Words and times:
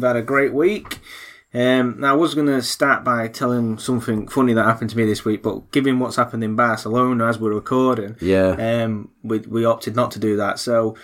You've 0.00 0.06
had 0.08 0.16
a 0.16 0.22
great 0.22 0.54
week. 0.54 0.98
Um, 1.52 2.00
now, 2.00 2.14
I 2.14 2.16
was 2.16 2.34
going 2.34 2.46
to 2.46 2.62
start 2.62 3.04
by 3.04 3.28
telling 3.28 3.76
something 3.76 4.28
funny 4.28 4.54
that 4.54 4.64
happened 4.64 4.88
to 4.90 4.96
me 4.96 5.04
this 5.04 5.26
week, 5.26 5.42
but 5.42 5.70
given 5.72 5.98
what's 5.98 6.16
happened 6.16 6.42
in 6.42 6.56
Barcelona 6.56 7.26
as 7.26 7.38
we're 7.38 7.52
recording, 7.52 8.16
Yeah. 8.18 8.52
um, 8.84 9.10
we, 9.22 9.40
we 9.40 9.66
opted 9.66 9.94
not 9.94 10.10
to 10.12 10.18
do 10.18 10.38
that. 10.38 10.58
So 10.58 10.96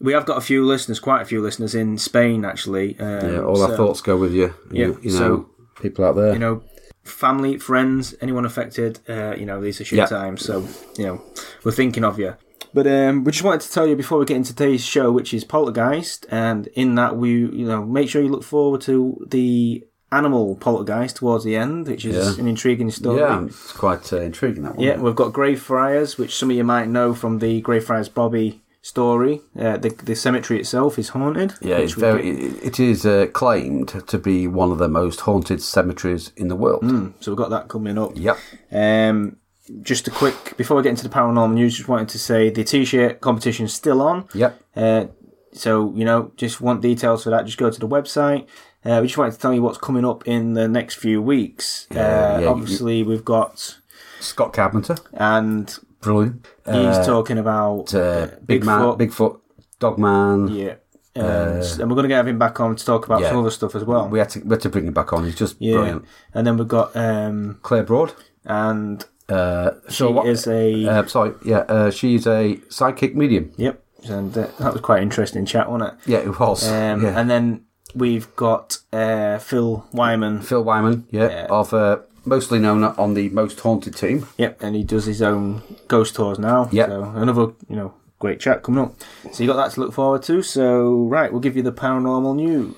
we 0.00 0.12
have 0.12 0.26
got 0.26 0.38
a 0.38 0.40
few 0.40 0.66
listeners, 0.66 0.98
quite 0.98 1.22
a 1.22 1.24
few 1.24 1.40
listeners 1.40 1.76
in 1.76 1.98
Spain, 1.98 2.44
actually. 2.44 2.98
Um, 2.98 3.32
Yeah, 3.32 3.40
all 3.42 3.54
so, 3.54 3.70
our 3.70 3.76
thoughts 3.76 4.00
go 4.00 4.16
with 4.16 4.32
you. 4.32 4.52
Yeah, 4.72 4.86
You, 4.86 4.98
you 5.02 5.10
know, 5.12 5.18
so- 5.18 5.48
people 5.80 6.04
out 6.04 6.16
there. 6.16 6.32
You 6.32 6.40
know, 6.40 6.62
family, 7.04 7.58
friends, 7.58 8.12
anyone 8.20 8.44
affected, 8.44 8.98
uh, 9.08 9.36
you 9.38 9.46
know, 9.46 9.60
these 9.60 9.80
are 9.80 9.84
shit 9.84 9.98
Yeah. 9.98 10.06
times. 10.06 10.44
So, 10.44 10.66
you 10.98 11.06
know, 11.06 11.22
we're 11.62 11.70
thinking 11.70 12.02
of 12.02 12.18
you. 12.18 12.34
But 12.74 12.86
um, 12.86 13.24
we 13.24 13.32
just 13.32 13.44
wanted 13.44 13.60
to 13.62 13.72
tell 13.72 13.86
you 13.86 13.96
before 13.96 14.18
we 14.18 14.24
get 14.24 14.36
into 14.36 14.54
today's 14.54 14.84
show, 14.84 15.10
which 15.12 15.34
is 15.34 15.44
Poltergeist, 15.44 16.26
and 16.30 16.66
in 16.68 16.94
that 16.96 17.16
we, 17.16 17.30
you 17.32 17.66
know, 17.66 17.84
make 17.84 18.08
sure 18.08 18.22
you 18.22 18.28
look 18.28 18.44
forward 18.44 18.80
to 18.82 19.24
the 19.30 19.84
animal 20.10 20.56
poltergeist 20.56 21.16
towards 21.16 21.44
the 21.44 21.56
end, 21.56 21.88
which 21.88 22.04
is 22.04 22.16
Yeah. 22.36 22.40
an 22.42 22.46
intriguing 22.48 22.90
story. 22.90 23.20
yeah, 23.20 23.44
it's 23.44 23.72
quite 23.72 24.12
uh, 24.12 24.20
intriguing 24.20 24.62
that 24.64 24.76
one. 24.76 24.84
Yeah, 24.86 24.98
we've 24.98 25.14
got 25.16 25.32
Greyfriars, 25.32 26.18
which 26.18 26.34
some 26.36 26.50
of 26.50 26.56
you 26.56 26.64
might 26.64 26.88
know 26.88 27.14
from 27.14 27.38
the 27.38 27.60
Greyfriars 27.62 28.08
Bobby 28.10 28.60
story. 28.82 29.40
Uh, 29.58 29.76
the 29.78 29.88
the 30.04 30.14
cemetery 30.14 30.58
itself 30.60 30.98
is 30.98 31.10
haunted. 31.10 31.54
Yeah, 31.62 31.76
it's 31.78 31.92
very. 31.94 32.22
get- 32.50 32.64
It, 32.64 32.80
is 32.80 33.06
uh, 33.06 33.26
claimed 33.32 33.88
to 34.06 34.18
be 34.18 34.46
one 34.48 34.70
of 34.72 34.78
the 34.78 34.88
most 34.88 35.20
haunted 35.20 35.62
cemeteries 35.62 36.32
in 36.36 36.48
the 36.48 36.56
world. 36.56 36.82
So 37.20 37.30
we've 37.32 37.38
got 37.38 37.50
that 37.50 37.68
coming 37.68 37.96
up. 37.96 38.12
Yep. 38.14 38.36
Um, 38.72 39.36
just 39.80 40.06
a 40.08 40.10
quick 40.10 40.56
before 40.56 40.76
we 40.76 40.82
get 40.82 40.90
into 40.90 41.02
the 41.08 41.14
paranormal 41.14 41.54
news, 41.54 41.76
just 41.76 41.88
wanted 41.88 42.08
to 42.10 42.18
say 42.18 42.50
the 42.50 42.64
t-shirt 42.64 43.20
competition's 43.20 43.72
still 43.72 44.02
on. 44.02 44.28
Yep. 44.34 44.60
Uh, 44.76 45.04
so 45.52 45.92
you 45.94 46.04
know, 46.04 46.32
just 46.36 46.60
want 46.60 46.82
details 46.82 47.24
for 47.24 47.30
that, 47.30 47.46
just 47.46 47.58
go 47.58 47.70
to 47.70 47.80
the 47.80 47.88
website. 47.88 48.46
Uh, 48.84 48.98
we 49.00 49.06
just 49.06 49.16
wanted 49.18 49.32
to 49.32 49.38
tell 49.38 49.54
you 49.54 49.62
what's 49.62 49.78
coming 49.78 50.04
up 50.04 50.26
in 50.26 50.54
the 50.54 50.66
next 50.68 50.96
few 50.96 51.22
weeks. 51.22 51.86
uh, 51.92 51.94
yeah, 51.94 52.38
you- 52.40 52.48
obviously, 52.48 53.02
we've 53.02 53.24
got 53.24 53.78
Scott 54.20 54.52
Carpenter, 54.52 54.96
and 55.14 55.78
brilliant. 56.00 56.46
he's 56.64 56.74
Uh, 56.74 57.04
talking 57.06 57.38
about 57.38 57.94
uh, 57.94 58.28
Big 58.44 58.64
Man, 58.64 58.80
Bigfoot. 58.80 58.98
Bigfoot, 58.98 59.40
Dogman. 59.78 60.48
Yeah. 60.48 60.74
And, 61.14 61.62
and 61.62 61.90
we're 61.90 61.94
going 61.96 62.04
to 62.04 62.08
get 62.08 62.26
him 62.26 62.38
back 62.38 62.58
on 62.58 62.74
to 62.74 62.84
talk 62.84 63.04
about 63.04 63.18
Uh, 63.20 63.24
yeah. 63.24 63.28
some 63.30 63.38
other 63.40 63.50
stuff 63.50 63.74
as 63.74 63.84
well. 63.84 64.08
We 64.08 64.18
had 64.18 64.30
to 64.30 64.40
we 64.40 64.50
had 64.50 64.60
to 64.62 64.70
bring 64.70 64.86
him 64.86 64.94
back 64.94 65.12
on. 65.12 65.24
He's 65.26 65.34
just 65.36 65.56
yeah. 65.60 65.74
brilliant. 65.74 66.04
And 66.32 66.46
then 66.46 66.56
we've 66.56 66.66
got 66.66 66.96
um 66.96 67.58
Claire 67.62 67.82
Broad. 67.84 68.14
and 68.46 69.04
Uh, 69.32 69.70
she 69.88 69.94
so 69.96 70.10
what? 70.10 70.26
is 70.26 70.46
a 70.46 70.86
uh, 70.86 71.06
sorry, 71.06 71.32
yeah, 71.44 71.58
uh, 71.68 71.90
she's 71.90 72.26
a 72.26 72.58
psychic 72.68 73.14
medium. 73.16 73.52
yep. 73.56 73.82
And 74.04 74.36
uh, 74.36 74.48
that 74.58 74.72
was 74.72 74.80
quite 74.80 75.00
interesting 75.02 75.46
chat, 75.46 75.70
wasn't 75.70 75.92
it? 75.92 76.10
Yeah, 76.10 76.18
it 76.18 76.38
was. 76.40 76.66
Um, 76.68 77.02
yeah. 77.04 77.18
And 77.18 77.30
then 77.30 77.66
we've 77.94 78.34
got 78.34 78.78
uh, 78.92 79.38
Phil 79.38 79.86
Whyman. 79.92 80.40
Phil 80.42 80.64
Whyman, 80.64 81.06
yeah, 81.10 81.28
Yeah. 81.28 81.46
of 81.50 81.72
uh, 81.72 81.98
mostly 82.24 82.58
known 82.58 82.82
on 82.82 83.14
the 83.14 83.28
Most 83.28 83.60
Haunted 83.60 83.94
team. 83.96 84.26
Yep, 84.38 84.60
and 84.60 84.74
he 84.74 84.82
does 84.82 85.04
his 85.06 85.22
own 85.22 85.62
ghost 85.86 86.16
tours 86.16 86.38
now. 86.40 86.68
Yep. 86.72 86.88
So 86.88 87.02
another, 87.14 87.42
you 87.68 87.76
know, 87.76 87.94
great 88.18 88.40
chat 88.40 88.64
coming 88.64 88.80
up. 88.84 88.94
So 89.32 89.44
you 89.44 89.48
got 89.48 89.56
that 89.56 89.70
to 89.74 89.80
look 89.80 89.92
forward 89.92 90.24
to. 90.24 90.42
So 90.42 91.04
right, 91.06 91.30
we'll 91.30 91.40
give 91.40 91.56
you 91.56 91.62
the 91.62 91.72
paranormal 91.72 92.34
news. 92.34 92.74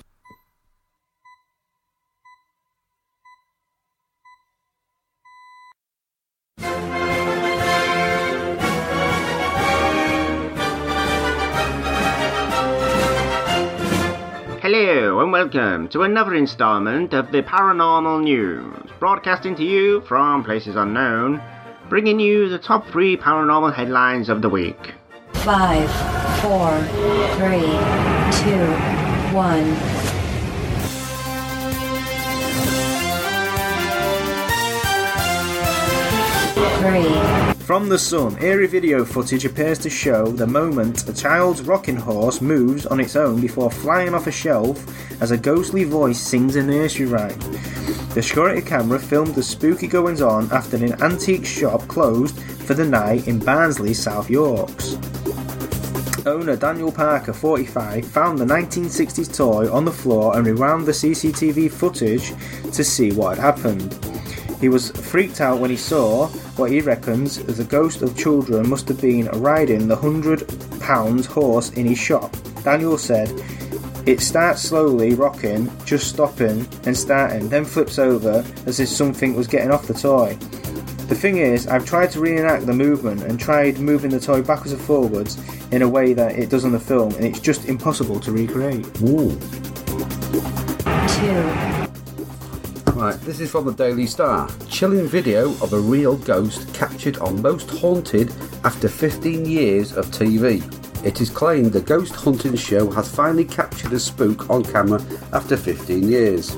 Welcome 15.35 15.89
to 15.89 16.03
another 16.03 16.33
installment 16.33 17.13
of 17.13 17.29
the 17.33 17.43
Paranormal 17.43 18.23
News, 18.23 18.89
broadcasting 19.01 19.53
to 19.57 19.65
you 19.65 19.99
from 20.07 20.45
places 20.45 20.77
unknown, 20.77 21.43
bringing 21.89 22.21
you 22.21 22.47
the 22.47 22.57
top 22.57 22.87
three 22.87 23.17
paranormal 23.17 23.75
headlines 23.75 24.29
of 24.29 24.41
the 24.41 24.47
week. 24.47 24.93
Five, 25.33 25.91
four, 26.39 26.81
three, 27.35 27.67
two, 28.45 28.65
one. 29.35 29.75
Three, 36.79 37.44
From 37.65 37.89
the 37.89 37.97
Sun, 37.97 38.37
eerie 38.43 38.67
video 38.67 39.03
footage 39.03 39.43
appears 39.43 39.79
to 39.79 39.89
show 39.89 40.27
the 40.27 40.45
moment 40.45 41.09
a 41.09 41.13
child's 41.13 41.63
rocking 41.63 41.95
horse 41.95 42.39
moves 42.39 42.85
on 42.85 42.99
its 42.99 43.15
own 43.15 43.41
before 43.41 43.71
flying 43.71 44.13
off 44.13 44.27
a 44.27 44.31
shelf 44.31 44.85
as 45.19 45.31
a 45.31 45.37
ghostly 45.37 45.83
voice 45.83 46.21
sings 46.21 46.57
a 46.57 46.61
nursery 46.61 47.07
rhyme. 47.07 47.39
The 48.13 48.21
security 48.21 48.61
camera 48.61 48.99
filmed 48.99 49.33
the 49.33 49.41
spooky 49.41 49.87
goings 49.87 50.21
on 50.21 50.47
after 50.51 50.77
an 50.77 51.01
antique 51.01 51.43
shop 51.43 51.87
closed 51.87 52.39
for 52.39 52.75
the 52.75 52.85
night 52.85 53.27
in 53.27 53.39
Barnsley, 53.39 53.95
South 53.95 54.29
Yorks. 54.29 54.93
Owner 56.27 56.57
Daniel 56.57 56.91
Parker, 56.91 57.33
45, 57.33 58.05
found 58.05 58.37
the 58.37 58.45
1960s 58.45 59.35
toy 59.35 59.73
on 59.73 59.85
the 59.85 59.91
floor 59.91 60.37
and 60.37 60.45
rewound 60.45 60.85
the 60.85 60.91
CCTV 60.91 61.71
footage 61.71 62.31
to 62.73 62.83
see 62.83 63.11
what 63.11 63.39
had 63.39 63.55
happened. 63.55 63.97
He 64.61 64.69
was 64.69 64.91
freaked 64.91 65.41
out 65.41 65.59
when 65.59 65.71
he 65.71 65.77
saw 65.77 66.29
what 66.57 66.71
he 66.71 66.81
reckons 66.81 67.43
the 67.43 67.63
ghost 67.63 68.01
of 68.01 68.17
children 68.17 68.69
must 68.69 68.87
have 68.87 69.01
been 69.01 69.27
riding 69.39 69.87
the 69.87 69.95
hundred 69.95 70.47
pounds 70.79 71.25
horse 71.25 71.71
in 71.71 71.85
his 71.85 71.97
shop. 71.97 72.35
Daniel 72.63 72.97
said, 72.97 73.29
It 74.05 74.21
starts 74.21 74.61
slowly 74.61 75.15
rocking, 75.15 75.71
just 75.85 76.07
stopping 76.09 76.67
and 76.85 76.95
starting, 76.95 77.49
then 77.49 77.65
flips 77.65 77.99
over 77.99 78.45
as 78.65 78.79
if 78.79 78.87
something 78.87 79.35
was 79.35 79.47
getting 79.47 79.71
off 79.71 79.87
the 79.87 79.93
toy. 79.93 80.37
The 81.07 81.15
thing 81.15 81.37
is, 81.37 81.67
I've 81.67 81.85
tried 81.85 82.11
to 82.11 82.19
reenact 82.19 82.65
the 82.65 82.73
movement 82.73 83.23
and 83.23 83.39
tried 83.39 83.77
moving 83.79 84.09
the 84.09 84.19
toy 84.19 84.41
backwards 84.41 84.71
and 84.71 84.81
forwards 84.81 85.37
in 85.71 85.81
a 85.83 85.89
way 85.89 86.13
that 86.13 86.39
it 86.39 86.49
does 86.49 86.65
on 86.65 86.71
the 86.71 86.79
film, 86.79 87.13
and 87.15 87.25
it's 87.25 87.39
just 87.39 87.65
impossible 87.65 88.19
to 88.21 88.31
recreate. 88.31 88.87
Ooh. 89.01 89.37
two, 91.07 91.74
Right, 92.95 93.19
this 93.23 93.41
is 93.41 93.51
from 93.51 93.65
the 93.65 93.73
Daily 93.73 94.07
Star. 94.07 94.49
Chilling 94.69 95.05
video 95.05 95.49
of 95.61 95.73
a 95.73 95.79
real 95.79 96.15
ghost 96.15 96.73
captured 96.73 97.17
on 97.17 97.41
Most 97.41 97.69
Haunted 97.69 98.33
after 98.63 98.87
15 98.87 99.45
years 99.45 99.91
of 99.91 100.05
TV. 100.05 100.63
It 101.05 101.19
is 101.19 101.29
claimed 101.29 101.73
the 101.73 101.81
ghost 101.81 102.15
hunting 102.15 102.55
show 102.55 102.89
has 102.91 103.13
finally 103.13 103.43
captured 103.43 103.91
a 103.91 103.99
spook 103.99 104.49
on 104.49 104.63
camera 104.63 105.01
after 105.33 105.57
15 105.57 106.07
years. 106.07 106.55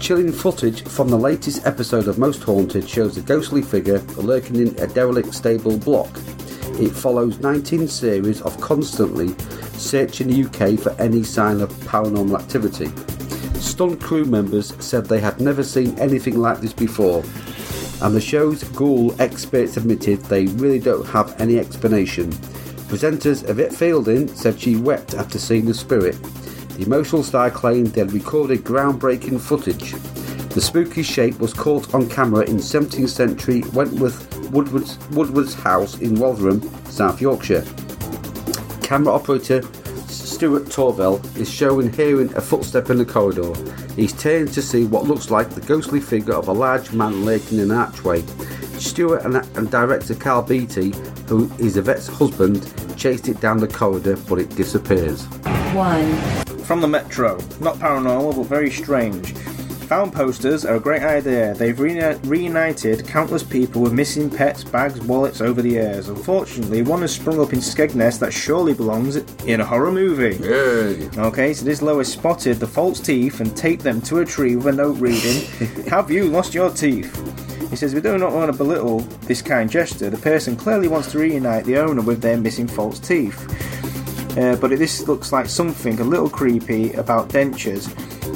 Chilling 0.00 0.32
footage 0.32 0.82
from 0.88 1.06
the 1.06 1.16
latest 1.16 1.64
episode 1.64 2.08
of 2.08 2.18
Most 2.18 2.42
Haunted 2.42 2.88
shows 2.88 3.16
a 3.16 3.22
ghostly 3.22 3.62
figure 3.62 4.00
lurking 4.16 4.56
in 4.56 4.76
a 4.80 4.88
derelict 4.88 5.32
stable 5.32 5.78
block. 5.78 6.10
It 6.80 6.90
follows 6.90 7.38
19 7.38 7.86
series 7.86 8.42
of 8.42 8.60
constantly 8.60 9.36
searching 9.78 10.26
the 10.26 10.44
UK 10.46 10.80
for 10.80 11.00
any 11.00 11.22
sign 11.22 11.60
of 11.60 11.70
paranormal 11.84 12.40
activity. 12.40 12.90
Stunned 13.60 14.00
crew 14.00 14.24
members 14.24 14.74
said 14.84 15.06
they 15.06 15.20
had 15.20 15.40
never 15.40 15.62
seen 15.62 15.98
anything 15.98 16.38
like 16.38 16.60
this 16.60 16.72
before, 16.72 17.22
and 18.02 18.14
the 18.14 18.20
show's 18.20 18.64
ghoul 18.64 19.14
experts 19.20 19.76
admitted 19.76 20.20
they 20.24 20.46
really 20.46 20.78
don't 20.78 21.06
have 21.06 21.38
any 21.40 21.58
explanation. 21.58 22.30
Presenters 22.88 23.48
Yvette 23.48 23.72
Fielding 23.72 24.26
said 24.34 24.58
she 24.58 24.76
wept 24.76 25.14
after 25.14 25.38
seeing 25.38 25.66
the 25.66 25.74
spirit. 25.74 26.20
The 26.76 26.82
emotional 26.86 27.22
star 27.22 27.50
claimed 27.50 27.88
they 27.88 28.00
had 28.00 28.12
recorded 28.12 28.64
groundbreaking 28.64 29.40
footage. 29.40 29.92
The 30.50 30.60
spooky 30.60 31.02
shape 31.02 31.38
was 31.38 31.54
caught 31.54 31.94
on 31.94 32.08
camera 32.08 32.44
in 32.46 32.56
17th 32.56 33.10
century 33.10 33.62
Wentworth 33.72 34.26
Woodward's, 34.50 34.98
Woodward's 35.10 35.54
house 35.54 35.98
in 36.00 36.16
Rotherham, 36.16 36.60
South 36.86 37.20
Yorkshire. 37.20 37.64
Camera 38.82 39.14
operator 39.14 39.62
Stuart 40.40 40.64
Torevell 40.70 41.36
is 41.36 41.50
shown 41.50 41.92
hearing 41.92 42.34
a 42.34 42.40
footstep 42.40 42.88
in 42.88 42.96
the 42.96 43.04
corridor. 43.04 43.52
He's 43.94 44.14
turned 44.14 44.50
to 44.54 44.62
see 44.62 44.86
what 44.86 45.04
looks 45.04 45.30
like 45.30 45.50
the 45.50 45.60
ghostly 45.60 46.00
figure 46.00 46.32
of 46.32 46.48
a 46.48 46.52
large 46.54 46.92
man 46.92 47.26
lurking 47.26 47.58
in 47.58 47.70
an 47.70 47.76
archway. 47.76 48.22
Stuart 48.78 49.26
and, 49.26 49.36
and 49.36 49.70
director 49.70 50.14
Karl 50.14 50.40
Beattie, 50.40 50.94
who 51.28 51.52
is 51.58 51.76
Yvette's 51.76 52.06
husband, 52.06 52.72
chased 52.96 53.28
it 53.28 53.38
down 53.42 53.58
the 53.58 53.68
corridor, 53.68 54.16
but 54.30 54.38
it 54.38 54.48
disappears. 54.56 55.26
one, 55.74 56.16
From 56.64 56.80
the 56.80 56.88
Metro. 56.88 57.36
Not 57.60 57.76
paranormal, 57.76 58.34
but 58.34 58.44
very 58.44 58.70
strange. 58.70 59.34
Found 59.90 60.12
posters 60.12 60.64
are 60.64 60.76
a 60.76 60.80
great 60.80 61.02
idea. 61.02 61.52
They've 61.52 61.74
reuni- 61.74 62.20
reunited 62.24 63.08
countless 63.08 63.42
people 63.42 63.82
with 63.82 63.92
missing 63.92 64.30
pets, 64.30 64.62
bags, 64.62 65.00
wallets 65.00 65.40
over 65.40 65.62
the 65.62 65.70
years. 65.70 66.08
Unfortunately, 66.08 66.82
one 66.82 67.00
has 67.00 67.12
sprung 67.12 67.40
up 67.40 67.52
in 67.52 67.58
Skegness 67.58 68.16
that 68.20 68.32
surely 68.32 68.72
belongs 68.72 69.16
in 69.46 69.60
a 69.60 69.64
horror 69.64 69.90
movie. 69.90 70.36
Yay! 70.44 71.10
Okay, 71.18 71.52
so 71.52 71.64
this 71.64 71.82
Lois 71.82 72.12
spotted 72.12 72.60
the 72.60 72.68
false 72.68 73.00
teeth 73.00 73.40
and 73.40 73.56
taped 73.56 73.82
them 73.82 74.00
to 74.02 74.20
a 74.20 74.24
tree 74.24 74.54
with 74.54 74.68
a 74.68 74.72
note 74.72 74.96
reading, 74.98 75.44
Have 75.88 76.08
you 76.08 76.26
lost 76.26 76.54
your 76.54 76.70
teeth? 76.70 77.12
He 77.68 77.74
says, 77.74 77.92
We 77.92 78.00
do 78.00 78.16
not 78.16 78.30
want 78.30 78.52
to 78.52 78.56
belittle 78.56 79.00
this 79.26 79.42
kind 79.42 79.68
gesture. 79.68 80.08
The 80.08 80.18
person 80.18 80.54
clearly 80.54 80.86
wants 80.86 81.10
to 81.10 81.18
reunite 81.18 81.64
the 81.64 81.78
owner 81.78 82.02
with 82.02 82.22
their 82.22 82.36
missing 82.36 82.68
false 82.68 83.00
teeth. 83.00 83.44
Uh, 84.38 84.54
but 84.54 84.70
this 84.70 85.08
looks 85.08 85.32
like 85.32 85.46
something 85.46 85.98
a 85.98 86.04
little 86.04 86.30
creepy 86.30 86.92
about 86.92 87.30
dentures 87.30 87.92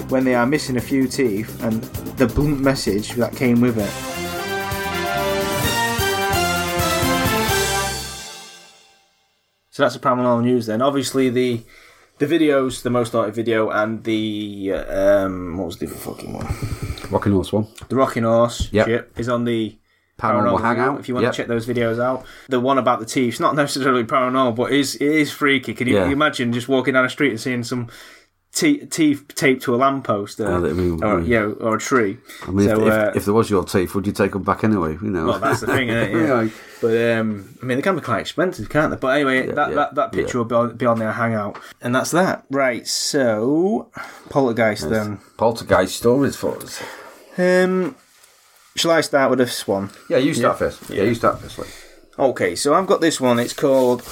when 0.09 0.25
they 0.25 0.35
are 0.35 0.47
missing 0.47 0.77
a 0.77 0.81
few 0.81 1.07
teeth 1.09 1.63
and 1.63 1.83
the 2.19 2.27
blunt 2.27 2.61
message 2.61 3.11
that 3.13 3.35
came 3.35 3.61
with 3.61 3.79
it. 3.79 3.91
So 9.71 9.83
that's 9.83 9.95
the 9.95 10.01
paranormal 10.01 10.43
news 10.43 10.67
then. 10.67 10.81
Obviously 10.83 11.31
the 11.31 11.63
the 12.19 12.27
videos, 12.27 12.83
the 12.83 12.91
most 12.91 13.13
liked 13.13 13.35
video, 13.35 13.71
and 13.71 14.05
the 14.05 14.73
uh, 14.73 15.25
um, 15.25 15.57
what 15.59 15.67
was 15.67 15.79
the 15.79 15.89
fucking 15.89 16.33
one? 16.33 16.47
Rocking 17.11 17.33
Horse 17.33 17.53
one. 17.53 17.67
The 17.89 17.97
Rocking 17.97 18.23
Horse 18.23 18.69
Yep. 18.73 18.87
ship 18.87 19.13
is 19.19 19.29
on 19.29 19.45
the 19.45 19.77
Paranormal 20.17 20.61
Hangout. 20.61 21.01
If 21.01 21.09
you 21.09 21.15
want 21.15 21.25
Yep. 21.25 21.33
to 21.33 21.37
check 21.37 21.47
those 21.49 21.67
videos 21.67 22.01
out, 22.01 22.25
the 22.49 22.61
one 22.61 22.79
about 22.79 23.01
the 23.01 23.07
teeth, 23.07 23.35
it's 23.35 23.41
not 23.41 23.57
necessarily 23.65 24.05
paranormal, 24.05 24.55
but 24.55 24.73
it 24.73 24.79
is, 24.79 24.95
it 24.95 25.03
is 25.03 25.33
freaky. 25.33 25.75
Can 25.75 25.89
you, 25.89 25.95
Yeah. 25.97 26.09
imagine 26.09 26.53
just 26.53 26.69
walking 26.69 26.95
down 26.95 27.03
the 27.03 27.11
street 27.11 27.31
and 27.31 27.41
seeing 27.41 27.65
some 27.65 27.89
te- 28.55 28.87
teeth 28.87 29.27
taped 29.35 29.63
to 29.65 29.75
a 29.75 29.77
lamppost, 29.77 30.41
uh, 30.41 30.45
Oh, 30.45 30.65
I 30.65 30.73
mean, 30.73 31.03
or 31.03 31.21
mm. 31.21 31.27
you 31.27 31.39
know, 31.39 31.53
or 31.61 31.77
a 31.77 31.79
tree? 31.79 32.19
I 32.47 32.51
mean, 32.51 32.69
So, 32.69 32.81
if, 32.81 32.87
if, 32.87 32.93
uh, 32.93 33.13
if 33.15 33.25
there 33.25 33.35
was 33.35 33.51
your 33.51 33.65
teeth, 33.65 33.95
would 33.95 34.07
you 34.07 34.13
take 34.13 34.33
them 34.33 34.43
back 34.43 34.65
anyway? 34.65 34.93
You 34.93 35.11
know. 35.11 35.27
Well, 35.27 35.39
that's 35.39 35.61
the 35.61 35.67
thing, 35.67 35.89
isn't 35.89 36.17
it? 36.17 36.25
Yeah. 36.25 36.49
But 36.81 37.19
um, 37.19 37.57
I 37.63 37.67
mean, 37.67 37.79
they 37.79 37.83
can 37.83 37.95
be 37.97 38.03
quite 38.03 38.21
expensive, 38.21 38.69
can't 38.69 38.91
they? 38.91 38.97
But 38.99 39.17
anyway, 39.17 39.47
that, 39.47 39.71
yeah, 39.71 39.75
that 39.75 39.95
that 39.95 40.13
picture 40.13 40.39
will 40.43 40.69
be 40.69 40.87
on, 40.87 40.99
their 40.99 41.13
hangout, 41.13 41.59
and 41.81 41.95
that's 41.95 42.11
that. 42.11 42.45
Right. 42.51 42.87
So, 42.87 43.91
poltergeist 44.29 44.91
then. 44.91 45.19
Poltergeist 45.37 45.97
stories 45.97 46.37
for 46.37 46.57
us. 46.59 46.83
Um, 47.39 47.97
shall 48.77 48.91
I 48.91 49.01
start 49.01 49.31
with 49.31 49.39
this 49.39 49.67
one? 49.67 49.91
Yeah, 50.11 50.19
you 50.19 50.35
start 50.35 50.59
first. 50.59 50.91
Yeah, 50.91 51.05
you 51.05 51.15
start 51.15 51.41
first. 51.41 51.59
Like. 51.59 51.69
Okay, 52.19 52.55
so 52.55 52.75
I've 52.75 52.87
got 52.87 53.01
this 53.01 53.21
one. 53.21 53.39
It's 53.39 53.55
called 53.55 54.03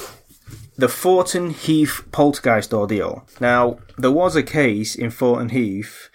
the 0.76 0.88
Thornton 0.88 1.50
Heath 1.50 2.04
Poltergeist 2.12 2.72
Ordeal. 2.72 3.26
Now, 3.40 3.78
there 3.98 4.10
was 4.10 4.36
a 4.36 4.42
case 4.42 4.94
in 4.94 5.10
Thornton 5.10 5.50
Heath 5.50 6.08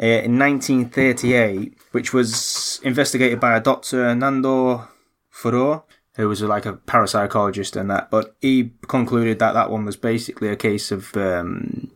uh, 0.00 0.06
in 0.06 0.38
1938, 0.38 1.76
which 1.92 2.12
was 2.12 2.80
investigated 2.82 3.40
by 3.40 3.56
a 3.56 3.60
Dr. 3.60 4.14
Nandor 4.14 4.88
Fodor, 5.30 5.82
who 6.16 6.28
was 6.28 6.42
like 6.42 6.66
a 6.66 6.74
parapsychologist 6.74 7.78
and 7.78 7.90
that, 7.90 8.10
but 8.10 8.36
he 8.40 8.72
concluded 8.86 9.38
that 9.40 9.52
that 9.54 9.70
one 9.70 9.84
was 9.84 9.96
basically 9.96 10.48
a 10.48 10.56
case 10.56 10.92
of 10.92 11.16
um, 11.16 11.90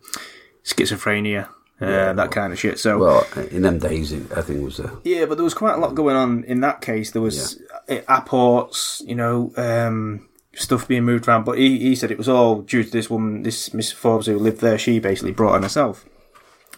schizophrenia. 0.65 1.49
Uh, 1.81 2.13
that 2.13 2.33
kind 2.33 2.53
of 2.53 2.59
shit. 2.59 2.77
So 2.77 2.99
Well, 2.99 3.27
in 3.53 3.63
them 3.63 3.79
days, 3.79 4.11
it, 4.11 4.33
I 4.37 4.43
think 4.43 4.59
it 4.59 4.65
was 4.65 4.81
a. 4.81 4.99
yeah, 5.05 5.27
but 5.27 5.37
there 5.37 5.45
was 5.45 5.55
quite 5.55 5.75
a 5.75 5.79
lot 5.79 5.95
going 5.95 6.17
on 6.17 6.43
in 6.43 6.61
that 6.63 6.81
case. 6.81 7.13
There 7.13 7.23
was 7.23 7.63
uh 7.89 8.01
apports, 8.09 9.01
you 9.07 9.15
know, 9.15 9.53
um, 9.57 10.28
stuff 10.59 10.89
being 10.89 11.05
moved 11.05 11.29
around. 11.29 11.45
But 11.45 11.59
he, 11.59 11.79
he 11.79 11.95
said 11.97 12.11
it 12.11 12.19
was 12.19 12.29
all 12.29 12.63
due 12.63 12.85
to 12.85 12.91
this 12.91 13.09
woman, 13.09 13.43
this 13.43 13.73
Miss 13.73 13.93
Forbes 13.93 14.27
who 14.27 14.39
lived 14.39 14.61
there. 14.61 14.79
She 14.79 14.99
basically 14.99 15.33
brought 15.33 15.55
on 15.55 15.63
herself. 15.63 16.05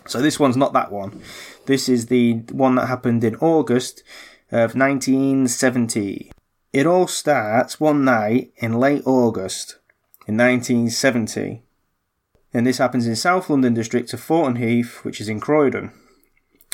So 0.06 0.21
this 0.21 0.41
one's 0.41 0.56
not 0.56 0.73
that 0.73 0.93
one. 0.93 1.23
This 1.67 1.88
is 1.88 2.06
the 2.06 2.35
one 2.50 2.75
that 2.77 2.87
happened 2.87 3.23
in 3.25 3.37
August 3.37 4.03
of 4.50 4.75
1970. 4.75 6.32
It 6.73 6.87
all 6.87 7.06
starts 7.06 7.81
one 7.81 8.05
night 8.05 8.53
in 8.56 8.79
late 8.79 9.03
August 9.06 9.79
in 10.27 10.37
1970. 10.37 11.62
And 12.53 12.67
this 12.67 12.79
happens 12.79 13.06
in 13.06 13.15
South 13.15 13.49
London 13.49 13.75
district 13.75 14.12
of 14.12 14.21
Thornton 14.21 14.56
Heath, 14.56 15.05
which 15.05 15.21
is 15.21 15.29
in 15.29 15.41
Croydon. 15.41 15.93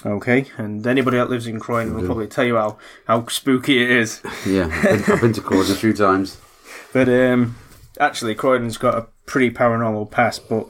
Okay, 0.04 0.46
and 0.58 0.86
anybody 0.86 1.16
that 1.16 1.30
lives 1.30 1.46
in 1.46 1.58
Croydon 1.58 1.94
will 1.94 2.04
probably 2.04 2.26
tell 2.26 2.44
you 2.44 2.56
how, 2.56 2.78
how 3.06 3.26
spooky 3.28 3.82
it 3.82 3.90
is. 3.90 4.20
Yeah, 4.46 4.68
I've 4.84 5.20
been 5.20 5.32
to 5.32 5.40
Croydon 5.40 5.72
a 5.72 5.74
few 5.74 5.92
times. 5.92 6.38
But 6.92 7.08
um, 7.08 7.56
actually, 7.98 8.34
Croydon's 8.34 8.78
got 8.78 8.94
a 8.94 9.06
pretty 9.26 9.50
paranormal 9.50 10.10
past. 10.10 10.48
But 10.48 10.66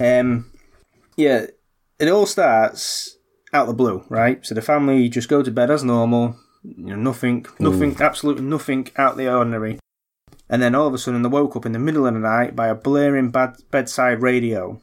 um, 0.00 0.50
yeah, 1.16 1.46
it 1.98 2.08
all 2.08 2.26
starts 2.26 3.16
out 3.52 3.62
of 3.62 3.68
the 3.68 3.74
blue, 3.74 4.04
right? 4.08 4.44
So 4.44 4.54
the 4.54 4.62
family 4.62 5.08
just 5.08 5.28
go 5.28 5.42
to 5.42 5.50
bed 5.50 5.70
as 5.70 5.84
normal. 5.84 6.36
You 6.62 6.90
know, 6.90 6.96
nothing, 6.96 7.46
nothing, 7.58 7.96
absolutely 8.00 8.44
nothing 8.44 8.88
out 8.96 9.16
the 9.16 9.32
ordinary. 9.32 9.78
And 10.48 10.60
then 10.60 10.74
all 10.74 10.88
of 10.88 10.94
a 10.94 10.98
sudden, 10.98 11.22
they 11.22 11.28
woke 11.28 11.56
up 11.56 11.64
in 11.64 11.72
the 11.72 11.78
middle 11.78 12.06
of 12.06 12.14
the 12.14 12.20
night 12.20 12.56
by 12.56 12.68
a 12.68 12.74
blaring 12.74 13.30
bad 13.30 13.56
bedside 13.70 14.20
radio 14.20 14.80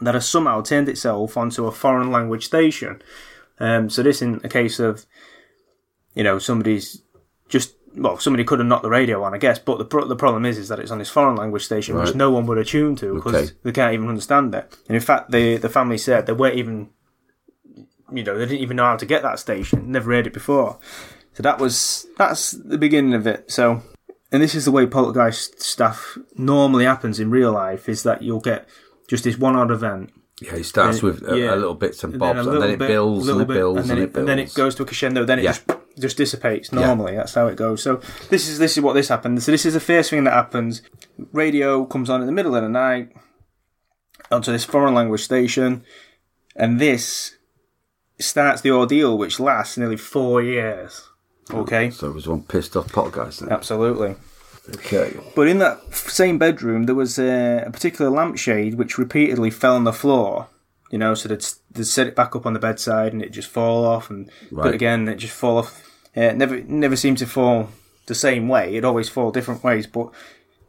that 0.00 0.14
has 0.14 0.28
somehow 0.28 0.62
turned 0.62 0.88
itself 0.88 1.36
onto 1.36 1.66
a 1.66 1.72
foreign 1.72 2.10
language 2.10 2.46
station. 2.46 3.02
Um, 3.58 3.90
so 3.90 4.02
this 4.02 4.16
isn't 4.18 4.44
a 4.44 4.48
case 4.48 4.78
of, 4.78 5.04
you 6.14 6.24
know, 6.24 6.38
somebody's 6.38 7.02
just 7.48 7.74
well, 7.96 8.18
somebody 8.18 8.44
could 8.44 8.58
have 8.58 8.68
knocked 8.68 8.82
the 8.84 8.90
radio 8.90 9.22
on, 9.22 9.34
I 9.34 9.38
guess. 9.38 9.58
But 9.58 9.78
the 9.78 9.84
pro- 9.84 10.06
the 10.06 10.16
problem 10.16 10.44
is, 10.46 10.58
is 10.58 10.68
that 10.68 10.78
it's 10.78 10.90
on 10.90 10.98
this 10.98 11.10
foreign 11.10 11.36
language 11.36 11.64
station, 11.64 11.96
which 11.96 12.14
no 12.14 12.30
one 12.30 12.46
would 12.46 12.58
have 12.58 12.66
tuned 12.66 12.98
to 12.98 13.14
because 13.14 13.34
Okay. 13.34 13.52
they 13.64 13.72
can't 13.72 13.94
even 13.94 14.08
understand 14.08 14.54
it. 14.54 14.76
And 14.88 14.94
in 14.96 15.02
fact, 15.02 15.30
the 15.30 15.56
the 15.58 15.68
family 15.68 15.98
said 15.98 16.26
they 16.26 16.32
weren't 16.32 16.56
even, 16.56 16.90
you 18.12 18.22
know, 18.24 18.36
they 18.38 18.46
didn't 18.46 18.60
even 18.60 18.76
know 18.76 18.84
how 18.84 18.96
to 18.96 19.06
get 19.06 19.22
that 19.22 19.38
station. 19.38 19.90
Never 19.90 20.12
heard 20.12 20.26
it 20.26 20.32
before. 20.32 20.78
So 21.34 21.42
that 21.42 21.58
was 21.58 22.06
that's 22.18 22.52
the 22.52 22.78
beginning 22.78 23.14
of 23.14 23.26
it. 23.26 23.50
So, 23.50 23.82
and 24.30 24.42
this 24.42 24.54
is 24.54 24.64
the 24.64 24.70
way 24.72 24.86
poltergeist 24.86 25.62
stuff 25.62 26.18
normally 26.36 26.84
happens 26.84 27.18
in 27.20 27.30
real 27.30 27.52
life: 27.52 27.88
is 27.88 28.02
that 28.02 28.22
you'll 28.22 28.40
get 28.40 28.68
just 29.08 29.24
this 29.24 29.36
one 29.38 29.56
odd 29.56 29.70
event, 29.70 30.10
Yeah, 30.40 30.54
it 30.56 30.64
starts 30.64 31.02
with 31.02 31.22
a, 31.28 31.38
Yeah. 31.38 31.54
a 31.54 31.56
little 31.56 31.74
bits 31.74 32.02
and 32.04 32.14
and 32.14 32.20
bobs, 32.20 32.46
and 32.46 32.62
then 32.62 32.70
it 32.70 32.78
bit- 32.78 32.88
builds 32.88 33.28
and 33.28 33.40
it 33.42 33.48
bit, 33.48 33.54
builds 33.54 33.80
and 33.80 33.90
then, 33.90 33.96
and 33.98 34.02
it, 34.02 34.08
it 34.08 34.12
builds. 34.12 34.18
and 34.20 34.28
then 34.28 34.38
it 34.38 34.54
goes 34.54 34.74
to 34.76 34.82
a 34.82 34.86
crescendo. 34.86 35.24
Then 35.24 35.38
it 35.38 35.42
Yeah. 35.44 35.52
just 35.52 35.66
just 35.98 36.16
dissipates 36.16 36.72
normally. 36.72 37.16
That's 37.16 37.34
how 37.34 37.46
it 37.48 37.56
goes. 37.56 37.82
So 37.82 37.96
this 38.30 38.48
is 38.48 38.58
this 38.58 38.76
is 38.76 38.82
what 38.82 38.94
this 38.94 39.08
happened. 39.08 39.42
So 39.42 39.52
this 39.52 39.66
is 39.66 39.74
the 39.74 39.80
first 39.80 40.10
thing 40.10 40.24
that 40.24 40.32
happens. 40.32 40.82
Radio 41.32 41.84
comes 41.84 42.08
on 42.10 42.20
in 42.20 42.26
the 42.26 42.32
middle 42.32 42.54
of 42.56 42.62
the 42.62 42.68
night 42.68 43.12
onto 44.30 44.50
this 44.52 44.64
foreign 44.64 44.94
language 44.94 45.22
station, 45.22 45.84
and 46.56 46.80
this 46.80 47.36
starts 48.18 48.60
the 48.62 48.70
ordeal, 48.70 49.18
which 49.18 49.40
lasts 49.40 49.76
nearly 49.76 49.96
four 49.96 50.42
years. 50.42 51.08
Oh, 51.52 51.60
okay, 51.62 51.90
So 51.90 52.08
it 52.08 52.14
was 52.14 52.28
one 52.28 52.42
pissed 52.44 52.76
off 52.76 52.92
poltergeist. 52.92 53.40
Then. 53.40 53.50
absolutely. 53.50 54.14
Okay. 54.76 55.18
But 55.34 55.48
in 55.48 55.58
that 55.58 55.92
same 55.92 56.38
bedroom, 56.38 56.84
there 56.84 56.94
was 56.94 57.18
a, 57.18 57.64
a 57.66 57.70
particular 57.70 58.10
lampshade 58.10 58.74
which 58.74 58.96
repeatedly 58.96 59.50
fell 59.50 59.74
on 59.74 59.84
the 59.84 59.92
floor. 59.92 60.46
You 60.92 60.98
know, 60.98 61.14
so 61.14 61.28
they'd, 61.28 61.44
they'd 61.72 61.84
set 61.84 62.06
it 62.06 62.14
back 62.14 62.36
up 62.36 62.46
on 62.46 62.52
the 62.52 62.58
bedside 62.60 63.12
and 63.14 63.22
it 63.22 63.30
just 63.32 63.48
fall 63.48 63.84
off, 63.84 64.10
and 64.10 64.30
Right. 64.52 64.64
but 64.66 64.74
again 64.74 65.08
it 65.08 65.16
just 65.16 65.34
fall 65.34 65.58
off. 65.58 65.82
It 66.14 66.36
never 66.36 66.60
never 66.62 66.94
seemed 66.96 67.18
to 67.18 67.26
fall 67.26 67.70
the 68.06 68.14
same 68.14 68.46
way. 68.48 68.68
It'd 68.72 68.84
always 68.84 69.08
fall 69.08 69.30
different 69.32 69.64
ways, 69.64 69.86
but 69.86 70.10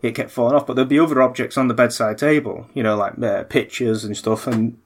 it 0.02 0.16
kept 0.16 0.32
falling 0.32 0.56
off. 0.56 0.66
But 0.66 0.76
there'd 0.76 0.88
be 0.88 1.00
other 1.00 1.22
objects 1.22 1.58
on 1.58 1.68
the 1.68 1.74
bedside 1.74 2.18
table. 2.18 2.68
You 2.74 2.84
know, 2.84 2.96
like 2.96 3.22
uh, 3.22 3.44
pictures 3.44 4.04
and 4.06 4.16
stuff 4.18 4.48
and 4.48 4.78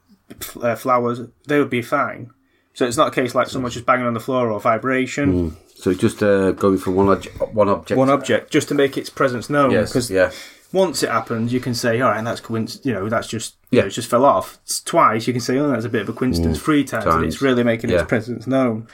uh, 0.62 0.76
flowers. 0.76 1.22
They 1.46 1.60
would 1.60 1.70
be 1.70 1.82
fine. 1.84 2.32
So 2.74 2.86
it's 2.86 2.98
not 2.98 3.08
a 3.08 3.12
case 3.12 3.34
like 3.36 3.48
someone 3.48 3.72
just 3.72 3.86
banging 3.86 4.06
on 4.08 4.14
the 4.14 4.20
floor 4.20 4.52
or 4.52 4.60
vibration. 4.60 5.56
So 5.76 5.94
just 5.94 6.22
uh, 6.24 6.52
going 6.54 6.78
from 6.80 6.96
one 6.96 7.08
one 7.54 7.70
object. 7.70 7.98
One 7.98 8.10
object 8.10 8.52
just 8.52 8.68
to 8.70 8.74
make 8.76 8.98
its 8.98 9.10
presence 9.12 9.50
known. 9.50 9.70
Yes. 9.72 10.10
Yeah. 10.10 10.32
Once 10.74 11.02
it 11.04 11.10
happens, 11.10 11.54
you 11.54 11.60
can 11.60 11.74
say, 11.74 12.02
all 12.02 12.12
right, 12.12 12.24
that's 12.24 12.42
coincidence. 12.42 12.86
You 12.86 12.94
know, 12.94 13.10
that's 13.10 13.28
just 13.28 13.56
you 13.72 13.78
Yeah. 13.78 13.82
know, 13.84 13.88
it 13.88 13.92
just 13.92 14.10
fell 14.10 14.26
off. 14.26 14.60
It's 14.64 14.82
twice, 14.82 15.28
you 15.28 15.34
can 15.34 15.42
say, 15.42 15.58
oh, 15.58 15.70
that's 15.70 15.86
a 15.86 15.90
bit 15.90 16.02
of 16.02 16.10
a 16.10 16.14
coincidence. 16.14 16.60
Three 16.60 16.84
times, 16.84 17.06
times. 17.06 17.26
it's 17.34 17.42
really 17.42 17.64
making 17.64 17.90
Yeah. 17.90 17.98
its 18.02 18.08
presence 18.10 18.48
known. 18.48 18.88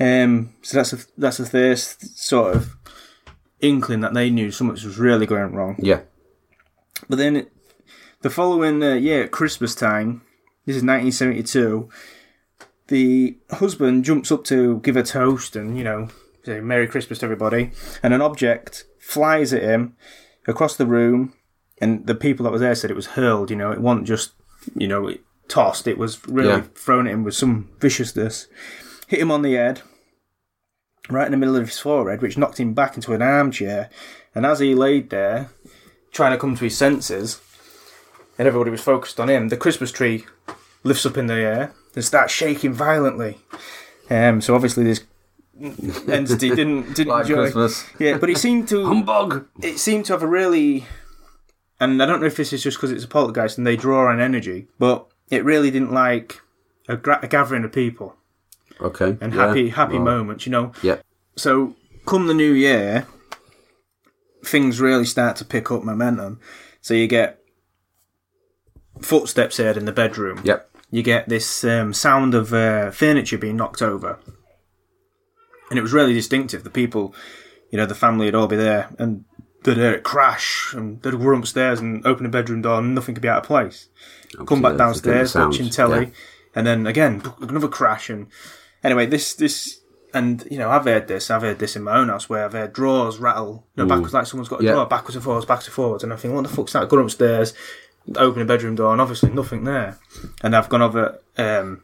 Um, 0.00 0.50
so 0.62 0.76
that's 0.78 0.92
a 0.92 0.98
that's 1.16 1.40
a 1.40 1.46
first 1.46 2.18
sort 2.18 2.54
of 2.56 2.76
inkling 3.60 4.00
that 4.00 4.14
they 4.14 4.30
knew 4.30 4.50
something 4.50 4.74
was 4.74 4.98
really 4.98 5.26
going 5.26 5.52
wrong. 5.52 5.76
Yeah. 5.78 6.00
But 7.08 7.18
then 7.18 7.36
it, 7.36 7.52
the 8.22 8.30
following 8.30 8.82
uh, 8.82 8.94
year, 8.94 9.24
at 9.24 9.30
Christmas 9.32 9.74
time, 9.74 10.22
this 10.66 10.76
is 10.76 10.82
1972, 10.82 11.88
the 12.88 13.36
husband 13.50 14.04
jumps 14.04 14.30
up 14.32 14.44
to 14.44 14.78
give 14.80 14.96
a 14.96 15.02
toast 15.02 15.56
and, 15.56 15.76
you 15.76 15.84
know, 15.84 16.08
say 16.44 16.60
Merry 16.60 16.86
Christmas 16.86 17.18
to 17.20 17.26
everybody, 17.26 17.72
and 18.02 18.14
an 18.14 18.20
object 18.22 18.84
flies 19.00 19.52
at 19.52 19.62
him 19.62 19.96
across 20.48 20.76
the 20.76 20.86
room, 20.86 21.32
and 21.80 22.06
the 22.06 22.14
people 22.14 22.42
that 22.44 22.50
was 22.52 22.60
there 22.60 22.74
said 22.74 22.90
it 22.90 22.96
was 22.96 23.06
hurled, 23.08 23.50
you 23.50 23.56
know, 23.56 23.70
it 23.70 23.80
wasn't 23.80 24.06
just, 24.06 24.32
you 24.74 24.88
know, 24.88 25.06
it 25.06 25.20
tossed, 25.46 25.86
it 25.86 25.98
was 25.98 26.26
really 26.26 26.48
Yeah. 26.48 26.62
thrown 26.74 27.06
at 27.06 27.12
him 27.12 27.22
with 27.22 27.34
some 27.34 27.68
viciousness. 27.80 28.48
Hit 29.06 29.20
him 29.20 29.30
on 29.30 29.42
the 29.42 29.54
head, 29.54 29.82
right 31.08 31.26
in 31.26 31.30
the 31.30 31.38
middle 31.38 31.56
of 31.56 31.66
his 31.68 31.78
forehead, 31.78 32.20
which 32.20 32.36
knocked 32.36 32.58
him 32.58 32.74
back 32.74 32.96
into 32.96 33.12
an 33.14 33.22
armchair, 33.22 33.88
and 34.34 34.44
as 34.44 34.58
he 34.58 34.74
laid 34.74 35.10
there, 35.10 35.50
trying 36.12 36.32
to 36.32 36.38
come 36.38 36.56
to 36.56 36.64
his 36.64 36.76
senses, 36.76 37.40
and 38.38 38.46
everybody 38.48 38.70
was 38.70 38.80
focused 38.80 39.20
on 39.20 39.28
him, 39.30 39.48
the 39.48 39.56
Christmas 39.56 39.92
tree 39.92 40.24
lifts 40.82 41.06
up 41.06 41.16
in 41.16 41.26
the 41.26 41.34
air 41.34 41.72
and 41.94 42.04
starts 42.04 42.32
shaking 42.32 42.72
violently. 42.72 43.38
Um, 44.10 44.40
so 44.40 44.54
obviously 44.54 44.84
this 44.84 45.04
entity 45.60 46.50
didn't 46.50 46.94
didn't 46.94 47.08
Like 47.08 47.22
enjoy. 47.26 47.42
Christmas. 47.50 47.84
Yeah, 47.98 48.18
but 48.18 48.30
it 48.30 48.38
seemed 48.38 48.68
to 48.68 48.86
Humbug. 48.92 49.46
it 49.62 49.78
seemed 49.78 50.04
to 50.06 50.12
have 50.12 50.22
a 50.22 50.26
really, 50.28 50.86
and 51.80 52.02
I 52.02 52.06
don't 52.06 52.20
know 52.20 52.26
if 52.26 52.36
this 52.36 52.52
is 52.52 52.62
just 52.62 52.76
because 52.76 52.92
it's 52.92 53.04
a 53.04 53.08
poltergeist 53.08 53.58
and 53.58 53.66
they 53.66 53.76
draw 53.76 54.08
on 54.10 54.20
energy, 54.20 54.68
but 54.78 55.06
it 55.30 55.44
really 55.44 55.70
didn't 55.70 55.92
like 55.92 56.40
a, 56.88 56.96
gra- 56.96 57.20
a 57.22 57.28
gathering 57.28 57.64
of 57.64 57.72
people 57.72 58.16
Okay. 58.80 59.16
and 59.20 59.34
yeah. 59.34 59.46
happy 59.48 59.68
happy 59.70 59.96
Right. 59.96 60.04
moments, 60.04 60.46
you 60.46 60.52
know. 60.52 60.72
Yeah. 60.82 60.96
So, 61.36 61.74
come 62.06 62.26
the 62.28 62.34
new 62.34 62.52
year, 62.52 63.06
things 64.44 64.80
really 64.80 65.04
start 65.04 65.36
to 65.36 65.44
pick 65.44 65.70
up 65.70 65.82
momentum. 65.84 66.40
So 66.80 66.94
you 66.94 67.06
get 67.06 67.40
footsteps 69.02 69.56
heard 69.58 69.76
in 69.76 69.84
the 69.84 69.92
bedroom. 69.92 70.40
Yep. 70.44 70.70
You 70.90 71.02
get 71.02 71.28
this 71.28 71.64
um, 71.64 71.92
sound 71.92 72.34
of 72.34 72.52
uh, 72.54 72.90
furniture 72.90 73.36
being 73.38 73.56
knocked 73.56 73.82
over, 73.82 74.18
and 75.70 75.78
it 75.78 75.82
was 75.82 75.92
really 75.92 76.14
distinctive. 76.14 76.64
The 76.64 76.70
people, 76.70 77.14
you 77.70 77.76
know, 77.78 77.86
the 77.86 77.94
family 77.94 78.26
would 78.26 78.34
all 78.34 78.46
be 78.46 78.56
there, 78.56 78.88
and 78.98 79.24
they'd 79.64 79.76
hear 79.76 79.92
it 79.92 80.02
crash, 80.04 80.72
and 80.74 81.00
they'd 81.02 81.14
run 81.14 81.40
upstairs 81.40 81.80
and 81.80 82.04
open 82.06 82.24
the 82.24 82.30
bedroom 82.30 82.62
door, 82.62 82.78
and 82.78 82.94
nothing 82.94 83.14
could 83.14 83.22
be 83.22 83.28
out 83.28 83.38
of 83.38 83.44
place. 83.44 83.88
Come 84.46 84.62
back 84.62 84.76
downstairs, 84.76 85.34
watching 85.34 85.70
telly, 85.70 86.06
yeah. 86.06 86.10
and 86.54 86.66
then 86.66 86.86
again 86.86 87.22
another 87.40 87.68
crash. 87.68 88.10
And 88.10 88.26
anyway, 88.84 89.06
this 89.06 89.34
this 89.34 89.80
and 90.14 90.46
you 90.50 90.58
know 90.58 90.70
I've 90.70 90.84
heard 90.84 91.08
this. 91.08 91.30
I've 91.30 91.42
heard 91.42 91.58
this 91.58 91.76
in 91.76 91.82
my 91.82 91.96
own 91.96 92.08
house 92.08 92.28
where 92.28 92.44
I've 92.44 92.52
heard 92.52 92.72
drawers 92.72 93.18
rattle, 93.18 93.66
you 93.74 93.82
know, 93.84 93.88
backwards 93.88 94.14
like 94.14 94.26
someone's 94.26 94.48
got 94.48 94.60
a 94.60 94.64
Yeah. 94.64 94.72
drawer 94.72 94.86
backwards 94.86 95.16
and 95.16 95.24
forwards, 95.24 95.46
backwards 95.46 95.68
and 95.68 95.74
forwards, 95.74 96.04
and 96.04 96.12
I 96.12 96.16
think 96.16 96.34
what 96.34 96.42
the 96.42 96.48
fuck's 96.50 96.72
that? 96.74 96.88
Going 96.88 97.04
upstairs, 97.04 97.54
open 98.16 98.40
the 98.40 98.44
bedroom 98.44 98.74
door, 98.74 98.92
and 98.92 99.00
obviously 99.00 99.30
nothing 99.30 99.64
there. 99.64 99.98
And 100.42 100.54
I've 100.54 100.68
gone 100.68 100.82
over. 100.82 101.18
Um, 101.36 101.82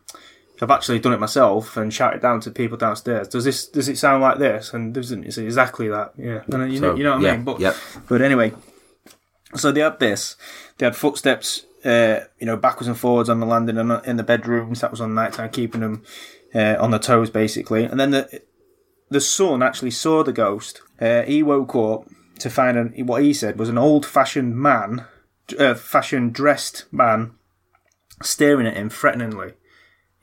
I've 0.60 0.70
actually 0.70 1.00
done 1.00 1.12
it 1.12 1.20
myself 1.20 1.76
and 1.76 1.92
shouted 1.92 2.22
down 2.22 2.40
to 2.40 2.50
people 2.50 2.76
downstairs. 2.76 3.28
Does 3.28 3.44
this? 3.44 3.66
Does 3.66 3.88
it 3.88 3.98
sound 3.98 4.22
like 4.22 4.38
this? 4.38 4.72
And 4.72 4.94
doesn't 4.94 5.24
it's 5.24 5.38
exactly 5.38 5.88
that? 5.88 6.12
Yeah. 6.16 6.42
And 6.52 6.72
you 6.72 6.80
know, 6.80 6.94
you 6.94 7.02
know 7.02 7.14
what 7.14 7.22
yeah, 7.22 7.32
I 7.32 7.36
mean. 7.36 7.44
But 7.44 7.60
yep. 7.60 7.76
but 8.08 8.22
anyway, 8.22 8.52
so 9.54 9.72
they 9.72 9.80
had 9.80 9.98
this. 9.98 10.36
They 10.78 10.86
had 10.86 10.96
footsteps, 10.96 11.64
uh, 11.84 12.20
you 12.38 12.46
know, 12.46 12.56
backwards 12.56 12.88
and 12.88 12.98
forwards 12.98 13.28
on 13.28 13.40
the 13.40 13.46
landing 13.46 13.78
and 13.78 14.04
in 14.06 14.16
the 14.16 14.22
bedrooms. 14.22 14.80
That 14.80 14.92
was 14.92 15.00
on 15.00 15.14
night 15.14 15.32
time, 15.32 15.50
keeping 15.50 15.80
them 15.80 16.04
uh, 16.54 16.76
on 16.78 16.90
their 16.92 17.00
toes, 17.00 17.30
basically. 17.30 17.84
And 17.84 17.98
then 17.98 18.12
the 18.12 18.42
the 19.10 19.20
son 19.20 19.62
actually 19.62 19.90
saw 19.90 20.22
the 20.22 20.32
ghost. 20.32 20.80
Uh, 21.00 21.22
he 21.22 21.42
woke 21.42 21.74
up 21.74 22.08
to 22.38 22.50
find 22.50 22.76
an, 22.76 23.06
what 23.06 23.22
he 23.22 23.32
said 23.32 23.58
was 23.58 23.68
an 23.68 23.78
old 23.78 24.06
fashioned 24.06 24.56
man, 24.56 25.06
uh, 25.58 25.74
fashion 25.74 26.30
dressed 26.30 26.84
man, 26.92 27.32
staring 28.22 28.66
at 28.66 28.76
him 28.76 28.88
threateningly. 28.88 29.54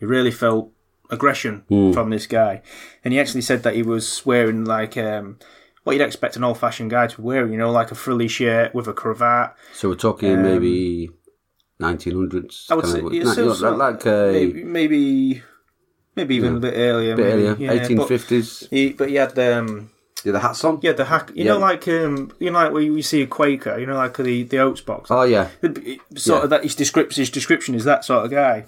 He 0.01 0.05
really 0.07 0.31
felt 0.31 0.71
aggression 1.11 1.63
from 1.93 2.09
this 2.09 2.25
guy, 2.27 2.61
and 3.05 3.13
he 3.13 3.19
actually 3.19 3.41
said 3.41 3.61
that 3.63 3.75
he 3.75 3.83
was 3.83 4.25
wearing 4.25 4.65
like 4.65 4.97
um, 4.97 5.37
what 5.83 5.93
you'd 5.93 6.01
expect 6.03 6.35
an 6.35 6.43
old 6.43 6.57
fashioned 6.57 6.89
guy 6.89 7.07
to 7.07 7.21
wear. 7.21 7.47
You 7.47 7.55
know, 7.57 7.71
like 7.71 7.91
a 7.91 7.95
frilly 7.95 8.27
shirt 8.27 8.73
with 8.73 8.87
a 8.87 8.93
cravat. 8.93 9.55
So 9.73 9.87
we're 9.89 9.95
talking 9.95 10.41
maybe 10.41 11.11
1900s. 11.79 12.69
Um, 12.71 12.73
I 12.73 12.75
would 12.75 12.85
say 12.91 12.99
of- 13.01 13.13
yeah, 13.13 13.31
so- 13.33 13.53
so- 13.53 13.75
like 13.75 14.05
a 14.05 14.31
maybe, 14.33 14.63
maybe 14.63 15.43
maybe 16.15 16.35
even 16.35 16.57
a 16.57 16.59
bit 16.59 16.73
earlier. 16.75 17.15
bit 17.15 17.25
maybe, 17.25 17.47
earlier, 17.47 17.55
yeah, 17.73 17.95
but 17.95 18.07
1850s. 18.09 18.69
He, 18.69 18.93
but 18.93 19.09
he 19.09 19.15
had 19.15 19.37
um, 19.39 19.89
Yeah, 20.23 20.31
the 20.33 20.39
hats 20.39 20.63
on. 20.63 20.79
yeah 20.81 20.93
the 20.93 21.05
hack. 21.05 21.29
You 21.35 21.45
Yeah. 21.45 21.51
know, 21.53 21.59
like 21.59 21.87
um, 21.87 22.31
you 22.39 22.51
know, 22.51 22.59
like 22.59 22.71
where 22.73 22.81
you 22.81 23.01
see 23.01 23.21
a 23.21 23.27
Quaker. 23.27 23.77
You 23.79 23.85
know, 23.85 23.95
like 23.95 24.17
the 24.17 24.43
the 24.43 24.57
oats 24.59 24.81
box. 24.81 25.09
Oh 25.11 25.23
yeah, 25.23 25.49
sort 26.15 26.39
Yeah. 26.39 26.43
of 26.45 26.49
that 26.49 26.63
his 26.63 26.75
description 26.75 27.21
his 27.21 27.29
description 27.29 27.75
is 27.75 27.83
that 27.85 28.03
sort 28.05 28.25
of 28.25 28.31
guy. 28.31 28.65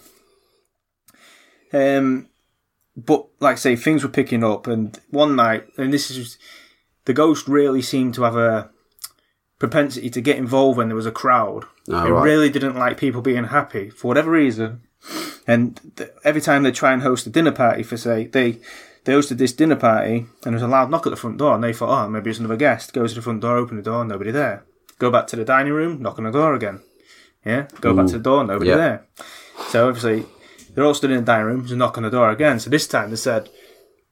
Um, 1.73 2.29
but 2.95 3.25
like 3.39 3.53
I 3.53 3.59
say, 3.59 3.75
things 3.75 4.03
were 4.03 4.09
picking 4.09 4.43
up, 4.43 4.67
and 4.67 4.99
one 5.09 5.35
night, 5.35 5.65
and 5.77 5.91
this 5.91 6.11
is 6.11 6.37
the 7.05 7.13
ghost 7.13 7.47
really 7.47 7.81
seemed 7.81 8.13
to 8.15 8.23
have 8.23 8.35
a 8.35 8.69
propensity 9.59 10.09
to 10.09 10.21
get 10.21 10.37
involved 10.37 10.77
when 10.77 10.87
there 10.89 10.95
was 10.95 11.05
a 11.05 11.11
crowd. 11.11 11.65
Oh, 11.89 12.05
it 12.05 12.09
right. 12.11 12.23
really 12.23 12.49
didn't 12.49 12.75
like 12.75 12.97
people 12.97 13.21
being 13.21 13.45
happy 13.45 13.89
for 13.89 14.07
whatever 14.07 14.31
reason. 14.31 14.81
And 15.47 15.79
th- 15.97 16.11
every 16.23 16.39
time 16.41 16.63
they 16.63 16.71
try 16.71 16.93
and 16.93 17.01
host 17.01 17.27
a 17.27 17.29
dinner 17.29 17.51
party, 17.51 17.83
for 17.83 17.97
say 17.97 18.27
they 18.27 18.59
they 19.05 19.13
hosted 19.13 19.37
this 19.37 19.51
dinner 19.53 19.75
party, 19.75 20.17
and 20.17 20.27
there 20.43 20.53
was 20.53 20.61
a 20.61 20.67
loud 20.67 20.89
knock 20.89 21.05
at 21.07 21.09
the 21.09 21.17
front 21.17 21.37
door, 21.37 21.55
and 21.55 21.63
they 21.63 21.73
thought, 21.73 22.05
oh, 22.05 22.09
maybe 22.09 22.29
it's 22.29 22.39
another 22.39 22.55
guest. 22.55 22.93
Go 22.93 23.05
to 23.05 23.13
the 23.15 23.21
front 23.21 23.41
door, 23.41 23.57
open 23.57 23.75
the 23.77 23.83
door, 23.83 24.05
nobody 24.05 24.31
there. 24.31 24.63
Go 24.99 25.09
back 25.11 25.27
to 25.27 25.35
the 25.35 25.43
dining 25.43 25.73
room, 25.73 26.01
knock 26.01 26.17
on 26.19 26.23
the 26.25 26.31
door 26.31 26.53
again. 26.53 26.79
Yeah, 27.45 27.67
go 27.81 27.93
back 27.93 28.05
to 28.07 28.13
the 28.13 28.19
door, 28.23 28.45
nobody 28.45 28.69
Yeah. 28.69 28.77
there. 28.77 29.05
So 29.69 29.89
obviously, 29.89 30.25
they're 30.73 30.83
all 30.85 30.93
stood 30.93 31.11
in 31.11 31.17
the 31.17 31.23
dining 31.23 31.45
room, 31.47 31.59
there's 31.59 31.71
a 31.71 31.75
knock 31.75 31.97
on 31.97 32.03
the 32.03 32.09
door 32.09 32.29
again. 32.29 32.59
So 32.59 32.69
this 32.69 32.87
time 32.87 33.09
they 33.09 33.15
said, 33.15 33.49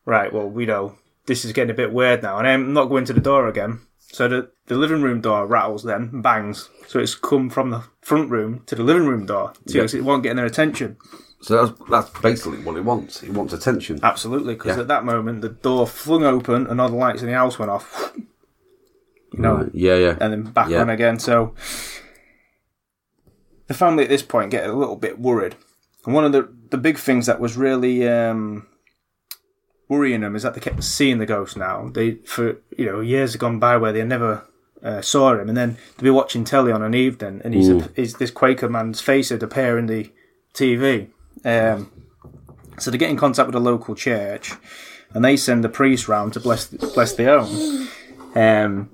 right, 0.06 0.32
well, 0.32 0.48
we 0.48 0.65
know 0.65 0.96
this 1.25 1.46
is 1.46 1.53
getting 1.53 1.72
a 1.72 1.75
bit 1.75 1.94
weird 1.94 2.22
now, 2.24 2.38
and 2.38 2.48
I'm 2.48 2.74
not 2.74 2.86
going 2.86 3.06
to 3.06 3.13
the 3.13 3.22
door 3.22 3.48
again. 3.48 3.82
So 4.13 4.27
the, 4.27 4.51
the 4.68 4.75
living 4.75 5.01
room 5.01 5.22
door 5.22 5.48
rattles 5.48 5.84
then, 5.84 6.22
bangs. 6.22 6.70
So 6.88 7.00
it's 7.00 7.15
come 7.15 7.50
from 7.50 7.70
the 7.70 7.84
front 8.01 8.30
room 8.30 8.63
to 8.65 8.75
the 8.75 8.84
living 8.84 9.06
room 9.08 9.25
door. 9.25 9.53
So 9.68 9.77
Yeah. 9.77 9.84
it 9.84 10.03
won't 10.03 10.24
get 10.24 10.36
their 10.36 10.46
attention. 10.46 10.98
so 11.41 11.65
that's 11.65 11.89
that's 11.89 12.20
basically 12.22 12.60
what 12.60 12.75
he 12.75 12.82
wants. 12.82 13.22
He 13.22 13.30
wants 13.32 13.53
attention. 13.53 14.00
Absolutely, 14.03 14.56
because 14.56 14.75
Yeah. 14.75 14.82
at 14.82 14.88
that 14.89 15.06
moment 15.06 15.41
the 15.41 15.50
door 15.50 15.88
flung 15.88 16.24
open 16.25 16.68
and 16.68 16.82
all 16.82 16.89
the 16.89 16.96
lights 16.96 17.22
in 17.22 17.27
the 17.30 17.34
house 17.34 17.58
went 17.58 17.72
off. 17.72 18.12
You 19.34 19.39
know, 19.39 19.56
Right, 19.56 19.70
Yeah, 19.74 19.96
yeah. 19.96 20.18
and 20.20 20.34
then 20.34 20.44
back 20.51 20.68
Yeah. 20.70 20.82
on 20.82 20.89
again. 20.89 21.18
So 21.18 21.56
the 23.68 23.74
family 23.74 24.03
at 24.03 24.10
this 24.10 24.24
point 24.24 24.51
get 24.51 24.70
a 24.70 24.74
little 24.74 24.98
bit 24.98 25.20
worried. 25.20 25.56
And 26.05 26.13
one 26.13 26.25
of 26.25 26.31
the 26.31 26.50
the 26.70 26.77
big 26.77 26.98
things 26.98 27.25
that 27.25 27.39
was 27.39 27.58
really 27.58 28.08
um, 28.08 28.67
worrying 29.88 30.22
them 30.22 30.36
is 30.36 30.43
that 30.43 30.53
they 30.53 30.60
kept 30.60 30.84
seeing 30.84 31.20
the 31.20 31.25
ghost. 31.25 31.58
Now 31.58 31.89
they 31.89 32.15
for 32.25 32.58
you 32.77 32.86
know 32.86 33.01
years 33.01 33.34
have 33.34 33.41
gone 33.41 33.60
by 33.60 33.77
where 33.77 33.93
they 33.93 34.03
never. 34.03 34.48
Uh, 34.84 35.00
saw 35.00 35.38
him, 35.38 35.48
and 35.48 35.55
then 35.55 35.77
they'd 35.96 36.05
be 36.05 36.10
watching 36.10 36.43
telly 36.43 36.72
on 36.72 36.81
an 36.81 36.96
evening, 36.96 37.39
and 37.43 37.53
he's, 37.53 37.70
a, 37.70 37.88
he's 37.96 38.15
this 38.15 38.31
Quaker 38.31 38.67
man's 38.67 39.00
face 39.00 39.29
had 39.29 39.43
appear 39.43 39.77
in 39.77 39.86
the 39.86 40.12
TV. 40.55 41.08
Um, 41.46 41.91
so 42.79 42.89
they 42.89 42.98
get 42.98 43.12
in 43.12 43.15
contact 43.17 43.46
with 43.46 43.53
a 43.53 43.60
local 43.60 43.93
church, 43.93 44.53
and 45.13 45.24
they 45.24 45.38
send 45.38 45.63
the 45.63 45.70
priest 45.70 46.08
round 46.08 46.34
to 46.34 46.39
bless 46.39 46.67
bless 46.67 47.13
the 47.13 47.25
home. 47.25 47.89
Um, 48.36 48.89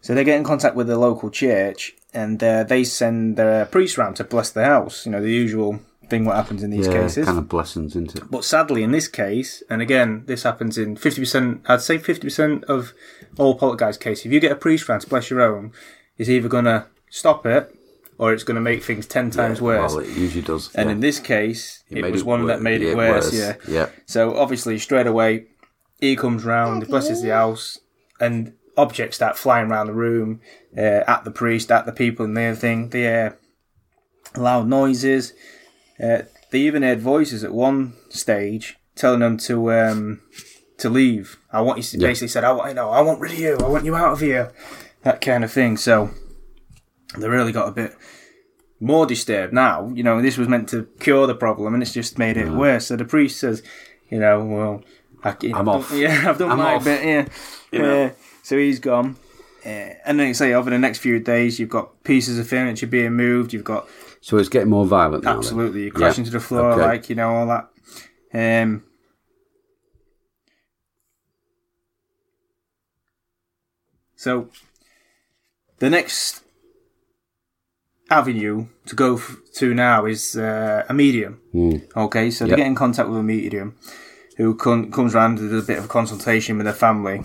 so 0.00 0.14
they 0.14 0.24
get 0.24 0.36
in 0.36 0.44
contact 0.44 0.76
with 0.76 0.86
the 0.86 0.98
local 0.98 1.30
church, 1.30 1.94
and 2.12 2.42
uh, 2.42 2.64
they 2.64 2.84
send 2.84 3.36
their 3.36 3.66
priest 3.66 3.98
round 3.98 4.16
to 4.16 4.24
bless 4.24 4.50
the 4.50 4.64
house. 4.64 5.06
You 5.06 5.12
know 5.12 5.22
the 5.22 5.30
usual 5.30 5.80
thing 6.08 6.24
what 6.24 6.36
happens 6.36 6.62
in 6.62 6.70
these 6.70 6.86
yeah, 6.86 6.92
cases. 6.92 7.26
kind 7.26 7.38
of 7.38 7.48
blessings, 7.48 7.92
isn't 7.92 8.16
it? 8.16 8.30
But 8.30 8.44
sadly, 8.44 8.82
in 8.82 8.90
this 8.92 9.08
case, 9.08 9.62
and 9.70 9.80
again, 9.80 10.24
this 10.26 10.42
happens 10.42 10.76
in 10.76 10.96
fifty 10.96 11.22
percent. 11.22 11.62
I'd 11.66 11.80
say 11.80 11.98
fifty 11.98 12.26
percent 12.26 12.64
of 12.64 12.92
all 13.38 13.54
poltergeist 13.54 14.00
cases. 14.00 14.26
If 14.26 14.32
you 14.32 14.40
get 14.40 14.52
a 14.52 14.56
priest 14.56 14.88
round 14.88 15.02
to 15.02 15.08
bless 15.08 15.30
your 15.30 15.40
own, 15.40 15.72
it's 16.18 16.28
either 16.28 16.48
going 16.48 16.64
to 16.66 16.86
stop 17.08 17.46
it 17.46 17.74
or 18.18 18.34
it's 18.34 18.44
going 18.44 18.56
to 18.56 18.60
make 18.60 18.82
things 18.82 19.06
ten 19.06 19.30
times 19.30 19.62
worse. 19.62 19.94
Well, 19.94 20.04
it 20.04 20.14
usually 20.14 20.42
does. 20.42 20.74
and 20.74 20.88
yeah. 20.88 20.92
in 20.92 21.00
this 21.00 21.18
case, 21.18 21.82
it, 21.88 22.02
made 22.02 22.12
was 22.12 22.22
one 22.22 22.40
wor- 22.40 22.48
that 22.48 22.60
made 22.60 22.82
it 22.82 22.88
yeah, 22.88 22.94
worse. 22.94 23.32
Yeah. 23.32 23.54
Yeah. 23.66 23.88
So 24.04 24.36
obviously, 24.36 24.78
straight 24.78 25.06
away, 25.06 25.46
he 26.00 26.16
comes 26.16 26.44
round, 26.44 26.82
he 26.82 26.88
blesses 26.90 27.22
the 27.22 27.30
house, 27.30 27.78
and 28.20 28.54
objects 28.80 29.16
start 29.16 29.36
flying 29.38 29.70
around 29.70 29.86
the 29.86 29.92
room 29.94 30.40
uh, 30.76 31.02
at 31.06 31.24
the 31.24 31.30
priest, 31.30 31.70
at 31.70 31.86
the 31.86 31.92
people, 31.92 32.24
and 32.24 32.36
everything. 32.38 32.88
They 32.90 33.00
hear 33.02 33.38
loud 34.36 34.68
noises. 34.68 35.32
Uh, 36.02 36.22
they 36.50 36.60
even 36.60 36.82
heard 36.82 37.00
voices 37.00 37.44
at 37.44 37.52
one 37.52 37.94
stage 38.08 38.76
telling 38.96 39.20
them 39.20 39.36
to 39.38 39.72
um, 39.72 40.20
to 40.78 40.88
leave. 40.88 41.38
I 41.52 41.60
want 41.60 41.78
you. 41.78 41.84
to 41.84 41.98
Basically 41.98 42.28
said, 42.28 42.44
"I 42.44 42.52
want 42.52 42.68
you 42.70 42.74
know, 42.74 42.90
I 42.90 43.00
want 43.00 43.20
rid 43.20 43.32
of 43.32 43.38
you. 43.38 43.56
I 43.58 43.68
want 43.68 43.84
you 43.84 43.94
out 43.96 44.12
of 44.12 44.20
here." 44.20 44.52
That 45.02 45.20
kind 45.20 45.44
of 45.44 45.52
thing. 45.52 45.76
So 45.76 46.10
they 47.16 47.28
really 47.28 47.52
got 47.52 47.68
a 47.68 47.72
bit 47.72 47.96
more 48.80 49.06
disturbed 49.06 49.52
now. 49.52 49.88
You 49.94 50.02
know, 50.02 50.20
this 50.20 50.36
was 50.36 50.48
meant 50.48 50.68
to 50.70 50.88
cure 51.00 51.26
the 51.26 51.34
problem, 51.34 51.74
and 51.74 51.82
it's 51.82 51.92
just 51.94 52.18
made 52.18 52.36
it 52.36 52.50
worse. 52.50 52.86
So 52.88 52.96
the 52.96 53.04
priest 53.04 53.40
says, 53.40 53.62
"You 54.10 54.18
know, 54.20 54.44
well, 54.44 54.82
I, 55.24 55.36
I'm 55.54 55.68
off. 55.68 55.92
Yeah, 55.94 56.24
I've 56.28 56.38
done 56.38 56.50
I'm 56.52 56.58
my 56.58 56.74
off. 56.74 56.84
bit. 56.84 57.04
Yeah, 57.04 57.28
yeah. 57.72 58.10
So 58.50 58.58
he's 58.58 58.80
gone." 58.80 59.14
Uh, 59.64 59.94
and 60.04 60.18
then 60.18 60.26
you 60.26 60.34
say 60.34 60.52
over 60.54 60.70
the 60.70 60.78
next 60.78 60.98
few 60.98 61.20
days, 61.20 61.60
you've 61.60 61.68
got 61.68 62.02
pieces 62.02 62.36
of 62.36 62.48
furniture 62.48 62.88
being 62.88 63.12
moved. 63.12 63.52
You've 63.52 63.62
got 63.62 63.88
So 64.20 64.38
it's 64.38 64.48
getting 64.48 64.70
more 64.70 64.84
violent 64.86 65.22
now. 65.22 65.36
absolutely 65.36 65.84
you 65.84 65.92
crash 65.92 66.16
Yeah. 66.16 66.22
into 66.22 66.32
the 66.32 66.40
floor, 66.40 66.72
Okay. 66.72 66.82
like 66.82 67.08
you 67.08 67.14
know 67.14 67.30
all 67.30 67.46
that. 67.46 67.68
Um, 68.34 68.82
so 74.16 74.48
the 75.78 75.90
next 75.90 76.42
avenue 78.10 78.66
to 78.86 78.94
go 78.96 79.14
f- 79.16 79.36
to 79.56 79.72
now 79.74 80.04
is 80.06 80.36
uh, 80.36 80.84
a 80.88 80.94
medium. 80.94 81.40
Okay, 81.96 82.30
so 82.30 82.46
they 82.46 82.56
get 82.56 82.66
in 82.66 82.74
contact 82.74 83.08
with 83.08 83.18
a 83.18 83.22
medium 83.22 83.76
who 84.36 84.54
comes 84.54 85.14
around 85.14 85.38
and 85.38 85.50
does 85.50 85.64
a 85.64 85.66
bit 85.66 85.78
of 85.78 85.84
a 85.84 85.88
consultation 85.88 86.56
with 86.56 86.64
their 86.64 86.74
family. 86.74 87.22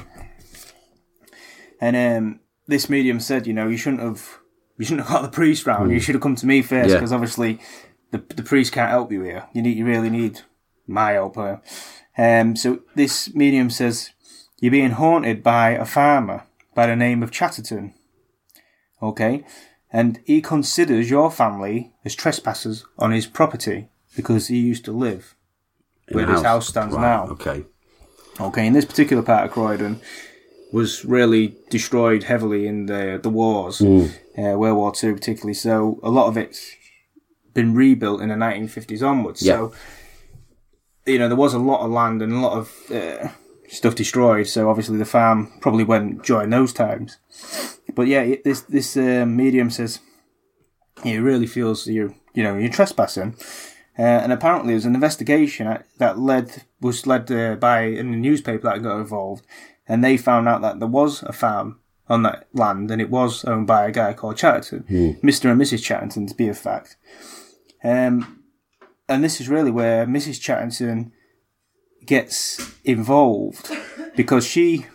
And 1.86 1.96
um, 2.18 2.39
this 2.68 2.89
medium 2.89 3.20
said, 3.20 3.46
you 3.48 3.54
know, 3.54 3.68
you 3.68 3.77
shouldn't 3.77 4.01
have, 4.01 4.24
you 4.77 4.86
shouldn't 4.86 5.08
have 5.08 5.15
got 5.15 5.22
the 5.30 5.36
priest 5.36 5.65
round. 5.68 5.92
You 5.92 6.00
should 6.00 6.15
have 6.15 6.22
come 6.22 6.36
to 6.36 6.46
me 6.48 6.62
first 6.62 6.89
Yeah. 6.89 6.96
because 6.96 7.13
obviously 7.13 7.60
the 8.12 8.20
the 8.36 8.44
priest 8.44 8.74
can't 8.74 8.89
help 8.98 9.12
you 9.12 9.22
here. 9.24 9.44
You 9.54 9.62
need, 9.62 9.77
you 9.77 9.86
really 9.86 10.10
need 10.10 10.42
my 10.88 11.12
help 11.12 11.36
here. 11.36 11.62
Um, 12.18 12.56
so 12.56 12.80
this 12.96 13.34
medium 13.36 13.70
says 13.70 14.12
you're 14.60 14.72
being 14.80 14.92
haunted 14.92 15.44
by 15.44 15.72
a 15.72 15.86
farmer 15.86 16.44
by 16.74 16.88
the 16.88 16.96
name 16.96 17.22
of 17.24 17.30
Chatterton. 17.32 17.94
Okay, 19.01 19.44
and 19.92 20.20
he 20.25 20.42
considers 20.42 21.10
your 21.10 21.30
family 21.30 21.94
as 22.06 22.15
trespassers 22.15 22.86
on 22.98 23.12
his 23.12 23.27
property 23.27 23.89
because 24.15 24.48
he 24.48 24.58
used 24.72 24.86
to 24.86 24.92
live 24.92 25.36
In 26.08 26.15
where 26.15 26.25
the 26.25 26.34
this 26.34 26.42
house 26.44 26.68
stands 26.68 26.96
Right, 26.96 27.01
now. 27.01 27.27
Okay. 27.34 27.65
Okay, 28.39 28.65
in 28.68 28.74
this 28.74 28.86
particular 28.86 29.22
part 29.24 29.46
of 29.46 29.51
Croydon, 29.51 30.00
was 30.75 31.05
really 31.05 31.46
destroyed 31.70 32.24
heavily 32.32 32.67
in 32.72 32.86
the 32.91 33.20
the 33.25 33.29
wars, 33.39 33.82
uh, 33.82 34.53
World 34.62 34.77
War 34.77 34.91
Two 35.00 35.13
particularly. 35.20 35.53
So 35.67 36.00
a 36.03 36.10
lot 36.10 36.27
of 36.27 36.36
it's 36.38 36.62
been 37.53 37.74
rebuilt 37.74 38.22
in 38.22 38.29
the 38.29 38.36
1950s 38.36 39.01
onwards. 39.12 39.41
Yeah. 39.41 39.55
So 39.55 39.72
you 41.05 41.20
know 41.20 41.27
there 41.29 41.44
was 41.46 41.53
a 41.53 41.60
lot 41.72 41.82
of 41.86 41.91
land 41.91 42.22
and 42.22 42.34
a 42.34 42.39
lot 42.48 42.58
of 42.62 42.67
uh, 42.91 43.27
stuff 43.70 43.96
destroyed. 43.96 44.48
So 44.48 44.70
obviously 44.70 44.98
the 44.98 45.05
farm 45.17 45.38
probably 45.62 45.84
went 45.86 46.24
during 46.24 46.50
those 46.50 46.74
times. 46.74 47.17
But 47.96 48.08
yeah, 48.08 48.36
this 48.44 48.62
this 48.62 48.98
uh, 48.98 49.25
medium 49.27 49.70
says 49.70 50.00
he 51.03 51.17
really 51.29 51.48
feels 51.48 51.88
you 51.88 52.15
you 52.34 52.44
know 52.44 52.58
you're 52.58 52.72
trespassing. 52.77 53.36
Uh, 53.98 54.01
and 54.24 54.34
apparently, 54.34 54.70
there 54.72 54.75
was 54.82 54.86
an 54.86 54.96
investigation 54.96 55.65
that- 56.00 56.20
led 56.20 56.63
was 56.82 57.08
led 57.08 57.32
uh, 57.32 57.55
by 57.55 57.79
a 58.00 58.03
newspaper 58.03 58.63
that 58.67 58.84
got 58.84 59.00
involved, 59.00 59.46
and 59.88 60.04
they 60.04 60.18
found 60.18 60.48
out 60.48 60.62
that 60.62 60.80
there 60.80 60.88
was 60.88 61.24
a 61.24 61.34
farm 61.34 61.80
on 62.08 62.24
that 62.24 62.48
land, 62.54 62.92
and 62.92 63.01
it 63.01 63.10
was 63.10 63.44
owned 63.46 63.68
by 63.68 63.88
a 63.88 63.92
guy 63.92 64.13
called 64.13 64.38
Chatterton, 64.38 64.86
Mister 65.24 65.50
and 65.50 65.60
Mrs. 65.60 65.84
Chatterton, 65.84 66.27
to 66.27 66.36
be 66.36 66.48
a 66.48 66.54
fact. 66.54 66.98
Um, 67.84 68.44
and 69.10 69.24
this 69.24 69.39
is 69.42 69.50
really 69.50 69.72
where 69.72 70.06
Mrs. 70.08 70.39
Chatterton 70.42 71.12
gets 72.06 72.74
involved 72.84 73.72
because 74.15 74.46
she. 74.46 74.86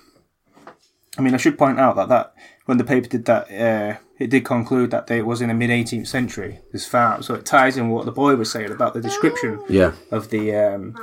I 1.19 1.23
mean, 1.23 1.35
I 1.35 1.39
should 1.39 1.59
point 1.59 1.81
out 1.81 1.97
that 1.97 2.09
that 2.09 2.35
when 2.67 2.79
the 2.79 2.85
paper 2.85 3.09
did 3.09 3.25
that, 3.27 3.51
uh, 3.51 3.99
it 4.19 4.31
did 4.31 4.45
conclude 4.45 4.91
that 4.93 5.11
it 5.11 5.27
was 5.27 5.41
in 5.41 5.49
the 5.49 5.55
mid 5.55 5.71
18th 5.71 6.07
century. 6.07 6.61
This 6.73 6.87
farm, 6.87 7.23
so 7.23 7.35
it 7.35 7.45
ties 7.45 7.77
in 7.77 7.89
what 7.91 8.05
the 8.05 8.13
boy 8.13 8.37
was 8.37 8.51
saying 8.51 8.71
about 8.71 8.95
the 8.95 9.01
description 9.01 9.61
Yeah. 9.69 9.93
of 10.13 10.31
the 10.31 10.55
um, 10.55 10.95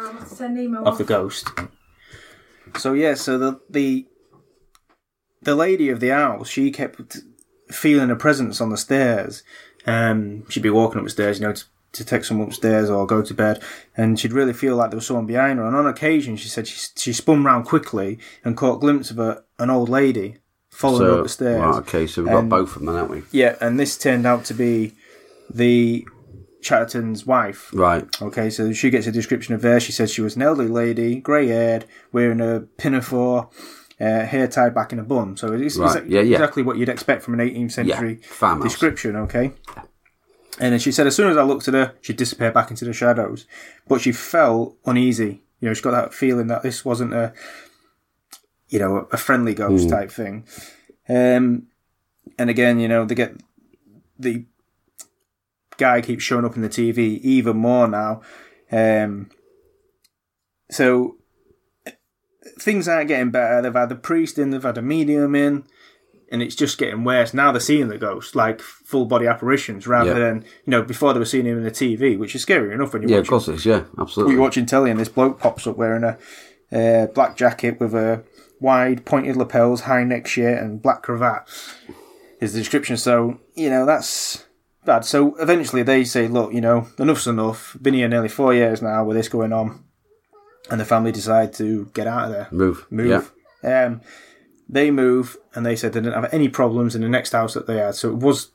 of 0.85 0.97
the 0.97 1.03
ghost. 1.03 1.49
So 2.77 2.93
yeah, 2.93 3.13
so 3.15 3.37
the 3.37 3.59
the 3.69 4.07
the 5.41 5.55
lady 5.55 5.89
of 5.89 5.99
the 5.99 6.09
house, 6.09 6.49
she 6.49 6.71
kept 6.71 7.17
feeling 7.71 8.09
a 8.09 8.15
presence 8.15 8.59
on 8.61 8.69
the 8.69 8.77
stairs. 8.77 9.43
Um, 9.85 10.49
she'd 10.49 10.63
be 10.63 10.69
walking 10.69 10.99
up 10.99 11.05
the 11.05 11.09
stairs, 11.09 11.39
you 11.39 11.45
know, 11.47 11.53
to, 11.53 11.63
to 11.93 12.03
take 12.05 12.25
someone 12.25 12.47
upstairs 12.47 12.89
or 12.89 13.05
go 13.07 13.21
to 13.21 13.33
bed, 13.33 13.61
and 13.95 14.19
she'd 14.19 14.33
really 14.33 14.53
feel 14.53 14.75
like 14.75 14.89
there 14.89 14.97
was 14.97 15.07
someone 15.07 15.25
behind 15.25 15.59
her. 15.59 15.65
And 15.65 15.75
on 15.75 15.87
occasion, 15.87 16.35
she 16.35 16.49
said 16.49 16.67
she 16.67 16.87
she 16.95 17.13
spun 17.13 17.43
round 17.43 17.65
quickly 17.65 18.19
and 18.43 18.57
caught 18.57 18.77
a 18.77 18.79
glimpse 18.79 19.11
of 19.11 19.19
a, 19.19 19.43
an 19.59 19.69
old 19.69 19.89
lady 19.89 20.37
following 20.69 21.01
her 21.05 21.11
So, 21.13 21.17
up 21.19 21.23
the 21.23 21.29
stairs. 21.29 21.59
right, 21.61 21.75
okay, 21.75 22.07
so 22.07 22.21
we've 22.23 22.31
got 22.31 22.39
And- 22.39 22.49
both 22.49 22.75
of 22.75 22.83
them, 22.85 22.93
haven't 22.95 23.11
we? 23.11 23.23
Yeah, 23.31 23.55
and 23.61 23.79
this 23.79 23.97
turned 23.97 24.25
out 24.25 24.43
to 24.45 24.53
be 24.53 24.93
the 25.49 26.05
Chatterton's 26.61 27.25
wife. 27.25 27.71
Right. 27.73 28.05
Okay, 28.21 28.49
so 28.49 28.73
she 28.73 28.89
gets 28.89 29.07
a 29.07 29.11
description 29.11 29.53
of 29.53 29.63
her. 29.63 29.79
She 29.79 29.91
says 29.91 30.11
she 30.11 30.21
was 30.21 30.35
an 30.35 30.41
elderly 30.41 30.69
lady, 30.69 31.19
grey 31.19 31.47
haired, 31.47 31.85
wearing 32.11 32.41
a 32.41 32.61
pinafore, 32.77 33.49
uh, 33.99 34.25
hair 34.25 34.47
tied 34.47 34.73
back 34.73 34.91
in 34.93 34.99
a 34.99 35.03
bun. 35.03 35.37
So 35.37 35.53
it's, 35.53 35.77
Right, 35.77 35.97
it's 36.03 36.09
yeah, 36.09 36.21
yeah. 36.21 36.37
exactly 36.37 36.63
what 36.63 36.77
you'd 36.77 36.89
expect 36.89 37.23
from 37.23 37.39
an 37.39 37.39
18th 37.47 37.71
century 37.71 38.19
Yeah, 38.41 38.59
description, 38.61 39.15
okay? 39.15 39.53
And 40.59 40.73
then 40.73 40.79
she 40.79 40.91
said 40.91 41.05
as 41.05 41.15
soon 41.15 41.29
as 41.29 41.37
I 41.37 41.43
looked 41.43 41.67
at 41.67 41.73
her, 41.75 41.93
she'd 42.01 42.17
disappear 42.17 42.51
back 42.51 42.71
into 42.71 42.85
the 42.85 42.93
shadows. 42.93 43.45
But 43.87 44.01
she 44.01 44.11
felt 44.11 44.75
uneasy. 44.85 45.43
You 45.59 45.67
know, 45.69 45.73
she's 45.73 45.81
got 45.81 45.91
that 45.91 46.13
feeling 46.15 46.47
that 46.47 46.63
this 46.63 46.83
wasn't 46.83 47.13
a, 47.13 47.33
you 48.69 48.79
know, 48.79 49.07
a 49.11 49.17
friendly 49.17 49.53
ghost 49.53 49.85
Hmm. 49.85 49.89
type 49.91 50.11
thing. 50.11 50.45
Um, 51.07 51.67
and 52.39 52.49
again, 52.49 52.79
you 52.79 52.87
know, 52.87 53.05
they 53.05 53.15
get 53.15 53.35
the 54.19 54.45
guy 55.77 56.01
keeps 56.01 56.23
showing 56.23 56.45
up 56.45 56.55
in 56.55 56.61
the 56.61 56.69
TV 56.69 57.19
even 57.21 57.57
more 57.57 57.87
now. 57.87 58.21
Um, 58.71 59.29
so 60.69 61.17
things 62.59 62.87
aren't 62.87 63.07
getting 63.07 63.31
better. 63.31 63.61
They've 63.61 63.73
had 63.73 63.89
the 63.89 63.95
priest 63.95 64.37
in, 64.37 64.49
they've 64.49 64.61
had 64.63 64.77
a 64.77 64.81
medium 64.81 65.35
in, 65.35 65.63
and 66.31 66.41
it's 66.41 66.55
just 66.55 66.77
getting 66.77 67.03
worse. 67.03 67.33
Now 67.33 67.51
they're 67.51 67.61
seeing 67.61 67.87
the 67.87 67.97
ghost, 67.97 68.35
like 68.35 68.59
full 68.61 69.05
body 69.05 69.27
apparitions, 69.27 69.87
rather 69.87 70.11
Yeah. 70.11 70.19
than 70.19 70.43
you 70.65 70.71
know 70.71 70.81
before 70.81 71.13
they 71.13 71.19
were 71.19 71.25
seeing 71.25 71.45
him 71.45 71.57
in 71.57 71.63
the 71.63 71.71
TV, 71.71 72.17
which 72.17 72.35
is 72.35 72.41
scary 72.41 72.73
enough 72.73 72.93
when 72.93 73.01
you're 73.03 73.11
Yeah, 73.11 73.17
of 73.17 73.21
watching. 73.21 73.29
course 73.29 73.47
it 73.47 73.55
is. 73.55 73.65
Yeah, 73.65 73.83
absolutely. 73.99 74.33
You're 74.33 74.41
watching 74.41 74.65
telly 74.65 74.91
and 74.91 74.99
this 74.99 75.09
bloke 75.09 75.39
pops 75.39 75.65
up 75.67 75.77
wearing 75.77 76.03
a 76.03 76.17
uh, 76.71 77.07
black 77.07 77.37
jacket 77.37 77.79
with 77.79 77.93
a 77.95 78.23
wide 78.59 79.05
pointed 79.05 79.37
lapels, 79.37 79.81
high 79.81 80.03
neck 80.03 80.27
shirt, 80.27 80.61
and 80.61 80.81
black 80.81 81.03
cravat. 81.03 81.47
Is 82.41 82.53
the 82.53 82.59
description. 82.59 82.97
So 82.97 83.39
you 83.55 83.69
know 83.69 83.85
that's 83.85 84.45
bad. 84.87 85.05
So 85.05 85.35
eventually 85.35 85.83
they 85.83 86.03
say, 86.03 86.27
look, 86.27 86.51
you 86.53 86.61
know, 86.61 86.87
enough's 86.97 87.27
enough. 87.27 87.77
Been 87.79 87.93
here 87.93 88.07
nearly 88.07 88.29
four 88.29 88.53
years 88.55 88.81
now 88.81 89.03
with 89.05 89.15
this 89.17 89.29
going 89.29 89.53
on, 89.53 89.83
and 90.71 90.79
the 90.81 90.85
family 90.85 91.11
decide 91.11 91.53
to 91.53 91.85
get 91.93 92.07
out 92.07 92.25
of 92.25 92.31
there 92.31 92.47
Move. 92.51 92.87
move. 92.89 93.31
Um, 93.63 94.01
they 94.67 94.89
move, 94.91 95.37
and 95.53 95.65
they 95.65 95.75
said 95.75 95.93
they 95.93 96.01
didn't 96.01 96.21
have 96.21 96.33
any 96.33 96.49
problems 96.49 96.95
in 96.95 97.01
the 97.01 97.09
next 97.09 97.31
house 97.33 97.53
that 97.53 97.67
they 97.67 97.77
had. 97.77 97.95
So 97.95 98.09
it 98.09 98.17
was 98.17 98.49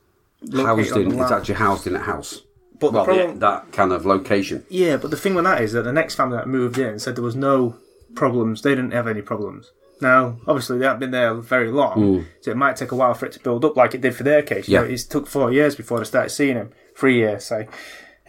Housed 0.53 0.97
in. 0.97 1.21
It's 1.21 1.31
actually 1.31 1.55
housed 1.55 1.87
in 1.87 1.95
a 1.95 2.01
house. 2.01 2.43
But 2.81 2.93
Well, 2.93 3.05
the 3.05 3.13
problem, 3.13 3.29
yeah, 3.35 3.39
that 3.39 3.73
kind 3.73 3.93
of 3.93 4.05
location. 4.05 4.65
yeah, 4.69 4.97
but 4.97 5.13
the 5.13 5.17
thing 5.17 5.35
with 5.37 5.45
that 5.45 5.63
is 5.63 5.73
that 5.73 5.83
the 5.83 5.93
next 5.93 6.17
family 6.17 6.37
that 6.37 6.49
moved 6.49 6.79
in 6.79 6.99
said 6.99 7.15
there 7.15 7.23
was 7.23 7.37
no 7.37 7.77
problems. 8.17 8.63
They 8.63 8.75
didn't 8.75 8.91
have 8.93 9.07
any 9.07 9.23
problems. 9.23 9.71
Now, 10.03 10.39
obviously, 10.49 10.79
they 10.79 10.85
haven't 10.85 11.01
been 11.01 11.13
there 11.13 11.33
very 11.35 11.71
long, 11.71 12.27
so 12.41 12.51
it 12.51 12.57
might 12.57 12.77
take 12.77 12.91
a 12.91 12.97
while 12.97 13.15
for 13.15 13.27
it 13.27 13.33
to 13.33 13.41
build 13.41 13.65
up, 13.65 13.77
like 13.77 13.95
it 13.95 14.01
did 14.01 14.17
for 14.17 14.25
their 14.25 14.43
case. 14.43 14.69
You 14.69 14.75
Yeah. 14.75 14.81
know, 14.83 14.89
it 14.89 14.99
took 15.09 15.27
four 15.29 15.53
years 15.53 15.77
before 15.77 15.99
they 15.99 16.05
started 16.05 16.31
seeing 16.31 16.57
him. 16.57 16.71
Three 16.97 17.17
years, 17.17 17.45
say. 17.45 17.69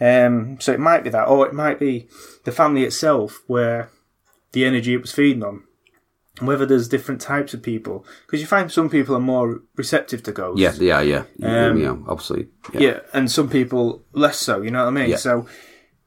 Um, 0.00 0.58
so 0.60 0.72
it 0.72 0.80
might 0.80 1.02
be 1.04 1.10
that, 1.10 1.26
or 1.28 1.46
it 1.48 1.52
might 1.52 1.78
be 1.80 2.08
the 2.44 2.52
family 2.52 2.84
itself, 2.84 3.42
where 3.48 3.90
the 4.52 4.64
energy 4.64 4.94
it 4.94 5.00
was 5.02 5.12
feeding 5.12 5.42
on. 5.42 5.64
And 6.38 6.46
Whether 6.48 6.64
there's 6.66 6.88
different 6.88 7.20
types 7.20 7.54
of 7.54 7.62
people, 7.62 8.04
because 8.26 8.40
you 8.40 8.46
find 8.46 8.70
some 8.70 8.88
people 8.88 9.14
are 9.16 9.20
more 9.20 9.62
receptive 9.76 10.22
to 10.24 10.32
ghosts. 10.32 10.60
Yeah, 10.60 10.74
yeah, 10.80 11.00
yeah. 11.38 11.66
Um, 11.66 11.78
yeah, 11.78 11.96
obviously. 12.08 12.48
Yeah. 12.72 12.80
Yeah, 12.80 12.98
and 13.12 13.30
some 13.30 13.48
people 13.48 14.04
less 14.12 14.38
so. 14.38 14.60
You 14.62 14.70
know 14.70 14.82
what 14.82 14.88
I 14.94 14.98
mean? 15.00 15.10
Yeah. 15.10 15.16
So 15.16 15.46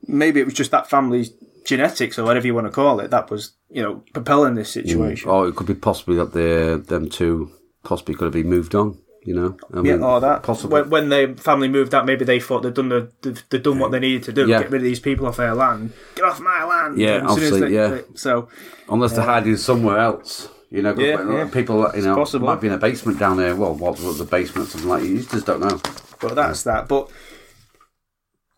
maybe 0.07 0.39
it 0.41 0.45
was 0.45 0.53
just 0.53 0.71
that 0.71 0.89
family's 0.89 1.31
genetics 1.67 2.17
or 2.17 2.23
whatever 2.23 2.47
you 2.47 2.55
want 2.55 2.65
to 2.65 2.71
call 2.71 3.01
it 3.01 3.11
that 3.11 3.29
was 3.29 3.51
you 3.69 3.83
know 3.83 4.01
propelling 4.13 4.55
this 4.55 4.71
mm. 4.71 4.81
situation. 4.81 5.29
Or 5.29 5.47
it 5.47 5.55
could 5.55 5.67
be 5.67 5.75
possibly 5.75 6.15
that 6.15 6.33
they 6.33 6.75
them 6.75 7.09
two 7.09 7.51
possibly 7.83 8.15
could 8.15 8.25
have 8.25 8.33
been 8.33 8.49
moved 8.49 8.73
on. 8.73 8.97
You 9.23 9.35
know. 9.35 9.57
I 9.73 9.77
yeah, 9.77 9.81
mean, 9.81 10.03
or 10.03 10.21
that. 10.21 10.43
Possibly. 10.43 10.83
When, 10.83 10.89
when 10.89 11.09
the 11.09 11.41
family 11.41 11.67
moved 11.67 11.93
out, 11.93 12.05
maybe 12.05 12.23
they 12.23 12.39
thought 12.39 12.63
they'd 12.63 12.73
done 12.73 12.87
the 12.87 13.11
they've, 13.21 13.43
they'd 13.49 13.61
done 13.61 13.77
what 13.77 13.91
they 13.91 13.99
needed 13.99 14.23
to 14.23 14.31
do. 14.31 14.47
Yeah. 14.47 14.61
Get 14.61 14.71
rid 14.71 14.79
of 14.79 14.83
these 14.83 15.01
people 15.01 15.27
off 15.27 15.35
their 15.35 15.53
land. 15.53 15.91
Get 16.15 16.23
off 16.23 16.39
my 16.39 16.63
land. 16.63 16.97
Yeah, 16.97 17.17
And 17.17 17.27
as 17.27 17.35
soon 17.35 17.43
as 17.43 17.51
obviously, 17.51 17.59
they- 17.59 17.75
yeah. 17.75 17.87
they- 17.89 18.03
so 18.15 18.47
Unless 18.87 19.13
they're 19.13 19.25
hiding 19.25 19.57
somewhere 19.57 19.97
else. 19.99 20.47
You 20.69 20.81
know, 20.81 20.95
Yeah, 20.97 21.15
uh, 21.15 21.31
yeah. 21.31 21.49
people, 21.49 21.89
you 21.95 22.03
know, 22.03 22.15
possible. 22.15 22.47
might 22.47 22.61
be 22.61 22.67
in 22.67 22.73
a 22.73 22.77
basement 22.77 23.19
down 23.19 23.37
there. 23.37 23.55
Well, 23.55 23.73
what 23.73 23.99
was 23.99 24.17
the 24.19 24.25
basement? 24.25 24.69
Something 24.69 24.89
like 24.89 25.03
you 25.03 25.23
just 25.23 25.45
don't 25.45 25.61
know. 25.61 25.79
But 26.19 26.35
that's 26.35 26.63
that. 26.63 26.87
But 26.87 27.09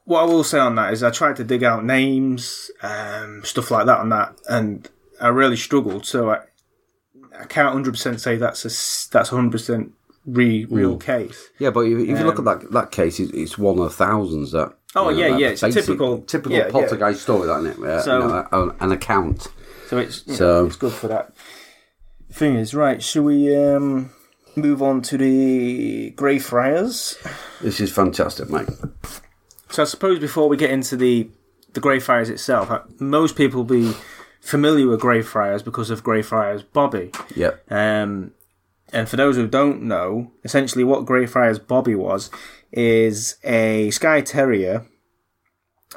what 0.09 0.21
I 0.21 0.25
will 0.25 0.43
say 0.43 0.57
on 0.57 0.73
that 0.75 0.91
is 0.91 1.03
I 1.03 1.11
tried 1.11 1.35
to 1.35 1.43
dig 1.43 1.63
out 1.63 1.85
names, 1.85 2.71
um, 2.81 3.43
stuff 3.43 3.69
like 3.69 3.85
that 3.85 3.99
on 3.99 4.09
that, 4.09 4.33
and 4.49 4.89
I 5.21 5.27
really 5.27 5.55
struggled. 5.55 6.07
So 6.07 6.31
I, 6.31 6.39
I 7.39 7.45
can't 7.45 7.71
hundred 7.73 7.91
percent 7.91 8.19
say 8.19 8.35
that's 8.35 8.65
a 8.65 8.69
that's 9.13 9.29
hundred 9.29 9.51
percent 9.51 9.91
re, 10.25 10.65
real 10.65 10.97
case. 10.97 11.49
Yeah, 11.59 11.69
but 11.69 11.81
if, 11.81 11.99
if 11.99 12.07
you 12.19 12.25
look 12.25 12.39
at 12.39 12.45
that 12.45 12.71
that 12.71 12.91
case, 12.91 13.19
it's, 13.19 13.31
it's 13.33 13.57
one 13.59 13.77
of 13.77 13.93
thousands 13.93 14.51
that. 14.53 14.65
Um, 14.67 14.73
Oh, 14.95 15.09
you 15.09 15.21
know, 15.21 15.27
yeah, 15.27 15.37
yeah, 15.37 15.47
it's 15.49 15.61
a 15.61 15.67
basic- 15.67 15.85
typical- 15.85 16.21
typical 16.23 16.57
yeah, 16.57 16.65
yeah. 16.65 16.71
poltergeist 16.71 17.21
story, 17.21 17.45
that 17.45 17.59
isn't 17.63 17.83
it? 17.83 17.87
Uh, 17.87 18.01
So- 18.01 18.19
you 18.21 18.27
know, 18.27 18.47
an, 18.51 18.75
an 18.79 18.91
account. 18.91 19.47
So 19.87 19.99
it's 19.99 20.23
So- 20.35 20.61
know, 20.61 20.65
it's 20.65 20.77
good 20.77 20.93
for 20.93 21.07
that. 21.09 21.31
Thing 22.31 22.55
is, 22.55 22.73
right? 22.73 23.03
Should 23.03 23.23
we 23.23 23.55
um, 23.55 24.09
move 24.55 24.81
on 24.81 25.03
to 25.03 25.17
the 25.19 26.09
Greyfriars? 26.17 27.17
This 27.61 27.79
is 27.79 27.91
fantastic, 27.91 28.49
mate. 28.49 28.67
So 29.71 29.84
I 29.84 29.86
suppose 29.86 30.19
before 30.19 30.49
we 30.49 30.58
get 30.58 30.71
into 30.71 30.95
the 30.97 31.29
the 31.73 31.79
Greyfriars 31.79 32.29
itself, 32.29 32.71
uh, 32.71 32.82
most 32.99 33.36
people 33.36 33.60
will 33.60 33.82
be 33.82 33.93
familiar 34.41 34.88
with 34.88 35.01
Greyfriars 35.01 35.63
because 35.63 35.89
of 35.89 36.03
Greyfriars 36.03 36.63
Bobby. 36.63 37.12
Yep. 37.36 37.71
Um, 37.71 38.32
and 38.91 39.08
for 39.08 39.17
those 39.17 39.36
who 39.36 39.47
don't 39.47 39.84
know, 39.84 40.32
essentially 40.43 40.84
what 40.84 41.05
Greyfriars 41.05 41.60
Bobby 41.60 41.93
was 41.93 42.32
is 42.71 43.36
a 43.43 43.91
Skye 43.91 44.21
Terrier 44.21 44.86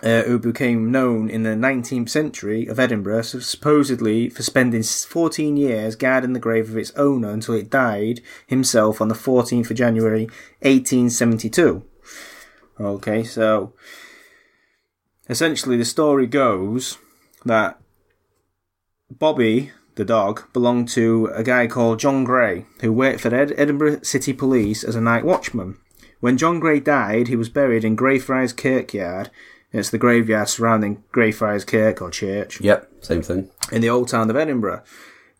uh, 0.03 0.23
who 0.23 0.39
became 0.39 0.91
known 0.91 1.29
in 1.29 1.43
the 1.43 1.51
19th 1.51 2.09
century 2.09 2.67
of 2.67 2.79
Edinburgh, 2.79 3.23
so 3.23 3.39
supposedly 3.41 4.29
for 4.29 4.43
spending 4.43 4.83
14 4.83 5.57
years 5.57 5.97
guarding 5.97 6.33
the 6.33 6.41
grave 6.41 6.71
of 6.71 6.77
its 6.77 6.93
owner 6.93 7.31
until 7.31 7.55
it 7.55 7.71
died 7.71 8.21
himself 8.47 9.01
on 9.01 9.09
the 9.09 9.15
14th 9.15 9.71
of 9.71 9.77
January 9.77 10.25
1872. 10.61 11.85
Okay, 12.81 13.23
so 13.25 13.73
essentially 15.29 15.77
the 15.77 15.85
story 15.85 16.27
goes 16.27 16.99
that 17.45 17.79
Bobby, 19.11 19.73
the 19.95 20.05
dog, 20.05 20.53
belonged 20.53 20.89
to 20.91 21.31
a 21.35 21.43
guy 21.43 21.67
called 21.67 22.01
John 22.01 22.25
Gray, 22.25 22.67
who 22.81 22.93
worked 22.93 23.21
for 23.21 23.35
Ed- 23.35 23.55
Edinburgh 23.57 24.03
City 24.03 24.33
Police 24.33 24.83
as 24.85 24.95
a 24.97 25.01
night 25.01 25.25
watchman. 25.25 25.77
When 26.21 26.39
John 26.39 26.61
Gray 26.61 26.81
died, 26.81 27.29
he 27.29 27.37
was 27.37 27.49
buried 27.49 27.85
in 27.85 27.97
Greyfriars 27.97 28.53
Kirkyard. 28.53 29.31
It's 29.73 29.91
the 29.91 29.99
graveyard 29.99 30.49
surrounding 30.51 31.03
Greyfriars 31.13 31.65
Kirk 31.65 32.03
or 32.03 32.11
church 32.11 32.61
Yep. 32.61 32.91
Same 33.01 33.23
thing. 33.23 33.51
in 33.73 33.81
the 33.81 33.89
old 33.89 34.09
town 34.09 34.29
of 34.29 34.37
Edinburgh. 34.37 34.83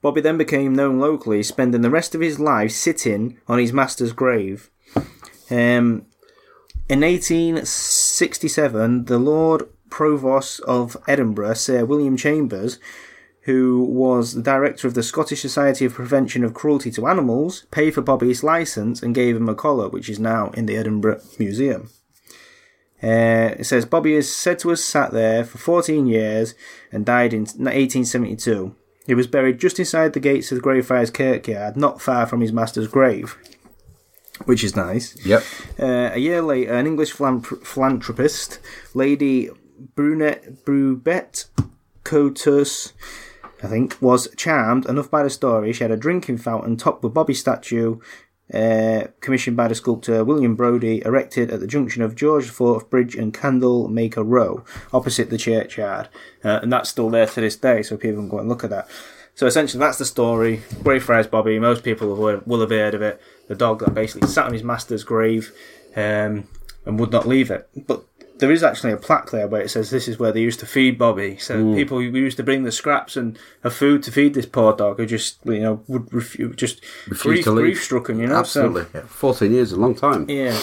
Bobby 0.01 0.21
then 0.23 0.39
became 0.39 0.75
known 0.75 0.99
locally, 0.99 1.43
spending 1.43 1.83
the 1.83 1.91
rest 1.91 2.15
of 2.15 2.21
his 2.23 2.41
life 2.41 2.73
sitting 2.73 3.39
on 3.47 3.59
his 3.59 3.73
master's 3.73 4.13
grave. 4.13 4.71
Um, 5.51 6.07
in 6.89 7.01
1867, 7.01 9.07
the 9.07 9.19
Lord 9.19 9.69
Provost 9.91 10.61
of 10.63 10.97
Edinburgh, 11.07 11.55
Sir 11.55 11.85
William 11.85 12.17
Chambers, 12.17 12.79
who 13.43 13.85
was 13.85 14.35
the 14.35 14.43
director 14.43 14.87
of 14.87 14.95
the 14.95 15.03
Scottish 15.03 15.43
Society 15.43 15.85
of 15.85 15.95
Prevention 15.95 16.45
of 16.45 16.55
Cruelty 16.55 16.91
to 16.93 17.07
Animals, 17.07 17.67
paid 17.71 17.95
for 17.95 18.03
Bobby's 18.03 18.43
license 18.43 19.03
and 19.03 19.15
gave 19.15 19.37
him 19.37 19.49
a 19.49 19.55
collar, 19.55 19.89
which 19.89 20.09
is 20.09 20.19
now 20.19 20.51
in 20.51 20.67
the 20.67 20.77
Edinburgh 20.77 21.21
Museum. 21.39 21.91
Uh, 23.03 23.57
it 23.59 23.65
says 23.65 23.85
Bobby 23.85 24.15
is 24.15 24.33
said 24.33 24.61
to 24.61 24.69
have 24.69 24.79
sat 24.79 25.11
there 25.11 25.45
for 25.45 25.59
14 25.59 26.07
years 26.07 26.55
and 26.93 27.05
died 27.05 27.35
in 27.35 27.41
1872. 27.41 28.77
He 29.07 29.15
was 29.15 29.27
buried 29.27 29.59
just 29.59 29.81
inside 29.81 30.13
the 30.13 30.21
gates 30.21 30.53
of 30.53 30.57
the 30.57 30.63
Greyfriars 30.63 31.11
Kirkyard, 31.11 31.77
not 31.77 32.01
far 32.01 32.27
from 32.27 32.41
his 32.41 32.53
master's 32.53 32.87
grave, 32.87 33.37
which 34.45 34.65
is 34.65 34.77
nice. 34.77 35.17
Yep. 35.25 35.43
Uh, 35.79 36.11
a 36.13 36.19
year 36.19 36.43
later, 36.43 36.73
an 36.73 36.87
English 36.87 37.13
philanthropist, 37.13 38.59
Lady 38.95 39.51
Brunette 39.95 40.65
Brubette 40.65 41.47
Cotus, 42.05 42.93
I 43.63 43.67
think, 43.69 43.97
was 44.01 44.29
charmed 44.37 44.87
enough 44.87 45.11
by 45.11 45.23
the 45.23 45.31
story. 45.31 45.73
She 45.73 45.85
had 45.85 45.91
a 45.91 45.97
drinking 45.97 46.39
fountain 46.39 46.77
topped 46.77 47.03
with 47.03 47.15
Bobby 47.15 47.35
statue, 47.35 47.99
uh, 48.53 49.05
commissioned 49.21 49.57
by 49.57 49.69
the 49.69 49.75
sculptor 49.75 50.25
William 50.25 50.55
Brodie, 50.55 51.03
erected 51.05 51.51
at 51.51 51.61
the 51.61 51.67
junction 51.67 52.03
of 52.03 52.15
George 52.15 52.49
IV 52.49 52.91
Bridge 52.91 53.15
and 53.15 53.33
Candlemaker 53.33 54.23
Row, 54.23 54.65
opposite 54.93 55.31
the 55.31 55.39
churchyard. 55.39 56.09
Uh, 56.45 56.61
and 56.63 56.73
that's 56.73 56.91
still 56.91 57.09
there 57.09 57.27
to 57.27 57.41
this 57.41 57.57
day, 57.57 57.83
so 57.83 57.97
people 57.97 58.21
can 58.21 58.29
go 58.29 58.39
and 58.39 58.49
look 58.49 58.65
at 58.65 58.71
that. 58.71 58.89
So 59.35 59.47
essentially, 59.47 59.81
that's 59.81 59.99
the 59.99 60.05
story. 60.05 60.63
Greyfriars 60.83 61.27
Bobby, 61.27 61.59
most 61.59 61.85
people 61.85 62.15
will, 62.15 62.43
will 62.45 62.61
have 62.61 62.71
heard 62.71 62.95
of 62.95 63.01
it. 63.01 63.21
The 63.53 63.59
dog 63.59 63.81
that 63.81 63.93
basically 63.93 64.27
sat 64.29 64.47
on 64.47 64.55
his 64.55 64.63
master's 64.63 65.05
grave 65.05 65.53
um, 65.95 66.45
and 66.87 66.99
would 66.99 67.11
not 67.13 67.29
leave 67.29 67.51
it. 67.51 67.69
But 67.87 68.03
there 68.39 68.51
is 68.51 68.63
actually 68.63 68.93
a 68.93 68.97
plaque 68.97 69.31
there 69.31 69.47
where 69.47 69.61
it 69.61 69.69
says 69.69 69.91
this 69.91 70.09
is 70.09 70.19
where 70.19 70.33
they 70.33 70.41
used 70.41 70.59
to 70.61 70.67
feed 70.67 70.99
Bobby. 70.99 71.37
So 71.37 71.75
people 71.75 71.99
who 71.99 72.05
used 72.05 72.39
to 72.39 72.43
bring 72.43 72.63
the 72.65 72.73
scraps 72.73 73.15
and 73.15 73.39
of 73.63 73.75
food 73.75 74.03
to 74.05 74.11
feed 74.11 74.33
this 74.33 74.47
poor 74.47 74.73
dog 74.75 74.97
who 74.97 75.05
just 75.05 75.37
you 75.45 75.61
know 75.61 75.83
would 75.87 76.11
refuse, 76.15 76.57
just 76.57 76.81
grief, 77.11 77.45
to 77.45 77.51
leave. 77.53 77.65
grief 77.67 77.85
struck 77.85 78.09
him. 78.09 78.21
You 78.23 78.29
know, 78.29 78.43
So- 78.45 78.65
Absolutely. 78.65 78.87
Yeah. 79.01 79.07
14 79.07 79.53
years, 79.53 79.73
a 79.73 79.77
long 79.77 79.95
time. 79.95 80.25
yeah. 80.31 80.59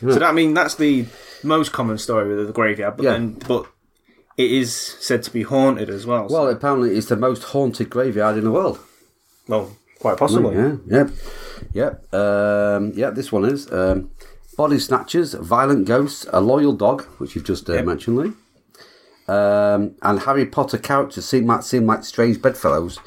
So 0.00 0.14
that 0.14 0.24
I 0.24 0.32
mean 0.32 0.52
that's 0.52 0.74
the 0.74 1.06
most 1.44 1.70
common 1.72 1.96
story 1.96 2.26
with 2.36 2.48
the 2.48 2.52
graveyard, 2.52 2.96
but 2.96 3.04
Yeah. 3.04 3.12
then 3.12 3.34
but 3.46 3.66
it 4.36 4.50
is 4.50 4.74
said 4.74 5.22
to 5.22 5.30
be 5.30 5.42
haunted 5.44 5.88
as 5.90 6.04
well. 6.06 6.28
so- 6.28 6.34
Well, 6.34 6.48
apparently 6.48 6.96
it's 6.98 7.06
the 7.06 7.16
most 7.16 7.44
haunted 7.44 7.88
graveyard 7.88 8.36
in 8.36 8.42
the 8.44 8.50
world. 8.50 8.80
well, 9.46 9.76
quite 10.00 10.16
possibly. 10.18 10.56
Yeah, 10.56 10.74
yep, 10.88 11.10
yep, 11.72 12.12
um, 12.14 12.92
yeah. 12.94 13.10
This 13.10 13.30
one 13.32 13.44
is 13.44 13.70
um, 13.72 14.10
body 14.56 14.78
snatchers, 14.78 15.34
violent 15.34 15.86
ghosts, 15.86 16.26
a 16.32 16.40
loyal 16.40 16.72
dog, 16.72 17.02
which 17.18 17.34
you've 17.34 17.44
just 17.44 17.68
uh, 17.68 17.74
Yep. 17.74 17.84
mentioned, 17.84 18.16
Lee, 18.18 18.32
um, 19.28 19.94
and 20.02 20.20
Harry 20.20 20.46
Potter 20.46 20.78
characters 20.78 21.24
seem 21.26 21.46
might 21.46 21.64
seem 21.64 21.86
like 21.86 22.04
strange 22.04 22.40
bedfellows, 22.42 22.98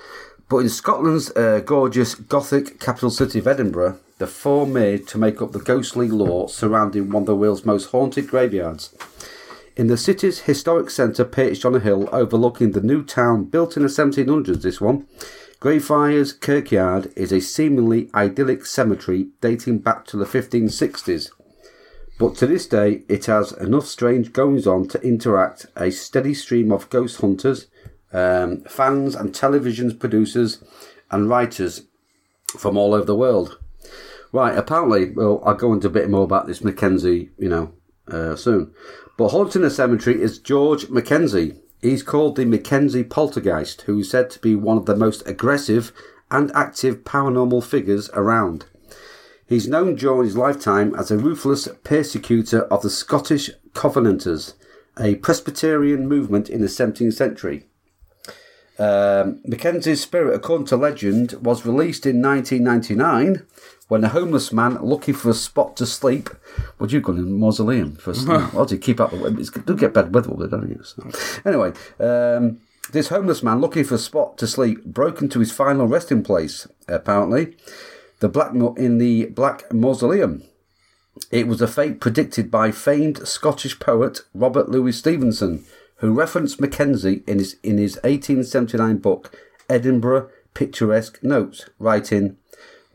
but 0.50 0.58
in 0.60 0.70
Scotland's 0.70 1.32
uh, 1.36 1.62
gorgeous 1.66 2.16
Gothic 2.16 2.80
capital 2.80 3.10
city 3.10 3.40
of 3.40 3.48
Edinburgh, 3.48 4.00
the 4.18 4.28
four 4.28 4.66
made 4.66 5.08
to 5.10 5.18
make 5.18 5.42
up 5.42 5.52
the 5.52 5.60
ghostly 5.60 6.08
lore 6.08 6.48
surrounding 6.48 7.10
one 7.10 7.24
of 7.24 7.28
the 7.28 7.36
world's 7.36 7.66
most 7.66 7.92
haunted 7.92 8.28
graveyards. 8.30 8.96
In 9.76 9.88
the 9.88 9.98
city's 9.98 10.42
historic 10.42 10.90
centre, 10.90 11.26
perched 11.26 11.66
on 11.66 11.76
a 11.76 11.80
hill 11.82 12.08
overlooking 12.14 12.72
the 12.72 12.80
new 12.80 13.04
town 13.04 13.44
built 13.44 13.76
in 13.76 13.84
the 13.84 13.90
1700s, 13.90 14.62
this 14.62 14.80
one, 14.80 15.06
Greyfriars 15.60 16.34
Kirkyard 16.34 17.12
is 17.16 17.32
a 17.32 17.40
seemingly 17.40 18.10
idyllic 18.14 18.66
cemetery 18.66 19.30
dating 19.42 19.80
back 19.80 20.06
to 20.08 20.18
the 20.18 20.26
1560s. 20.26 21.32
But 22.20 22.36
to 22.36 22.48
this 22.48 22.68
day, 22.68 23.04
it 23.10 23.26
has 23.26 23.52
enough 23.54 23.86
strange 23.86 24.32
goings 24.32 24.68
on 24.68 24.88
to 24.90 25.02
interact 25.02 25.66
a 25.76 25.92
steady 25.92 26.34
stream 26.34 26.72
of 26.72 26.90
ghost 26.90 27.20
hunters, 27.22 27.68
um, 28.14 28.62
fans, 28.64 29.16
and 29.16 29.34
television 29.34 29.98
producers 29.98 30.64
and 31.12 31.30
writers 31.30 31.84
from 32.58 32.78
all 32.78 32.94
over 32.94 33.06
the 33.06 33.16
world. 33.16 33.58
Right, 34.32 34.58
apparently, 34.58 35.12
well, 35.12 35.42
I'll 35.46 35.56
go 35.56 35.74
into 35.74 35.88
a 35.88 35.92
bit 35.92 36.10
more 36.10 36.24
about 36.24 36.48
this 36.48 36.64
Mackenzie, 36.64 37.32
you 37.38 37.50
know, 37.50 37.74
uh, 38.08 38.36
soon. 38.36 38.74
But 39.18 39.30
haunting 39.30 39.62
the 39.62 39.70
cemetery 39.70 40.22
is 40.22 40.40
George 40.40 40.90
Mackenzie. 40.90 41.56
He's 41.82 42.04
called 42.04 42.36
the 42.36 42.46
Mackenzie 42.46 43.04
Poltergeist, 43.04 43.82
who 43.82 44.00
is 44.00 44.10
said 44.10 44.30
to 44.32 44.40
be 44.40 44.56
one 44.56 44.78
of 44.78 44.86
the 44.86 44.96
most 44.96 45.28
aggressive 45.28 45.92
and 46.32 46.52
active 46.56 47.04
paranormal 47.04 47.64
figures 47.64 48.10
around. 48.14 48.66
He's 49.48 49.68
known 49.68 49.96
during 49.96 50.26
his 50.26 50.38
lifetime 50.38 50.96
as 50.96 51.12
a 51.12 51.18
ruthless 51.18 51.68
persecutor 51.84 52.62
of 52.62 52.82
the 52.82 52.90
Scottish 52.90 53.52
Covenanters, 53.74 54.56
a 55.00 55.16
Presbyterian 55.16 56.08
movement 56.08 56.50
in 56.50 56.62
the 56.62 56.68
17th 56.68 57.14
century. 57.14 57.68
Um, 58.80 59.42
Mackenzie's 59.46 60.02
spirit, 60.02 60.34
according 60.36 60.68
to 60.68 60.78
legend, 60.78 61.34
was 61.34 61.66
released 61.66 62.06
in 62.06 62.22
1999 62.22 63.46
when 63.88 64.04
a 64.04 64.10
homeless 64.10 64.52
man 64.52 64.78
looking 64.82 65.14
for 65.14 65.30
a 65.30 65.34
spot 65.34 65.78
to 65.78 65.86
sleep. 65.86 66.30
Would 66.80 66.92
you 66.92 67.02
go 67.02 67.14
in 67.14 67.20
a 67.20 67.22
mausoleum 67.22 67.96
for 67.96 68.14
sleep? 68.14 68.54
Or 68.56 68.66
do 68.66 68.76
you 68.76 68.82
keep 68.82 69.00
up? 69.00 69.14
It's 69.14 69.50
do 69.52 69.76
get 69.76 69.94
bad 69.94 70.14
weather, 70.14 70.48
don't 70.48 70.70
you? 70.70 70.84
So, 70.84 71.10
anyway, 71.46 71.74
um, 72.00 72.62
this 72.92 73.10
homeless 73.10 73.44
man 73.44 73.62
looking 73.62 73.84
for 73.84 73.96
a 73.96 74.00
spot 74.00 74.38
to 74.40 74.48
sleep 74.48 74.84
broke 74.86 75.22
into 75.22 75.40
his 75.40 75.52
final 75.52 75.88
resting 75.88 76.24
place. 76.24 76.68
Apparently, 76.88 77.56
the 78.20 78.30
black 78.30 78.54
in 78.78 78.98
the 78.98 79.26
Black 79.28 79.72
Mausoleum. 79.74 80.44
It 81.32 81.48
was 81.48 81.62
a 81.62 81.68
fate 81.68 82.02
predicted 82.02 82.52
by 82.52 82.72
famed 82.72 83.26
Scottish 83.26 83.80
poet 83.80 84.22
Robert 84.34 84.68
Louis 84.68 84.92
Stevenson, 84.92 85.64
who 85.98 86.12
referenced 86.12 86.60
Mackenzie 86.60 87.24
in 87.26 87.40
his 87.40 87.56
in 87.64 87.78
his 87.78 87.96
1879 88.04 88.98
book 88.98 89.34
Edinburgh 89.70 90.30
Picturesque 90.54 91.24
Notes, 91.24 91.70
writing, 91.80 92.38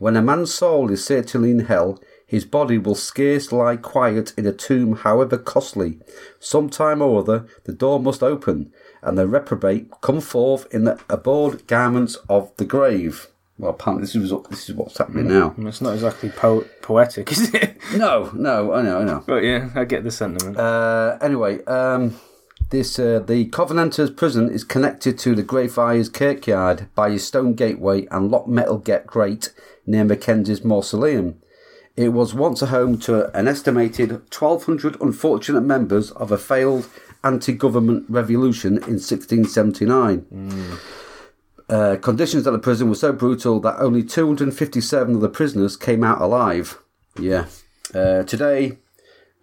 "When 0.01 0.15
a 0.17 0.21
man's 0.23 0.51
soul 0.51 0.89
is 0.89 1.05
certainly 1.05 1.51
in 1.51 1.65
hell, 1.65 1.99
his 2.25 2.43
body 2.43 2.79
will 2.79 2.95
scarce 2.95 3.51
lie 3.51 3.75
quiet 3.75 4.33
in 4.35 4.47
a 4.47 4.51
tomb, 4.51 4.95
however 4.95 5.37
costly. 5.37 5.99
Some 6.39 6.71
time 6.71 7.03
or 7.03 7.19
other, 7.19 7.45
the 7.65 7.71
door 7.71 7.99
must 7.99 8.23
open, 8.23 8.73
and 9.03 9.15
the 9.15 9.27
reprobate 9.27 9.91
come 10.01 10.19
forth 10.19 10.65
in 10.73 10.85
the 10.85 10.99
abhorred 11.07 11.67
garments 11.67 12.17
of 12.27 12.51
the 12.57 12.65
grave." 12.65 13.27
Well, 13.59 13.69
apparently 13.69 14.05
this 14.05 14.15
is 14.15 14.33
this 14.49 14.69
is 14.69 14.75
what's 14.75 14.97
happening 14.97 15.27
now. 15.27 15.53
It's 15.59 15.81
not 15.81 15.93
exactly 15.93 16.29
po- 16.29 16.65
poetic, 16.81 17.31
is 17.31 17.53
it? 17.53 17.77
No, 17.95 18.31
no, 18.33 18.73
I 18.73 18.81
know, 18.81 19.01
I 19.01 19.03
know. 19.03 19.23
but 19.27 19.43
yeah, 19.43 19.69
I 19.75 19.85
get 19.85 20.03
the 20.03 20.09
sentiment. 20.09 20.57
Uh, 20.57 21.19
anyway, 21.21 21.63
um, 21.65 22.15
this 22.71 22.97
uh, 22.97 23.19
the 23.19 23.45
Covenanters 23.45 24.09
prison 24.09 24.49
is 24.49 24.63
connected 24.63 25.19
to 25.19 25.35
the 25.35 25.43
Greyfriars 25.43 26.09
Kirkyard 26.09 26.87
by 26.95 27.09
a 27.09 27.19
stone 27.19 27.53
gateway 27.53 28.07
and 28.09 28.31
locked 28.31 28.47
metal 28.47 28.77
get 28.77 29.05
grate 29.05 29.53
near 29.85 30.03
Mackenzie's 30.03 30.63
mausoleum. 30.63 31.35
It 31.95 32.09
was 32.09 32.33
once 32.33 32.61
a 32.61 32.67
home 32.67 32.97
to 32.99 33.29
an 33.37 33.47
estimated 33.47 34.11
1,200 34.11 34.99
unfortunate 35.01 35.61
members 35.61 36.11
of 36.11 36.31
a 36.31 36.37
failed 36.37 36.89
anti-government 37.23 38.05
revolution 38.09 38.77
in 38.77 38.97
1679. 38.97 40.25
Uh, 41.69 41.97
conditions 41.97 42.47
at 42.47 42.51
the 42.51 42.59
prison 42.59 42.89
were 42.89 42.95
so 42.95 43.13
brutal 43.13 43.59
that 43.59 43.79
only 43.79 44.03
257 44.03 45.15
of 45.15 45.21
the 45.21 45.29
prisoners 45.29 45.77
came 45.77 46.03
out 46.03 46.21
alive. 46.21 46.79
Yeah. 47.19 47.45
Uh, 47.93 48.23
today, 48.23 48.77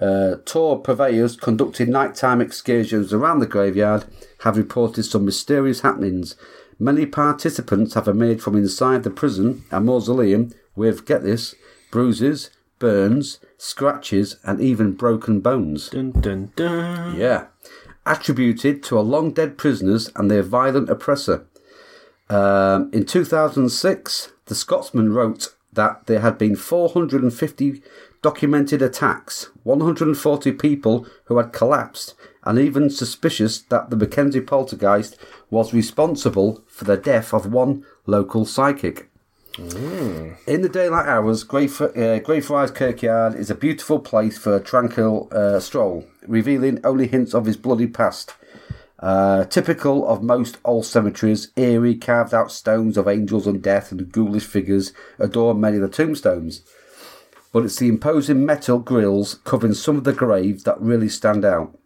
uh, 0.00 0.36
tour 0.44 0.76
purveyors 0.76 1.36
conducting 1.36 1.90
nighttime 1.90 2.40
excursions 2.40 3.12
around 3.12 3.40
the 3.40 3.46
graveyard 3.46 4.04
have 4.40 4.56
reported 4.56 5.02
some 5.04 5.24
mysterious 5.24 5.80
happenings. 5.80 6.36
Many 6.78 7.06
participants 7.06 7.94
have 7.94 8.06
emerged 8.06 8.42
from 8.42 8.56
inside 8.56 9.02
the 9.02 9.10
prison 9.10 9.64
and 9.70 9.86
mausoleum 9.86 10.52
with, 10.76 11.04
get 11.04 11.22
this, 11.22 11.56
bruises, 11.90 12.50
burns, 12.78 13.40
scratches, 13.56 14.36
and 14.44 14.60
even 14.60 14.92
broken 14.92 15.40
bones. 15.40 15.88
dun 15.88 16.12
dun 16.12 16.52
dun. 16.54 17.16
Yeah. 17.16 17.46
Attributed 18.06 18.82
to 18.84 18.98
a 18.98 19.00
long 19.00 19.32
dead 19.32 19.58
prisoners 19.58 20.10
and 20.14 20.30
their 20.30 20.42
violent 20.42 20.88
oppressor. 20.88 21.46
Um, 22.30 22.90
in 22.92 23.04
2006, 23.04 24.32
the 24.46 24.54
Scotsman 24.54 25.12
wrote 25.12 25.54
that 25.72 26.06
there 26.06 26.20
had 26.20 26.38
been 26.38 26.56
450 26.56 27.82
documented 28.28 28.82
attacks, 28.82 29.48
140 29.62 30.52
people 30.52 31.06
who 31.24 31.38
had 31.38 31.50
collapsed, 31.50 32.14
and 32.44 32.58
even 32.58 32.90
suspicious 32.90 33.58
that 33.58 33.88
the 33.88 33.96
Mackenzie 33.96 34.42
poltergeist 34.42 35.16
was 35.48 35.72
responsible 35.72 36.62
for 36.66 36.84
the 36.84 36.98
death 36.98 37.32
of 37.32 37.50
one 37.50 37.86
local 38.04 38.44
psychic. 38.44 39.08
In 40.46 40.60
the 40.60 40.68
daylight 40.68 41.06
hours, 41.06 41.42
Greyf- 41.42 41.96
uh, 41.96 42.22
Greyfriars 42.22 42.70
Kirkyard 42.70 43.34
is 43.34 43.48
a 43.48 43.54
beautiful 43.54 43.98
place 43.98 44.36
for 44.36 44.56
a 44.56 44.60
tranquil 44.60 45.28
uh, 45.32 45.58
stroll, 45.58 46.04
revealing 46.26 46.80
only 46.84 47.06
hints 47.06 47.32
of 47.32 47.46
his 47.46 47.56
bloody 47.56 47.86
past. 47.86 48.34
Uh, 48.98 49.44
typical 49.44 50.06
of 50.06 50.22
most 50.22 50.58
old 50.66 50.84
cemeteries, 50.84 51.50
eerie 51.56 51.94
carved 51.94 52.34
out 52.34 52.52
stones 52.52 52.98
of 52.98 53.08
angels 53.08 53.46
and 53.46 53.62
death 53.62 53.90
and 53.90 54.12
ghoulish 54.12 54.44
figures 54.44 54.92
adorn 55.18 55.58
many 55.58 55.76
of 55.76 55.82
the 55.82 55.88
tombstones. 55.88 56.60
But 57.52 57.64
it's 57.64 57.76
the 57.78 57.88
imposing 57.88 58.44
metal 58.44 58.78
grills 58.78 59.36
covering 59.44 59.74
some 59.74 59.96
of 59.96 60.04
the 60.04 60.12
graves 60.12 60.64
that 60.64 60.80
really 60.80 61.08
stand 61.08 61.44
out. 61.44 61.78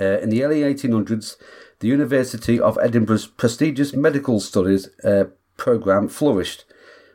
Uh, 0.00 0.18
in 0.18 0.30
the 0.30 0.42
early 0.44 0.60
1800s, 0.60 1.36
the 1.80 1.88
University 1.88 2.60
of 2.60 2.78
Edinburgh's 2.82 3.26
prestigious 3.26 3.92
medical 3.94 4.40
studies 4.40 4.88
uh, 5.04 5.24
program 5.56 6.08
flourished. 6.08 6.64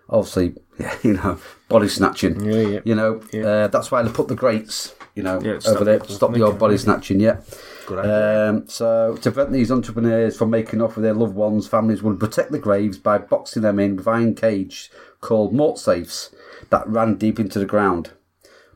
Obviously, 0.10 0.56
you 1.04 1.13
know, 1.13 1.40
body 1.70 1.88
snatching. 1.88 2.40
Yeah, 2.44 2.62
yeah. 2.62 2.80
You 2.84 2.96
know, 2.96 3.22
Yeah. 3.32 3.46
uh, 3.46 3.68
that's 3.68 3.92
why 3.92 4.02
they 4.04 4.12
put 4.12 4.28
the 4.28 4.36
grates, 4.36 4.96
you 5.16 5.24
know, 5.24 5.40
Yeah, 5.42 5.60
over 5.68 5.84
there 5.84 6.00
to 6.00 6.04
people 6.06 6.16
stop 6.16 6.34
the 6.34 6.42
old 6.42 6.58
body 6.60 6.78
snatching. 6.78 7.20
Yeah. 7.20 7.42
Good 7.88 8.00
idea. 8.00 8.50
Um, 8.50 8.68
so, 8.68 9.16
to 9.16 9.32
prevent 9.32 9.52
these 9.54 9.72
entrepreneurs 9.72 10.38
from 10.38 10.50
making 10.50 10.82
off 10.82 10.96
with 10.96 11.04
their 11.04 11.13
loved 11.13 11.36
ones, 11.36 11.68
families 11.68 12.04
would 12.04 12.20
protect 12.20 12.52
the 12.52 12.60
graves 12.60 12.98
by 12.98 13.18
boxing 13.18 13.62
them 13.63 13.80
in 13.80 13.96
with 13.96 14.08
iron 14.08 14.34
cage 14.36 14.92
called 15.22 15.54
mort 15.54 15.78
safes 15.78 16.32
that 16.69 16.88
ran 16.88 17.15
deep 17.15 17.39
into 17.39 17.60
the 17.60 17.65
ground. 17.65 18.12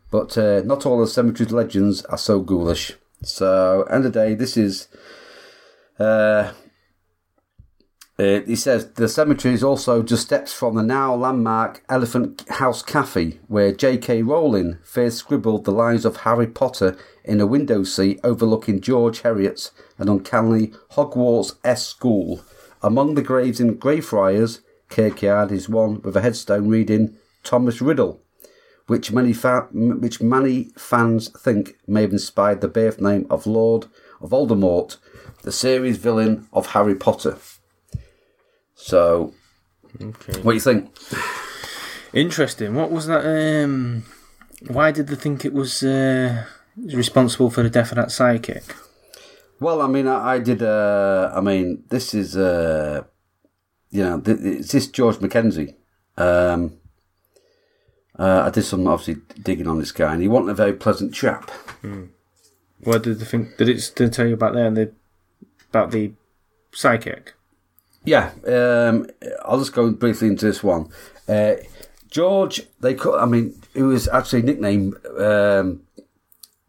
But 0.09 0.37
uh, 0.37 0.61
not 0.65 0.85
all 0.85 0.99
the 0.99 1.07
cemetery's 1.07 1.51
legends 1.51 2.03
are 2.05 2.17
so 2.17 2.41
ghoulish. 2.41 2.93
So, 3.23 3.83
end 3.83 4.05
of 4.05 4.13
the 4.13 4.19
day, 4.19 4.35
this 4.35 4.57
is. 4.57 4.87
Uh, 5.99 6.53
uh, 8.19 8.41
he 8.41 8.55
says 8.55 8.91
the 8.93 9.07
cemetery 9.07 9.53
is 9.53 9.63
also 9.63 10.03
just 10.03 10.23
steps 10.23 10.53
from 10.53 10.75
the 10.75 10.83
now 10.83 11.15
landmark 11.15 11.83
Elephant 11.89 12.47
House 12.49 12.83
Cafe, 12.83 13.39
where 13.47 13.71
J.K. 13.71 14.21
Rowling 14.21 14.77
first 14.83 15.17
scribbled 15.17 15.65
the 15.65 15.71
lines 15.71 16.05
of 16.05 16.17
Harry 16.17 16.45
Potter 16.45 16.97
in 17.23 17.39
a 17.39 17.47
window 17.47 17.83
seat 17.83 18.19
overlooking 18.23 18.81
George 18.81 19.21
Heriot's 19.21 19.71
and 19.97 20.09
uncannily 20.09 20.73
Hogwarts-esque 20.91 21.89
school. 21.89 22.43
Among 22.83 23.15
the 23.15 23.23
graves 23.23 23.59
in 23.59 23.77
Greyfriars 23.77 24.61
Kirkyard 24.91 25.51
is 25.51 25.69
one 25.69 26.01
with 26.01 26.15
a 26.15 26.21
headstone 26.21 26.67
reading 26.67 27.15
Thomas 27.43 27.81
Riddle, 27.81 28.21
which 28.87 29.11
many 29.11 29.33
fa- 29.33 29.67
which 29.71 30.21
many 30.21 30.69
fans 30.77 31.29
think 31.29 31.75
may 31.87 32.01
have 32.01 32.11
inspired 32.11 32.61
the 32.61 32.67
birth 32.67 32.99
name 33.01 33.25
of 33.29 33.45
Lord 33.47 33.85
of 34.21 34.29
Voldemort, 34.31 34.97
the 35.43 35.51
series 35.51 35.97
villain 35.97 36.47
of 36.53 36.67
Harry 36.67 36.95
Potter. 36.95 37.37
So, 38.75 39.33
Okay. 40.01 40.39
what 40.41 40.51
do 40.51 40.55
you 40.55 40.59
think? 40.59 40.91
Interesting. 42.13 42.75
What 42.75 42.91
was 42.91 43.07
that? 43.07 43.23
Um, 43.25 44.03
why 44.67 44.91
did 44.91 45.07
they 45.07 45.15
think 45.15 45.45
it 45.45 45.53
was 45.53 45.81
uh, 45.83 46.45
responsible 46.77 47.49
for 47.49 47.63
the 47.63 47.69
death 47.69 47.91
of 47.91 47.95
that 47.97 48.11
psychic? 48.11 48.63
Well, 49.59 49.81
I 49.81 49.87
mean, 49.87 50.07
I, 50.07 50.33
I 50.35 50.39
did. 50.39 50.61
Uh, 50.61 51.31
I 51.33 51.41
mean, 51.41 51.83
this 51.89 52.13
is, 52.13 52.35
uh, 52.35 53.03
you 53.91 54.03
know, 54.03 54.19
th- 54.19 54.39
it's 54.41 54.71
this 54.71 54.87
George 54.87 55.19
Mackenzie. 55.21 55.75
Um, 56.17 56.77
uh, 58.19 58.43
I 58.45 58.49
did 58.49 58.63
some 58.63 58.87
obviously 58.87 59.21
digging 59.41 59.67
on 59.67 59.79
this 59.79 59.91
guy, 59.91 60.13
and 60.13 60.21
he 60.21 60.27
wasn't 60.27 60.51
a 60.51 60.55
very 60.55 60.73
pleasant 60.73 61.13
chap. 61.13 61.49
What 62.83 63.03
did 63.03 63.19
they 63.19 63.25
think? 63.25 63.57
Did 63.57 63.69
it 63.69 63.91
did 63.95 64.09
it 64.09 64.13
tell 64.13 64.27
you 64.27 64.33
about 64.33 64.53
there? 64.53 64.71
The 64.71 64.93
about 65.69 65.91
the 65.91 66.13
psychic. 66.73 67.33
Yeah, 68.03 68.31
um, 68.47 69.07
I'll 69.45 69.59
just 69.59 69.73
go 69.73 69.91
briefly 69.91 70.27
into 70.29 70.45
this 70.45 70.63
one. 70.63 70.89
Uh, 71.27 71.55
George, 72.09 72.61
they 72.79 72.95
call, 72.95 73.15
I 73.15 73.25
mean, 73.25 73.61
he 73.73 73.83
was 73.83 74.07
actually 74.07 74.41
nicknamed 74.41 74.95
um, 75.17 75.83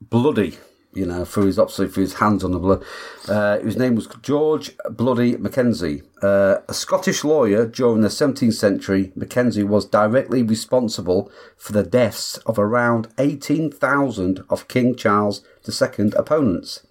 Bloody, 0.01 0.59
you 0.93 1.07
know, 1.07 1.25
for 1.25 1.47
his 1.47 1.59
obviously 1.59 1.89
for 1.89 2.01
his 2.01 2.15
hands 2.15 2.45
on 2.45 2.53
the 2.53 2.59
blood. 2.59 2.85
Uh, 3.29 3.59
his 3.61 3.77
name 3.77 3.95
was 3.95 4.07
George 4.23 4.73
Bloody 4.91 5.37
Mackenzie, 5.37 6.03
uh, 6.23 6.57
a 6.69 6.75
Scottish 6.75 7.25
lawyer 7.25 7.67
during 7.67 8.03
the 8.03 8.09
17th 8.09 8.55
century. 8.55 9.13
Mackenzie 9.15 9.65
was 9.65 9.87
directly 9.87 10.43
responsible 10.43 11.31
for 11.57 11.73
the 11.73 11.83
deaths 11.83 12.39
of 12.39 12.59
around 12.59 13.09
18,000 13.19 14.45
of 14.51 14.69
King 14.69 14.95
Charles 14.95 15.43
II 15.67 16.13
opponents. 16.17 16.87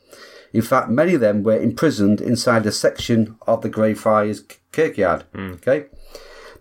In 0.54 0.62
fact, 0.62 0.90
many 0.90 1.14
of 1.14 1.22
them 1.22 1.44
were 1.44 1.60
imprisoned 1.60 2.20
inside 2.20 2.66
a 2.66 2.72
section 2.72 3.38
of 3.48 3.62
the 3.62 3.70
Greyfriars 3.70 4.44
Kirkyard. 4.72 5.24
Okay. 5.36 5.86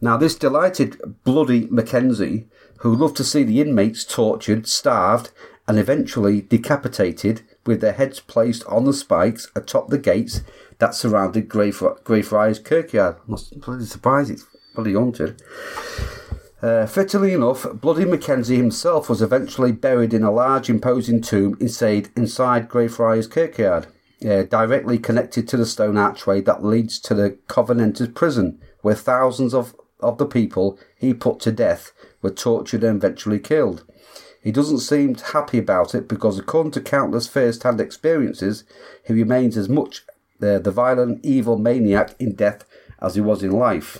Now, 0.00 0.16
this 0.16 0.34
delighted 0.34 1.00
bloody 1.24 1.66
Mackenzie, 1.70 2.48
who 2.78 2.94
loved 2.94 3.16
to 3.18 3.24
see 3.24 3.42
the 3.42 3.60
inmates 3.60 4.04
tortured, 4.04 4.66
starved, 4.66 5.30
and 5.70 5.78
eventually 5.78 6.40
decapitated, 6.40 7.42
with 7.64 7.80
their 7.80 7.92
heads 7.92 8.18
placed 8.18 8.64
on 8.64 8.82
the 8.82 8.92
spikes 8.92 9.48
atop 9.54 9.88
the 9.88 9.98
gates 9.98 10.40
that 10.78 10.96
surrounded 10.96 11.48
Greyfriars 11.48 12.58
Kirkyard. 12.58 13.18
I'm 13.28 13.36
bloody 13.60 13.84
surprised 13.84 14.32
it's 14.32 14.46
bloody 14.74 14.94
haunted. 14.94 15.40
Uh, 16.60 16.86
fittingly 16.86 17.34
enough, 17.34 17.68
Bloody 17.72 18.04
Mackenzie 18.04 18.56
himself 18.56 19.08
was 19.08 19.22
eventually 19.22 19.70
buried 19.70 20.12
in 20.12 20.24
a 20.24 20.32
large, 20.32 20.68
imposing 20.68 21.20
tomb 21.20 21.56
inside, 21.60 22.08
inside 22.16 22.68
Greyfriars 22.68 23.28
Kirkyard, 23.28 23.86
uh, 24.28 24.42
directly 24.42 24.98
connected 24.98 25.46
to 25.46 25.56
the 25.56 25.64
stone 25.64 25.96
archway 25.96 26.40
that 26.40 26.64
leads 26.64 26.98
to 26.98 27.14
the 27.14 27.38
Covenanters 27.46 28.12
prison, 28.12 28.60
where 28.80 28.96
thousands 28.96 29.54
of, 29.54 29.76
of 30.00 30.18
the 30.18 30.26
people 30.26 30.80
he 30.96 31.14
put 31.14 31.38
to 31.38 31.52
death 31.52 31.92
were 32.22 32.30
tortured 32.30 32.82
and 32.82 32.96
eventually 32.96 33.38
killed. 33.38 33.84
He 34.42 34.52
doesn't 34.52 34.78
seem 34.78 35.14
happy 35.16 35.58
about 35.58 35.94
it 35.94 36.08
because, 36.08 36.38
according 36.38 36.72
to 36.72 36.80
countless 36.80 37.26
first 37.26 37.62
hand 37.62 37.80
experiences, 37.80 38.64
he 39.04 39.12
remains 39.12 39.56
as 39.56 39.68
much 39.68 40.04
uh, 40.42 40.58
the 40.58 40.70
violent, 40.70 41.24
evil 41.24 41.58
maniac 41.58 42.14
in 42.18 42.34
death 42.34 42.64
as 43.00 43.14
he 43.14 43.20
was 43.20 43.42
in 43.42 43.50
life. 43.50 43.98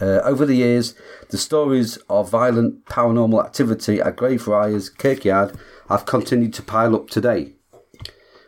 Uh, 0.00 0.20
over 0.22 0.46
the 0.46 0.56
years, 0.56 0.94
the 1.30 1.38
stories 1.38 1.96
of 2.08 2.30
violent 2.30 2.84
paranormal 2.84 3.44
activity 3.44 4.00
at 4.00 4.16
Greyfriars 4.16 4.90
Kirkyard 4.90 5.58
have 5.88 6.06
continued 6.06 6.54
to 6.54 6.62
pile 6.62 6.94
up 6.94 7.08
today, 7.08 7.52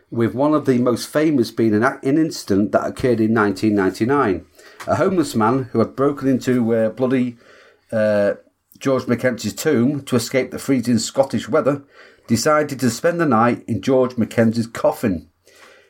with 0.09 0.33
one 0.33 0.53
of 0.53 0.65
the 0.65 0.77
most 0.77 1.09
famous 1.09 1.51
being 1.51 1.73
an, 1.73 1.83
an 1.83 2.17
incident 2.17 2.71
that 2.71 2.85
occurred 2.85 3.19
in 3.19 3.33
1999. 3.33 4.45
A 4.87 4.95
homeless 4.95 5.35
man 5.35 5.63
who 5.71 5.79
had 5.79 5.95
broken 5.95 6.27
into 6.27 6.73
uh, 6.73 6.89
bloody 6.89 7.37
uh, 7.91 8.35
George 8.81 9.07
Mackenzie's 9.07 9.53
tomb 9.53 10.01
to 10.05 10.15
escape 10.15 10.49
the 10.49 10.57
freezing 10.57 10.97
Scottish 10.97 11.47
weather 11.47 11.83
decided 12.25 12.79
to 12.79 12.89
spend 12.89 13.21
the 13.21 13.27
night 13.27 13.63
in 13.67 13.79
George 13.79 14.17
Mackenzie's 14.17 14.65
coffin. 14.65 15.29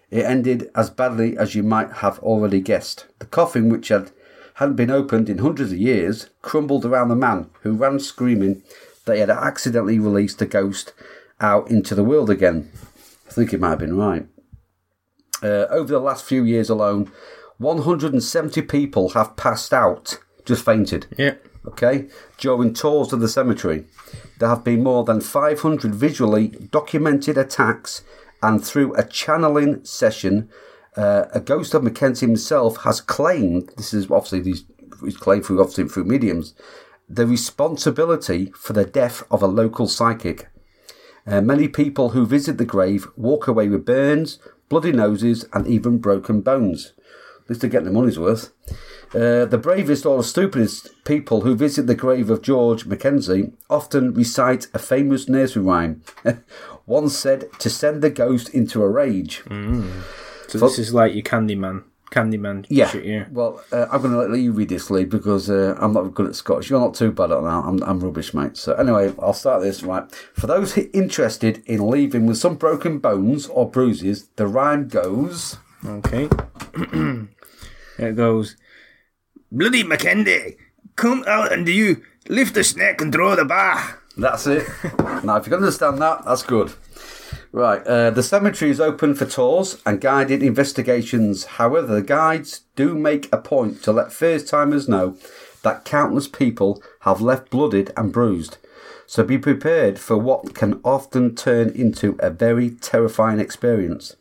It 0.10 0.26
ended 0.26 0.70
as 0.76 0.90
badly 0.90 1.38
as 1.38 1.56
you 1.56 1.64
might 1.64 1.90
have 1.94 2.20
already 2.20 2.60
guessed. 2.60 3.06
The 3.20 3.28
coffin, 3.28 3.70
which 3.70 3.88
had 3.88 4.12
hadn't 4.56 4.76
been 4.76 4.92
opened 4.92 5.30
in 5.30 5.38
hundreds 5.38 5.72
of 5.72 5.78
years, 5.78 6.30
crumbled 6.42 6.86
around 6.86 7.08
the 7.08 7.16
man, 7.16 7.50
who 7.62 7.72
ran 7.72 7.98
screaming 8.02 8.62
that 9.06 9.14
he 9.14 9.22
had 9.22 9.30
accidentally 9.30 9.98
released 9.98 10.42
a 10.42 10.46
ghost 10.46 10.92
out 11.40 11.72
into 11.72 11.96
the 11.96 12.04
world 12.04 12.30
again. 12.30 12.70
I 13.30 13.32
think 13.32 13.52
he 13.52 13.58
might 13.58 13.70
have 13.70 13.80
been 13.80 13.98
right. 13.98 14.28
Uh, 15.42 15.66
over 15.70 15.94
the 15.94 16.00
last 16.00 16.26
few 16.26 16.44
years 16.44 16.70
alone, 16.70 17.10
170 17.58 18.62
people 18.64 19.10
have 19.10 19.38
passed 19.38 19.74
out, 19.74 20.20
just 20.44 20.66
fainted 20.66 21.08
Yeah. 21.18 21.36
Okay, 21.66 22.08
during 22.38 22.74
tours 22.74 23.14
of 23.14 23.20
the 23.20 23.28
cemetery. 23.28 23.86
There 24.40 24.50
have 24.50 24.64
been 24.64 24.84
more 24.84 25.04
than 25.04 25.22
500 25.22 25.94
visually 25.94 26.48
documented 26.72 27.38
attacks, 27.38 28.04
and 28.42 28.64
through 28.64 28.96
a 28.96 29.06
channeling 29.06 29.84
session, 29.86 30.50
uh, 30.98 31.26
a 31.34 31.40
ghost 31.40 31.74
of 31.74 31.84
Mackenzie 31.84 32.26
himself 32.26 32.84
has 32.84 33.00
claimed 33.00 33.72
this 33.78 33.94
is 33.94 34.10
obviously 34.12 34.42
these 34.42 34.66
he's 35.04 35.18
claimed 35.18 35.46
through 35.46 35.60
obviously 35.60 35.88
through 35.88 36.04
mediums 36.04 36.54
the 37.14 37.28
responsibility 37.28 38.52
for 38.56 38.72
the 38.74 38.86
death 38.86 39.24
of 39.30 39.44
a 39.44 39.48
local 39.48 39.88
psychic. 39.88 40.48
Uh, 41.28 41.42
many 41.42 41.68
people 41.68 42.10
who 42.10 42.26
visit 42.26 42.58
the 42.58 42.66
grave 42.66 43.06
walk 43.18 43.48
away 43.48 43.68
with 43.68 43.86
burns, 43.86 44.40
bloody 44.70 44.94
noses, 44.94 45.46
and 45.54 45.68
even 45.68 45.98
broken 45.98 46.42
bones. 46.42 46.94
Least 47.52 47.60
they're 47.60 47.70
getting 47.70 47.86
their 47.86 47.94
money's 47.94 48.18
worth. 48.18 48.54
Uh, 49.14 49.44
the 49.44 49.60
bravest 49.62 50.06
or 50.06 50.16
the 50.16 50.24
stupidest 50.24 50.88
people 51.04 51.42
who 51.42 51.54
visit 51.54 51.86
the 51.86 51.96
grave 51.96 52.30
of 52.30 52.42
George 52.42 52.86
Mackenzie 52.86 53.52
often 53.70 54.14
recite 54.14 54.68
a 54.74 54.80
famous 54.80 55.28
nursery 55.28 55.62
rhyme. 55.64 56.02
One 56.86 57.10
said 57.10 57.52
to 57.60 57.70
send 57.70 58.02
the 58.02 58.10
ghost 58.10 58.48
into 58.54 58.82
a 58.82 58.88
rage. 58.88 59.44
So 60.48 60.58
this 60.60 60.80
is 60.80 60.94
like 60.94 61.14
your 61.14 61.24
Candyman. 61.24 61.84
Candyman. 62.10 62.66
Yeah. 62.70 62.88
Shit, 62.88 63.04
yeah. 63.04 63.26
Well, 63.32 63.62
uh, 63.74 63.88
I'm 63.92 64.02
going 64.02 64.14
to 64.14 64.34
let 64.34 64.40
you 64.40 64.54
read 64.54 64.70
this, 64.70 64.90
Lee, 64.90 65.04
because 65.04 65.50
uh, 65.50 65.76
I'm 65.78 65.92
not 65.92 66.14
good 66.14 66.28
at 66.28 66.36
Scottish. 66.36 66.70
You're 66.70 66.80
not 66.80 66.96
too 66.96 67.12
bad 67.12 67.32
at 67.32 67.42
that. 67.42 67.48
I'm, 67.48 67.84
I'm 67.84 68.00
rubbish, 68.00 68.34
mate. 68.34 68.56
So 68.56 68.76
anyway, 68.76 69.14
I'll 69.20 69.34
start 69.34 69.62
this 69.62 69.84
right. 69.84 70.10
For 70.34 70.48
those 70.48 70.78
interested 70.78 71.62
in 71.66 71.90
leaving 71.90 72.28
with 72.28 72.38
some 72.38 72.56
broken 72.56 73.00
bones 73.00 73.48
or 73.48 73.70
bruises, 73.70 74.30
the 74.38 74.48
rhyme 74.48 74.88
goes. 74.88 75.58
Okay. 75.86 76.30
it 78.02 78.16
goes. 78.16 78.56
Bloody 79.52 79.84
Mackenzie, 79.84 80.58
come 80.96 81.24
out 81.28 81.52
and 81.52 81.66
do 81.66 81.72
you 81.72 82.04
lift 82.28 82.54
the 82.54 82.64
snake 82.64 83.02
and 83.02 83.12
draw 83.12 83.36
the 83.36 83.46
bar. 83.46 84.02
That's 84.18 84.48
it. 84.48 84.68
now, 85.24 85.38
if 85.38 85.46
you 85.46 85.52
can 85.52 85.64
understand 85.64 86.02
that, 86.02 86.26
that's 86.26 86.44
good. 86.44 86.74
Right, 87.54 87.86
uh, 87.86 88.12
the 88.12 88.24
cemetery 88.24 88.72
is 88.72 88.80
open 88.80 89.14
for 89.14 89.26
tours 89.26 89.82
and 89.86 90.00
guided 90.00 90.42
investigations. 90.42 91.46
However, 91.46 91.96
the 91.96 92.02
guides 92.02 92.62
do 92.76 92.94
make 92.96 93.28
a 93.32 93.38
point 93.38 93.84
to 93.84 93.92
let 93.92 94.14
first 94.14 94.48
timers 94.48 94.88
know 94.88 95.18
that 95.64 95.86
countless 95.86 96.28
people 96.28 96.82
have 97.02 97.22
left 97.22 97.50
blooded 97.50 97.92
and 97.98 98.14
bruised. 98.14 98.58
So 99.06 99.24
be 99.24 99.38
prepared 99.38 100.00
for 100.00 100.18
what 100.18 100.56
can 100.56 100.80
often 100.86 101.36
turn 101.36 101.70
into 101.70 102.16
a 102.20 102.30
very 102.30 102.70
terrifying 102.70 103.40
experience. 103.40 104.16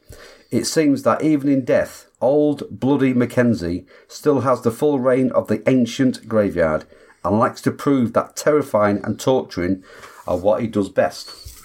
It 0.50 0.64
seems 0.64 1.04
that 1.04 1.22
even 1.22 1.48
in 1.48 1.64
death, 1.64 2.09
old 2.20 2.64
bloody 2.70 3.14
Mackenzie 3.14 3.86
still 4.08 4.40
has 4.40 4.62
the 4.62 4.70
full 4.70 4.98
reign 5.00 5.30
of 5.32 5.48
the 5.48 5.68
ancient 5.68 6.28
graveyard 6.28 6.84
and 7.24 7.38
likes 7.38 7.60
to 7.62 7.70
prove 7.70 8.12
that 8.12 8.36
terrifying 8.36 9.00
and 9.04 9.18
torturing 9.18 9.82
are 10.26 10.36
what 10.36 10.60
he 10.60 10.66
does 10.66 10.88
best. 10.88 11.64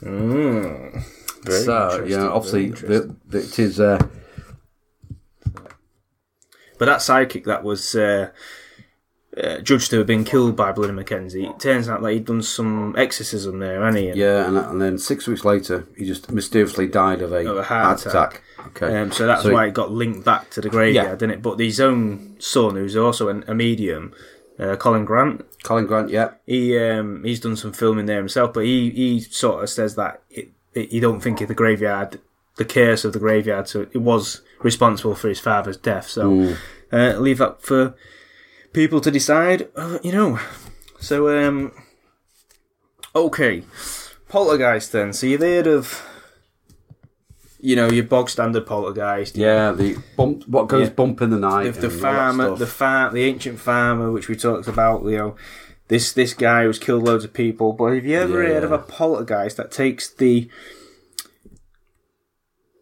Very 1.44 1.64
so, 1.64 2.04
yeah, 2.06 2.28
obviously, 2.28 2.72
the, 2.72 3.16
the, 3.28 3.38
it 3.40 3.60
is. 3.60 3.80
Uh, 3.80 4.00
But 6.78 6.86
that 6.86 7.02
psychic 7.02 7.46
that 7.46 7.64
was 7.64 7.96
uh, 7.96 8.32
uh, 9.42 9.60
judged 9.60 9.90
to 9.92 9.98
have 9.98 10.08
been 10.08 10.24
killed 10.24 10.56
by 10.56 10.72
Bloody 10.72 10.94
Mackenzie, 10.94 11.46
it 11.46 11.60
turns 11.60 11.90
out 11.90 12.02
that 12.02 12.12
he'd 12.14 12.26
done 12.26 12.42
some 12.42 12.96
exorcism 12.98 13.60
there, 13.60 13.84
hadn't 13.84 13.98
he? 14.02 14.10
And, 14.10 14.18
yeah, 14.18 14.48
and, 14.48 14.58
and 14.58 14.82
then 14.82 14.98
six 14.98 15.28
weeks 15.28 15.44
later, 15.44 15.86
he 15.98 16.06
just 16.06 16.32
mysteriously 16.32 16.88
died 16.88 17.22
of 17.22 17.32
a, 17.34 17.46
Of 17.50 17.58
a 17.58 17.64
heart 17.64 18.06
attack. 18.06 18.42
Okay, 18.68 18.98
Um, 19.02 19.12
so 19.12 19.28
that's 19.28 19.44
So 19.44 19.54
why 19.54 19.68
it 19.68 19.74
got 19.74 19.92
linked 19.92 20.24
back 20.26 20.50
to 20.52 20.62
the 20.62 20.70
graveyard, 20.70 21.06
Yeah. 21.08 21.12
didn't 21.16 21.32
it? 21.32 21.42
But 21.42 21.60
his 21.60 21.80
own 21.80 22.36
son, 22.40 22.76
who's 22.76 22.96
also 22.96 23.28
an, 23.30 23.44
a 23.48 23.54
medium, 23.54 24.14
uh, 24.58 24.76
Colin 24.78 25.06
Grant, 25.06 25.46
Colin 25.64 25.86
Grant, 25.86 26.10
yeah, 26.10 26.32
he 26.46 26.78
um, 26.80 27.24
he's 27.24 27.40
done 27.42 27.56
some 27.58 27.74
filming 27.74 28.06
there 28.06 28.18
himself, 28.18 28.54
but 28.54 28.64
he, 28.66 28.90
he 28.92 29.20
sort 29.20 29.62
of 29.64 29.70
says 29.70 29.96
that 29.96 30.22
it, 30.30 30.50
it, 30.74 30.92
you 30.92 31.02
don't 31.02 31.20
think 31.22 31.42
of 31.42 31.48
the 31.50 31.54
graveyard, 31.54 32.22
the 32.56 32.64
curse 32.66 33.04
of 33.04 33.12
the 33.14 33.20
graveyard, 33.20 33.68
so 33.68 33.82
it 33.92 33.98
was 33.98 34.42
responsible 34.64 35.14
for 35.14 35.28
his 35.28 35.40
father's 35.42 35.76
death. 35.78 36.08
So 36.08 36.56
uh, 36.94 37.18
leave 37.20 37.40
that 37.40 37.62
for 37.62 37.96
people 38.76 39.02
to 39.02 39.10
decide, 39.10 39.68
uh, 39.76 39.98
you 40.04 40.12
know. 40.12 40.38
So 41.00 41.18
um, 41.48 41.72
okay, 43.16 43.64
poltergeist 44.30 44.92
then. 44.92 45.14
So 45.14 45.26
you've 45.28 45.42
heard 45.42 45.66
of, 45.68 46.04
you 47.60 47.76
know, 47.76 47.90
your 47.90 48.04
bog 48.04 48.30
standard 48.30 48.68
poltergeist. 48.68 49.36
yeah. 49.38 49.72
The 49.72 49.98
bump, 50.18 50.48
what 50.48 50.68
goes 50.68 50.88
Yeah. 50.90 50.94
bump 50.94 51.22
in 51.22 51.30
the 51.32 51.40
night. 51.40 51.74
the, 51.74 51.82
the 51.82 51.88
and 51.88 51.96
all 51.96 52.12
that 52.12 52.18
farmer, 52.18 52.46
stuff. 52.48 52.60
the 52.60 52.68
far, 52.68 53.12
the 53.12 53.24
ancient 53.24 53.60
farmer, 53.60 54.12
which 54.12 54.28
we 54.28 54.36
talked 54.36 54.68
about. 54.68 55.04
You 55.06 55.18
know, 55.18 55.36
this 55.88 56.12
this 56.14 56.34
guy 56.34 56.64
who's 56.64 56.80
killed 56.80 57.04
loads 57.04 57.24
of 57.24 57.34
people. 57.34 57.74
But 57.74 57.94
have 57.96 58.06
you 58.06 58.18
ever 58.20 58.44
heard 58.46 58.64
of 58.64 58.72
a 58.72 58.78
poltergeist 58.80 59.58
that 59.58 59.72
takes 59.72 60.10
the 60.10 60.50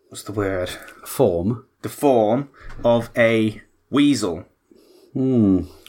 what's 0.10 0.24
the 0.24 0.32
word? 0.34 0.70
form. 1.06 1.66
The 1.82 1.90
form 1.90 2.50
of 2.84 3.10
a 3.18 3.62
weasel 3.90 4.46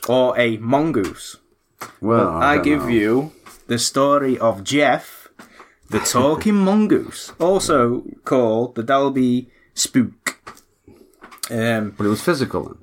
or 0.08 0.38
a 0.38 0.56
mongoose. 0.58 1.36
Well, 2.00 2.30
I, 2.30 2.56
don't 2.56 2.64
give 2.64 2.82
know. 2.82 2.88
you 2.88 3.32
the 3.66 3.78
story 3.78 4.38
of 4.38 4.64
Gef, 4.64 5.28
the 5.90 5.98
talking 6.12 6.56
mongoose, 6.56 7.32
also 7.38 8.04
called 8.24 8.74
the 8.74 8.82
Dalby 8.82 9.50
Spook. 9.74 10.38
Um, 11.50 11.90
but 11.96 12.06
it 12.06 12.10
was 12.10 12.22
physical. 12.22 12.64
Then. 12.64 12.78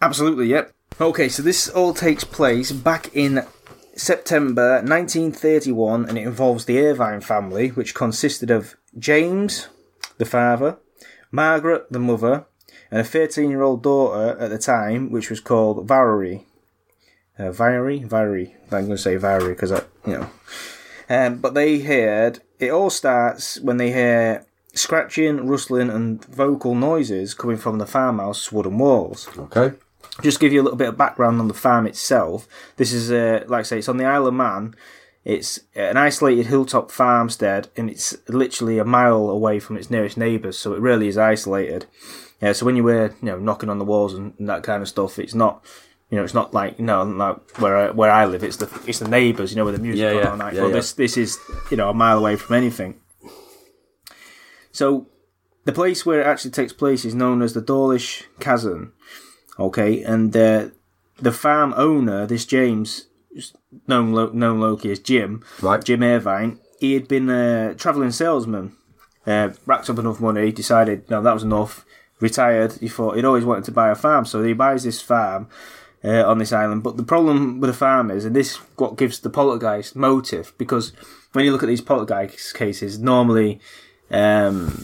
Absolutely, 0.00 0.46
yep. 0.46 0.72
Okay, 1.00 1.28
so 1.28 1.42
this 1.42 1.68
all 1.68 1.94
takes 1.94 2.24
place 2.24 2.72
back 2.72 3.14
in 3.14 3.46
September 3.94 4.76
1931 4.76 6.08
and 6.08 6.16
it 6.16 6.26
involves 6.26 6.64
the 6.64 6.80
Irvine 6.80 7.20
family, 7.20 7.68
which 7.68 7.94
consisted 7.94 8.50
of 8.50 8.76
James, 8.98 9.68
the 10.18 10.24
father, 10.24 10.78
Margaret, 11.30 11.90
the 11.90 11.98
mother, 11.98 12.46
and 12.90 13.00
a 13.00 13.04
13 13.04 13.50
year 13.50 13.62
old 13.62 13.82
daughter 13.82 14.38
at 14.38 14.50
the 14.50 14.58
time, 14.58 15.10
which 15.10 15.30
was 15.30 15.40
called 15.40 15.86
Valerie. 15.86 16.44
Uh, 17.38 17.50
Valerie? 17.50 18.00
Valerie. 18.04 18.54
I'm 18.64 18.86
going 18.86 18.90
to 18.90 18.98
say 18.98 19.16
Valerie 19.16 19.54
because 19.54 19.72
I, 19.72 19.82
you 20.06 20.18
know. 20.18 20.30
Um, 21.08 21.38
but 21.38 21.54
they 21.54 21.80
heard, 21.80 22.40
it 22.58 22.70
all 22.70 22.90
starts 22.90 23.58
when 23.60 23.78
they 23.78 23.90
hear 23.92 24.44
scratching, 24.74 25.46
rustling, 25.46 25.90
and 25.90 26.24
vocal 26.26 26.74
noises 26.74 27.34
coming 27.34 27.56
from 27.56 27.78
the 27.78 27.86
farmhouse 27.86 28.52
wooden 28.52 28.78
walls 28.78 29.28
Okay. 29.36 29.74
just 30.22 30.38
give 30.38 30.52
you 30.52 30.60
a 30.60 30.64
little 30.64 30.76
bit 30.78 30.88
of 30.90 30.96
background 30.96 31.40
on 31.40 31.48
the 31.48 31.54
farm 31.54 31.86
itself. 31.88 32.46
This 32.76 32.92
is, 32.92 33.10
uh, 33.10 33.44
like 33.48 33.60
I 33.60 33.62
say, 33.64 33.78
it's 33.78 33.88
on 33.88 33.96
the 33.96 34.04
Isle 34.04 34.28
of 34.28 34.34
Man. 34.34 34.74
It's 35.24 35.60
an 35.74 35.96
isolated 35.98 36.46
hilltop 36.46 36.90
farmstead, 36.90 37.68
and 37.76 37.90
it's 37.90 38.16
literally 38.28 38.78
a 38.78 38.84
mile 38.84 39.28
away 39.28 39.60
from 39.60 39.76
its 39.76 39.90
nearest 39.90 40.16
neighbours. 40.16 40.58
So 40.58 40.72
it 40.72 40.80
really 40.80 41.08
is 41.08 41.18
isolated. 41.18 41.86
Yeah. 42.40 42.52
So 42.52 42.64
when 42.64 42.74
you 42.76 42.82
were, 42.84 43.08
you 43.20 43.26
know, 43.26 43.38
knocking 43.38 43.68
on 43.68 43.78
the 43.78 43.84
walls 43.84 44.14
and, 44.14 44.32
and 44.38 44.48
that 44.48 44.62
kind 44.62 44.80
of 44.82 44.88
stuff, 44.88 45.18
it's 45.18 45.34
not, 45.34 45.62
you 46.10 46.16
know, 46.16 46.24
it's 46.24 46.32
not 46.32 46.54
like 46.54 46.78
you 46.78 46.86
know, 46.86 47.02
like 47.02 47.36
where 47.60 47.76
I, 47.76 47.90
where 47.90 48.10
I 48.10 48.24
live. 48.24 48.42
It's 48.42 48.56
the 48.56 48.70
it's 48.86 48.98
the 48.98 49.08
neighbours, 49.08 49.50
you 49.52 49.56
know, 49.56 49.66
with 49.66 49.76
the 49.76 49.82
music 49.82 50.00
Yeah, 50.00 50.08
on 50.10 50.16
yeah, 50.16 50.30
all 50.30 50.36
night. 50.38 50.54
yeah, 50.54 50.60
well, 50.62 50.70
yeah. 50.70 50.76
this 50.76 50.92
this 50.94 51.16
is 51.18 51.38
you 51.70 51.76
know 51.76 51.90
a 51.90 51.94
mile 51.94 52.18
away 52.18 52.36
from 52.36 52.56
anything. 52.56 52.96
So 54.72 55.06
the 55.64 55.72
place 55.72 56.06
where 56.06 56.20
it 56.22 56.26
actually 56.26 56.52
takes 56.52 56.72
place 56.72 57.04
is 57.04 57.14
known 57.14 57.42
as 57.42 57.52
the 57.52 57.60
Doarlish 57.62 58.24
Cashen. 58.38 58.92
Okay, 59.58 60.02
and 60.02 60.34
uh, 60.34 60.68
the 61.18 61.32
farm 61.32 61.74
owner, 61.76 62.24
this 62.26 62.46
James, 62.46 63.06
known 63.86 64.12
lo- 64.12 64.30
known 64.32 64.60
locally 64.60 64.92
as 64.92 64.98
Jim, 64.98 65.42
Right. 65.62 65.82
Jim 65.82 66.02
Irvine, 66.02 66.58
he 66.78 66.94
had 66.94 67.06
been 67.08 67.28
a 67.30 67.74
travelling 67.74 68.10
salesman, 68.12 68.72
uh, 69.26 69.50
racked 69.66 69.90
up 69.90 69.98
enough 69.98 70.20
money, 70.20 70.50
decided 70.52 71.08
no 71.10 71.22
that 71.22 71.34
was 71.34 71.42
enough, 71.44 71.84
retired. 72.20 72.72
He 72.74 72.88
thought 72.88 73.16
he'd 73.16 73.24
always 73.24 73.44
wanted 73.44 73.64
to 73.64 73.72
buy 73.72 73.90
a 73.90 73.94
farm, 73.94 74.24
so 74.24 74.42
he 74.42 74.52
buys 74.52 74.84
this 74.84 75.00
farm. 75.00 75.48
Uh, 76.02 76.24
on 76.26 76.38
this 76.38 76.50
island, 76.50 76.82
but 76.82 76.96
the 76.96 77.02
problem 77.02 77.60
with 77.60 77.68
a 77.68 77.74
farm 77.74 78.10
is, 78.10 78.24
and 78.24 78.34
this 78.34 78.52
is 78.52 78.56
what 78.76 78.96
gives 78.96 79.20
the 79.20 79.28
poltergeist 79.28 79.94
motive, 79.94 80.54
because 80.56 80.94
when 81.34 81.44
you 81.44 81.52
look 81.52 81.62
at 81.62 81.66
these 81.66 81.82
poltergeist 81.82 82.54
cases, 82.54 82.98
normally 82.98 83.60
um, 84.10 84.82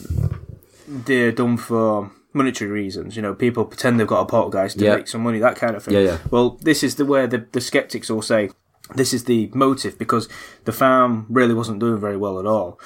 they're 0.86 1.32
done 1.32 1.56
for 1.56 2.10
monetary 2.34 2.70
reasons. 2.70 3.16
You 3.16 3.22
know, 3.22 3.32
people 3.34 3.64
pretend 3.64 3.98
they've 3.98 4.06
got 4.06 4.20
a 4.20 4.26
poltergeist 4.26 4.78
to 4.78 4.84
Yeah. 4.84 4.96
make 4.96 5.08
some 5.08 5.22
money, 5.22 5.38
that 5.38 5.56
kind 5.56 5.74
of 5.74 5.82
thing. 5.82 5.94
Yeah, 5.94 6.00
yeah. 6.00 6.18
Well, 6.30 6.58
this 6.60 6.82
is 6.82 6.96
the 6.96 7.06
where 7.06 7.26
the, 7.26 7.46
the 7.50 7.62
skeptics 7.62 8.10
will 8.10 8.20
say 8.20 8.50
this 8.94 9.12
is 9.12 9.24
the 9.24 9.50
motive 9.54 9.98
because 9.98 10.28
the 10.64 10.72
farm 10.72 11.26
really 11.28 11.54
wasn't 11.54 11.80
doing 11.80 12.00
very 12.00 12.16
well 12.16 12.38
at 12.38 12.46
all. 12.46 12.78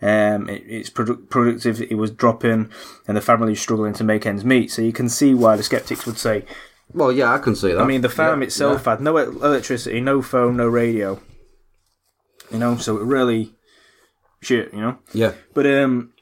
Um, 0.00 0.48
it, 0.48 0.62
its 0.66 0.90
produ- 0.90 1.28
productivity 1.28 1.94
was 1.94 2.12
dropping, 2.12 2.70
and 3.08 3.16
the 3.16 3.20
family 3.20 3.50
was 3.50 3.60
struggling 3.60 3.94
to 3.94 4.04
make 4.04 4.26
ends 4.26 4.44
meet. 4.44 4.70
So 4.70 4.82
you 4.82 4.92
can 4.92 5.08
see 5.08 5.34
why 5.34 5.56
the 5.56 5.62
skeptics 5.64 6.06
would 6.06 6.18
say, 6.18 6.44
Well, 6.92 7.10
yeah, 7.10 7.32
I 7.34 7.38
can 7.38 7.56
see 7.56 7.72
that. 7.72 7.80
I 7.80 7.86
mean, 7.86 8.02
the 8.02 8.08
farm 8.08 8.40
Yeah, 8.40 8.46
itself 8.46 8.84
had 8.84 9.00
no 9.00 9.16
electricity, 9.16 10.00
no 10.00 10.22
phone, 10.22 10.56
no 10.56 10.68
radio. 10.68 11.20
You 12.52 12.58
know, 12.58 12.76
so 12.76 12.96
it 12.96 13.02
really 13.02 13.54
shit. 14.40 14.72
You 14.72 14.80
know. 14.80 14.98
Yeah. 15.12 15.32
But 15.52 15.66
um, 15.66 16.12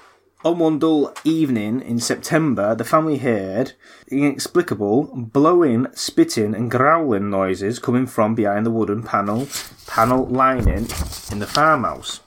on 0.46 0.60
one 0.60 0.78
dull 0.78 1.12
evening 1.24 1.80
in 1.80 1.98
September, 1.98 2.74
the 2.76 2.84
family 2.84 3.18
heard 3.18 3.72
inexplicable 4.08 5.10
blowing, 5.16 5.88
spitting, 5.92 6.54
and 6.54 6.70
growling 6.70 7.28
noises 7.30 7.80
coming 7.80 8.06
from 8.06 8.36
behind 8.36 8.64
the 8.64 8.70
wooden 8.70 9.02
panel 9.02 9.48
panel 9.88 10.24
lining 10.26 10.86
in 11.32 11.40
the 11.40 11.48
farmhouse. 11.48 12.20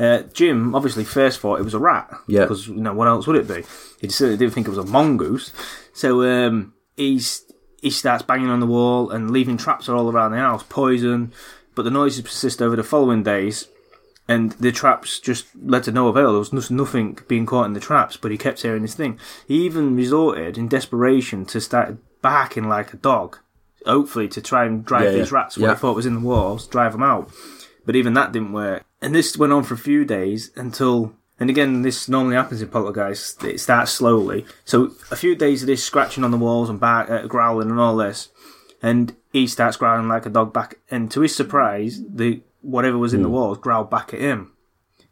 Uh, 0.00 0.22
Jim 0.32 0.74
obviously 0.74 1.04
first 1.04 1.38
thought 1.38 1.60
it 1.60 1.64
was 1.64 1.74
a 1.74 1.78
rat. 1.78 2.12
Yeah. 2.26 2.40
Because 2.40 2.66
you 2.66 2.80
know 2.80 2.92
what 2.92 3.06
else 3.06 3.28
would 3.28 3.36
it 3.36 3.46
be? 3.46 3.62
He 4.00 4.08
certainly 4.08 4.36
didn't 4.36 4.54
think 4.54 4.66
it 4.66 4.70
was 4.70 4.78
a 4.78 4.84
mongoose. 4.84 5.52
So 5.92 6.22
um, 6.22 6.74
he's 6.96 7.44
he 7.80 7.90
starts 7.90 8.24
banging 8.24 8.50
on 8.50 8.58
the 8.58 8.66
wall 8.66 9.12
and 9.12 9.30
leaving 9.30 9.58
traps 9.58 9.88
all 9.88 10.10
around 10.10 10.32
the 10.32 10.38
house, 10.38 10.64
poison. 10.68 11.32
But 11.76 11.84
the 11.84 11.90
noises 11.92 12.22
persist 12.22 12.60
over 12.60 12.74
the 12.74 12.82
following 12.82 13.22
days, 13.22 13.68
and 14.26 14.52
the 14.52 14.72
traps 14.72 15.18
just 15.20 15.46
led 15.62 15.84
to 15.84 15.92
no 15.92 16.08
avail. 16.08 16.30
There 16.32 16.38
was 16.56 16.70
nothing 16.70 17.18
being 17.28 17.46
caught 17.46 17.66
in 17.66 17.72
the 17.74 17.80
traps, 17.80 18.16
but 18.16 18.30
he 18.30 18.38
kept 18.38 18.62
hearing 18.62 18.82
this 18.82 18.94
thing. 18.94 19.18
He 19.46 19.64
even 19.64 19.94
resorted, 19.96 20.56
in 20.56 20.68
desperation, 20.68 21.44
to 21.46 21.60
start 21.60 21.96
barking 22.22 22.68
like 22.68 22.92
a 22.94 22.96
dog, 22.96 23.38
hopefully 23.84 24.28
to 24.28 24.40
try 24.40 24.64
and 24.64 24.84
drive 24.84 25.04
Yeah, 25.04 25.10
these 25.18 25.30
yeah. 25.30 25.36
rats 25.38 25.58
what 25.58 25.66
Yeah. 25.66 25.74
he 25.74 25.78
thought 25.80 25.96
was 25.96 26.06
in 26.06 26.14
the 26.14 26.20
walls, 26.20 26.66
drive 26.66 26.92
them 26.92 27.02
out. 27.02 27.30
But 27.84 27.96
even 27.96 28.14
that 28.14 28.32
didn't 28.32 28.52
work. 28.52 28.82
And 29.02 29.14
this 29.14 29.36
went 29.36 29.52
on 29.52 29.62
for 29.62 29.74
a 29.74 29.78
few 29.78 30.06
days 30.06 30.50
until, 30.56 31.12
and 31.38 31.50
again, 31.50 31.82
this 31.82 32.08
normally 32.08 32.36
happens 32.36 32.62
in 32.62 32.68
poltergeists. 32.68 33.44
It 33.44 33.60
starts 33.60 33.92
slowly. 33.92 34.46
So 34.64 34.92
a 35.10 35.16
few 35.16 35.34
days 35.36 35.62
of 35.62 35.66
this 35.66 35.84
scratching 35.84 36.24
on 36.24 36.30
the 36.30 36.38
walls 36.38 36.70
and 36.70 36.80
bark, 36.80 37.10
uh, 37.10 37.26
growling 37.26 37.68
and 37.70 37.78
all 37.78 37.96
this, 37.98 38.30
and 38.82 39.14
he 39.32 39.46
starts 39.46 39.76
growling 39.76 40.08
like 40.08 40.24
a 40.24 40.30
dog 40.30 40.54
back. 40.54 40.78
And 40.90 41.10
to 41.10 41.20
his 41.20 41.36
surprise, 41.36 42.00
the 42.08 42.40
whatever 42.64 42.98
was 42.98 43.14
in 43.14 43.22
the 43.22 43.28
walls 43.28 43.58
growled 43.58 43.90
back 43.90 44.12
at 44.14 44.20
him. 44.20 44.52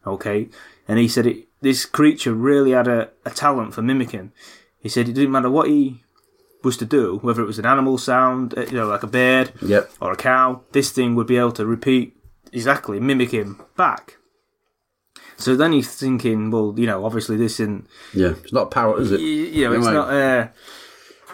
Okay, 0.07 0.49
and 0.89 0.99
he 0.99 1.07
said 1.07 1.27
it, 1.27 1.47
this 1.61 1.85
creature 1.87 2.35
really 2.35 2.73
had 2.73 2.89
a, 2.89 3.11
a 3.25 3.31
talent 3.31 3.73
for 3.75 3.83
mimicking. 3.83 4.33
He 4.81 4.89
said 4.89 5.09
it 5.09 5.13
didn't 5.13 5.31
matter 5.31 5.51
what 5.51 5.69
he 5.69 6.03
was 6.65 6.77
to 6.79 6.85
do, 6.85 7.19
whether 7.23 7.43
it 7.43 7.47
was 7.47 7.59
an 7.59 7.67
animal 7.67 7.99
sound, 7.99 8.57
uh, 8.59 8.63
you 8.63 8.73
know, 8.73 8.87
like 8.89 9.03
a 9.05 9.07
bird, 9.07 9.53
Yep. 9.63 9.93
or 10.01 10.13
a 10.13 10.17
cow, 10.17 10.63
this 10.73 10.91
thing 10.91 11.15
would 11.15 11.27
be 11.29 11.37
able 11.37 11.53
to 11.53 11.67
repeat 11.67 12.17
exactly, 12.53 12.99
mimic 13.01 13.31
him 13.33 13.61
back. 13.77 14.17
So 15.37 15.57
then 15.57 15.73
he's 15.73 15.93
thinking, 15.95 16.51
well, 16.51 16.75
you 16.77 16.87
know, 16.87 17.05
obviously 17.05 17.37
this 17.37 17.59
isn't, 17.61 17.87
Yeah, 18.15 18.35
it's 18.43 18.53
not 18.53 18.63
a 18.63 18.71
parrot, 18.71 19.03
is 19.03 19.11
you, 19.13 19.17
it? 19.19 19.53
you 19.55 19.65
know, 19.69 19.73
it's 19.75 19.87
not, 19.87 20.09
uh, 20.13 20.49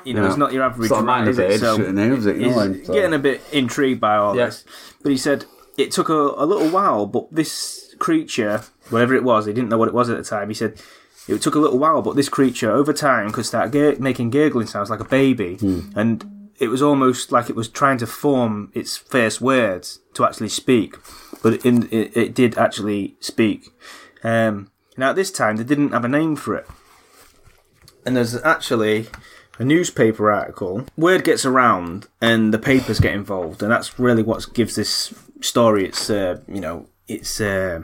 you 0.05 0.14
know, 0.14 0.23
No. 0.23 0.29
it's 0.29 0.37
not 0.37 0.53
your 0.53 0.62
average 0.62 0.91
It's 0.91 1.01
not 1.01 1.05
a 1.05 1.07
rat, 1.07 1.29
is 1.29 1.39
it? 1.39 1.61
So 1.61 1.77
shouldn't 1.77 1.99
is 1.99 2.27
it? 2.27 2.37
You 2.37 2.45
he's 2.47 2.57
know, 2.57 2.75
so- 2.85 2.93
getting 2.95 3.12
a 3.14 3.19
bit 3.19 3.41
intrigued 3.53 4.01
by 4.01 4.16
all 4.16 4.35
Yeah. 4.37 4.47
this. 4.47 4.64
But 5.03 5.11
he 5.12 5.19
said 5.19 5.45
it 5.79 5.91
took 5.93 6.09
a, 6.11 6.12
a 6.12 6.45
little 6.45 6.68
while, 6.68 7.07
but 7.07 7.33
this 7.35 7.95
creature, 7.99 8.62
whatever 8.91 9.14
it 9.14 9.24
was, 9.24 9.47
he 9.47 9.53
didn't 9.55 9.70
know 9.70 9.79
what 9.79 9.89
it 9.89 9.95
was 9.95 10.11
at 10.11 10.16
the 10.18 10.24
time. 10.24 10.49
He 10.49 10.55
said 10.55 10.81
it 11.29 11.41
took 11.41 11.55
a 11.55 11.59
little 11.59 11.79
while, 11.79 12.03
but 12.03 12.16
this 12.16 12.29
creature 12.29 12.70
over 12.70 12.93
time 12.93 13.31
could 13.33 13.47
start 13.47 13.70
gur- 13.70 13.97
making 13.99 14.31
gurgling 14.31 14.66
sounds 14.66 14.91
like 14.91 15.01
a 15.01 15.05
baby, 15.05 15.57
Hmm. 15.57 15.81
and 15.97 16.51
it 16.59 16.68
was 16.68 16.83
almost 16.83 17.31
like 17.31 17.49
it 17.49 17.57
was 17.57 17.68
trying 17.68 17.99
to 17.99 18.07
form 18.07 18.70
its 18.74 18.97
first 18.97 19.41
words 19.41 20.01
to 20.14 20.24
actually 20.24 20.49
speak. 20.49 20.97
But 21.43 21.64
in, 21.64 21.85
it, 21.93 22.16
it 22.16 22.35
did 22.35 22.59
actually 22.59 23.16
speak. 23.20 23.70
Um, 24.24 24.70
now 24.97 25.11
at 25.11 25.16
this 25.16 25.31
time 25.31 25.57
they 25.57 25.64
didn't 25.64 25.93
have 25.93 26.05
a 26.05 26.09
name 26.09 26.35
for 26.35 26.57
it, 26.57 26.66
and 28.05 28.16
there's 28.16 28.35
actually 28.43 29.07
a 29.59 29.64
newspaper 29.64 30.31
article. 30.33 30.85
Word 30.97 31.22
gets 31.24 31.45
around, 31.45 32.09
and 32.20 32.53
the 32.55 32.59
papers 32.59 32.99
get 33.01 33.14
involved, 33.14 33.62
and 33.62 33.70
that's 33.70 33.99
really 33.99 34.22
what 34.22 34.53
gives 34.55 34.74
this 34.76 35.12
story 35.41 35.86
its 35.86 36.11
uh, 36.11 36.41
you 36.49 36.61
know 36.61 36.86
its 37.07 37.41
uh, 37.41 37.82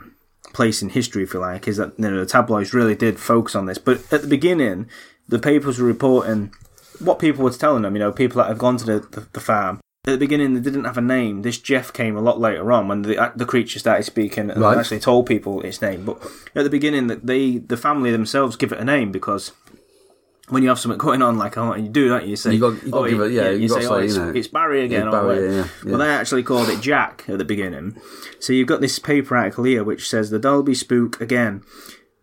place 0.53 0.81
in 0.81 0.89
history, 0.89 1.23
if 1.23 1.33
you 1.33 1.39
like. 1.39 1.67
Is 1.67 1.77
that 1.77 1.93
you 1.97 2.09
know 2.09 2.19
the 2.19 2.25
tabloids 2.25 2.73
really 2.73 2.95
did 2.95 3.19
focus 3.19 3.55
on 3.55 3.65
this, 3.65 3.77
but 3.77 4.01
at 4.13 4.21
the 4.21 4.27
beginning, 4.27 4.87
the 5.27 5.39
papers 5.39 5.79
were 5.79 5.87
reporting 5.87 6.53
what 6.99 7.19
people 7.19 7.43
were 7.43 7.51
telling 7.51 7.81
them. 7.83 7.95
You 7.95 7.99
know, 7.99 8.11
people 8.11 8.37
that 8.41 8.47
have 8.47 8.57
gone 8.57 8.77
to 8.77 8.85
the, 8.85 8.99
the, 8.99 9.27
the 9.33 9.39
farm. 9.39 9.79
At 10.07 10.11
the 10.11 10.17
beginning, 10.19 10.53
they 10.53 10.59
didn't 10.61 10.85
have 10.85 10.99
a 10.99 11.01
name. 11.01 11.41
This 11.41 11.57
Gef 11.57 11.91
came 11.91 12.15
a 12.15 12.21
lot 12.21 12.39
later 12.39 12.71
on 12.71 12.87
when 12.87 13.01
the 13.01 13.31
the 13.35 13.45
creature 13.45 13.79
started 13.79 14.03
speaking 14.03 14.51
and 14.51 14.61
Right. 14.61 14.77
actually 14.77 14.99
told 14.99 15.25
people 15.25 15.61
its 15.61 15.81
name. 15.81 16.05
But 16.05 16.21
at 16.53 16.63
the 16.63 16.69
beginning, 16.69 17.07
that 17.07 17.25
they 17.25 17.57
the 17.57 17.75
family 17.75 18.11
themselves 18.11 18.55
give 18.55 18.71
it 18.71 18.79
a 18.79 18.85
name 18.85 19.11
because 19.11 19.51
when 20.49 20.61
you 20.63 20.69
have 20.69 20.79
something 20.79 20.97
going 20.99 21.21
on 21.21 21.37
like 21.37 21.57
oh, 21.57 21.73
you 21.75 21.87
do, 21.89 22.07
don't 22.09 22.23
you? 22.23 22.31
You 22.31 22.35
say, 22.35 22.53
You 22.53 22.59
got- 22.59 22.83
you 22.83 22.91
got 22.91 23.03
to 23.05 23.09
give 23.09 23.19
it- 23.21 23.31
yeah, 23.31 23.49
you 23.49 23.57
you 23.61 23.69
got 23.69 23.75
say, 23.81 23.87
to 23.87 23.93
oh, 23.93 23.97
it's, 23.97 24.15
know, 24.15 24.29
it's 24.29 24.47
Barry 24.47 24.83
again. 24.85 25.07
it's 25.07 25.11
Barry, 25.15 25.25
whatever. 25.27 25.51
yeah, 25.51 25.67
yeah. 25.83 25.89
Well, 25.89 25.97
they 25.99 26.09
actually 26.09 26.43
called 26.43 26.69
it 26.69 26.81
Jack 26.81 27.23
at 27.27 27.37
the 27.39 27.45
beginning. 27.45 27.97
So 28.39 28.53
you've 28.53 28.67
got 28.67 28.81
this 28.81 28.99
paper 28.99 29.35
article 29.35 29.63
here 29.63 29.83
which 29.83 30.07
says 30.07 30.29
the 30.29 30.39
Dalby 30.39 30.75
spook 30.75 31.19
again. 31.19 31.63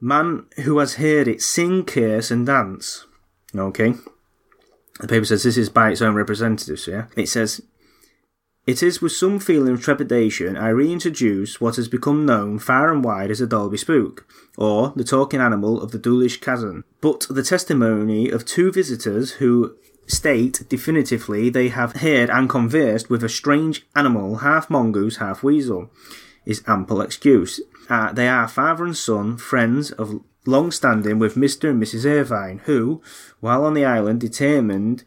Man 0.01 0.47
who 0.65 0.79
has 0.79 0.95
heard 0.95 1.29
it 1.29 1.43
sing, 1.43 1.85
curse, 1.85 2.31
and 2.31 2.47
dance. 2.47 3.07
Okay. 3.55 3.95
The 5.01 5.09
paper 5.09 5.25
says 5.25 5.43
this 5.43 5.57
is 5.57 5.69
by 5.69 5.91
its 5.91 6.03
own 6.03 6.15
representatives, 6.15 6.87
yeah? 6.87 7.07
It 7.17 7.29
says, 7.29 7.61
It 8.65 8.81
is 8.81 9.03
with 9.03 9.11
some 9.11 9.41
feeling 9.41 9.73
of 9.73 9.83
trepidation 9.83 10.57
I 10.57 10.69
reintroduce 10.69 11.61
what 11.61 11.75
has 11.77 11.89
become 11.89 12.25
known 12.25 12.61
far 12.61 12.93
and 12.93 13.03
wide 13.03 13.33
as 13.33 13.41
the 13.41 13.47
Dalby 13.47 13.77
Spook, 13.77 14.25
or 14.57 14.93
the 14.95 15.03
talking 15.03 15.41
animal 15.41 15.83
of 15.83 15.91
the 15.91 15.99
Doarlish 15.99 16.39
Cashen. 16.39 16.85
But 17.01 17.27
the 17.29 17.43
testimony 17.43 18.31
of 18.31 18.45
two 18.45 18.71
visitors 18.71 19.33
who 19.33 19.77
state 20.07 20.63
definitively 20.69 21.51
they 21.51 21.71
have 21.71 21.95
heard 21.95 22.31
and 22.31 22.49
conversed 22.49 23.11
with 23.11 23.25
a 23.25 23.29
strange 23.29 23.85
animal, 23.97 24.37
half 24.37 24.71
mongoose, 24.71 25.17
half 25.17 25.43
weasel, 25.43 25.91
is 26.47 26.63
ample 26.69 27.01
excuse. 27.01 27.61
Uh, 27.89 28.13
they 28.13 28.29
are 28.29 28.47
father 28.47 28.85
and 28.85 28.97
son, 28.97 29.39
friends 29.39 29.91
of 29.91 30.21
long 30.47 30.71
standing 30.71 31.19
with 31.19 31.35
Mr. 31.35 31.71
and 31.71 31.83
Mrs. 31.83 32.05
Irvine, 32.05 32.61
who, 32.65 33.03
while 33.41 33.65
on 33.65 33.75
the 33.75 33.85
island, 33.85 34.21
determined 34.21 35.03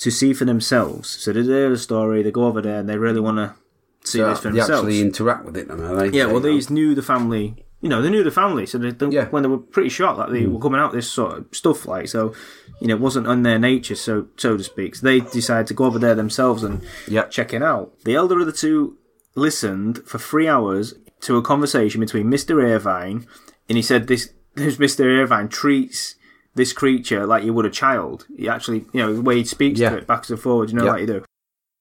to 0.00 0.10
see 0.10 0.32
for 0.32 0.44
themselves. 0.46 1.08
So 1.08 1.32
they 1.32 1.42
hear 1.42 1.70
the 1.70 1.76
story, 1.78 2.22
they 2.22 2.30
go 2.30 2.44
over 2.46 2.62
there, 2.62 2.78
and 2.78 2.88
they 2.88 2.96
really 2.96 3.20
want 3.20 3.36
to 3.36 3.54
see 4.02 4.18
So 4.18 4.28
this 4.30 4.40
for 4.40 4.50
they 4.50 4.58
themselves. 4.58 4.68
They 4.68 4.74
actually 4.94 5.00
interact 5.02 5.44
with 5.44 5.56
it, 5.56 5.68
then, 5.68 5.80
are 5.80 5.94
they? 5.96 6.16
Yeah, 6.16 6.26
well, 6.26 6.40
They- 6.40 6.52
these 6.52 6.70
knew 6.70 6.94
the 6.94 7.02
family. 7.02 7.66
You 7.82 7.88
know, 7.88 8.02
they 8.02 8.10
knew 8.10 8.22
the 8.24 8.30
family, 8.30 8.66
so 8.66 8.76
they, 8.78 8.90
they 8.90 9.08
Yeah. 9.08 9.26
when 9.28 9.42
they 9.42 9.48
were 9.48 9.58
pretty 9.58 9.88
shocked 9.88 10.18
that 10.18 10.30
they 10.30 10.44
hmm. 10.44 10.54
were 10.54 10.60
coming 10.60 10.80
out 10.80 10.92
this 10.92 11.10
sort 11.10 11.38
of 11.38 11.46
stuff, 11.52 11.86
like 11.86 12.08
so. 12.08 12.32
You 12.80 12.88
know, 12.88 12.94
it 12.94 13.00
wasn't 13.00 13.26
on 13.26 13.42
their 13.42 13.58
nature, 13.58 13.94
so 13.94 14.26
so 14.36 14.56
to 14.56 14.64
speak. 14.64 14.96
So 14.96 15.06
they 15.06 15.20
decided 15.20 15.66
to 15.68 15.74
go 15.74 15.84
over 15.84 15.98
there 15.98 16.14
themselves 16.14 16.62
and 16.62 16.80
Yep. 17.08 17.30
check 17.30 17.52
it 17.54 17.62
out. 17.62 17.92
The 18.04 18.14
elder 18.14 18.40
of 18.40 18.46
the 18.46 18.52
two 18.52 18.96
listened 19.34 20.02
for 20.06 20.18
three 20.18 20.48
hours 20.48 20.94
to 21.22 21.36
a 21.36 21.42
conversation 21.42 22.00
between 22.00 22.28
Mister 22.28 22.60
Irvine, 22.60 23.26
and 23.68 23.76
he 23.76 23.82
said 23.82 24.06
this: 24.08 24.30
this 24.54 24.78
Mister 24.78 25.04
Irvine 25.22 25.48
treats 25.48 26.16
this 26.54 26.72
creature 26.72 27.26
like 27.26 27.44
you 27.44 27.52
would 27.54 27.66
a 27.66 27.70
child. 27.70 28.26
He 28.36 28.48
actually, 28.48 28.84
you 28.92 29.00
know, 29.00 29.12
the 29.14 29.22
way 29.22 29.36
he 29.36 29.44
speaks 29.44 29.78
Yeah. 29.80 29.90
to 29.90 29.98
it 29.98 30.06
backwards 30.06 30.30
and 30.30 30.40
forwards, 30.40 30.72
you 30.72 30.78
know, 30.78 30.84
Yeah. 30.84 30.90
like 30.92 31.00
you 31.02 31.06
do. 31.06 31.24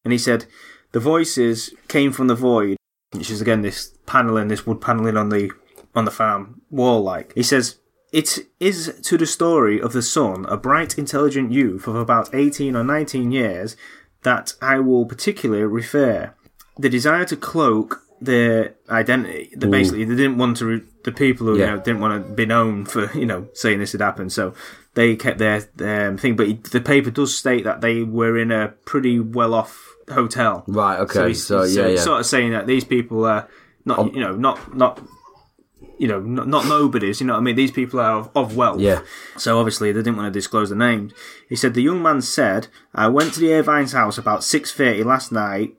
And 0.05 0.11
he 0.11 0.17
said 0.17 0.45
the 0.91 0.99
voices 0.99 1.73
came 1.87 2.11
from 2.11 2.27
the 2.27 2.35
void, 2.35 2.77
which 3.11 3.29
is 3.31 3.41
again 3.41 3.61
this 3.61 3.93
paneling, 4.05 4.47
this 4.47 4.65
wood 4.65 4.81
paneling 4.81 5.17
on 5.17 5.29
the 5.29 5.51
on 5.95 6.05
the 6.05 6.11
farm 6.11 6.61
wall. 6.69 7.01
Like 7.01 7.33
he 7.33 7.43
says, 7.43 7.77
it 8.13 8.47
is 8.59 8.99
to 9.03 9.17
the 9.17 9.25
story 9.25 9.81
of 9.81 9.93
the 9.93 10.01
son, 10.01 10.45
a 10.49 10.57
bright, 10.57 10.97
intelligent 10.97 11.51
youth 11.51 11.87
of 11.87 11.95
about 11.95 12.29
eighteen 12.33 12.75
or 12.75 12.83
nineteen 12.83 13.31
years, 13.31 13.75
that 14.23 14.53
I 14.61 14.79
will 14.79 15.05
particularly 15.05 15.63
refer. 15.65 16.33
The 16.77 16.89
desire 16.89 17.25
to 17.25 17.35
cloak 17.35 18.01
their 18.21 18.75
identity. 18.89 19.51
That 19.55 19.69
basically 19.71 20.05
they 20.05 20.15
didn't 20.15 20.37
want 20.37 20.57
to. 20.57 20.65
Re- 20.65 20.83
the 21.03 21.11
people 21.11 21.47
who 21.47 21.57
Yeah. 21.57 21.65
you 21.65 21.71
know 21.71 21.77
didn't 21.81 22.01
want 22.01 22.27
to 22.27 22.33
be 22.33 22.45
known 22.45 22.85
for 22.85 23.11
you 23.17 23.25
know 23.25 23.47
saying 23.53 23.79
this 23.79 23.91
had 23.93 24.01
happened. 24.01 24.31
So 24.31 24.53
they 24.95 25.15
kept 25.15 25.37
their 25.39 25.67
um, 25.81 26.17
thing. 26.17 26.35
But 26.35 26.47
he- 26.47 26.59
the 26.71 26.81
paper 26.81 27.11
does 27.11 27.35
state 27.37 27.63
that 27.63 27.81
they 27.81 28.03
were 28.03 28.37
in 28.37 28.51
a 28.51 28.69
pretty 28.85 29.19
well 29.19 29.53
off 29.53 29.95
hotel. 30.09 30.63
Right, 30.67 30.99
okay, 30.99 31.33
so, 31.33 31.61
he's, 31.63 31.75
yeah, 31.75 31.83
uh, 31.83 31.87
yeah. 31.87 31.99
sort 31.99 32.19
of 32.19 32.25
saying 32.25 32.51
that 32.51 32.67
these 32.67 32.83
people 32.83 33.25
are 33.25 33.47
not 33.85 34.13
you 34.13 34.19
know 34.21 34.35
not 34.35 34.75
not. 34.75 35.01
You 35.97 36.07
know, 36.07 36.21
not, 36.21 36.47
not 36.47 36.65
nobodies. 36.65 37.19
You 37.19 37.27
know 37.27 37.33
what 37.33 37.39
I 37.39 37.43
mean. 37.43 37.57
These 37.57 37.71
people 37.71 37.99
are 37.99 38.19
of, 38.19 38.29
of 38.33 38.55
wealth. 38.55 38.79
Yeah. 38.79 39.01
So 39.35 39.59
obviously 39.59 39.91
they 39.91 39.99
didn't 39.99 40.15
want 40.15 40.33
to 40.33 40.37
disclose 40.37 40.69
the 40.69 40.75
names. 40.77 41.11
He 41.49 41.57
said 41.57 41.73
the 41.73 41.81
young 41.81 42.01
man 42.01 42.21
said, 42.21 42.67
"I 42.95 43.09
went 43.09 43.33
to 43.33 43.41
the 43.41 43.51
Irvine's 43.53 43.91
house 43.91 44.17
about 44.17 44.45
six 44.45 44.71
thirty 44.71 45.03
last 45.03 45.29
night, 45.33 45.75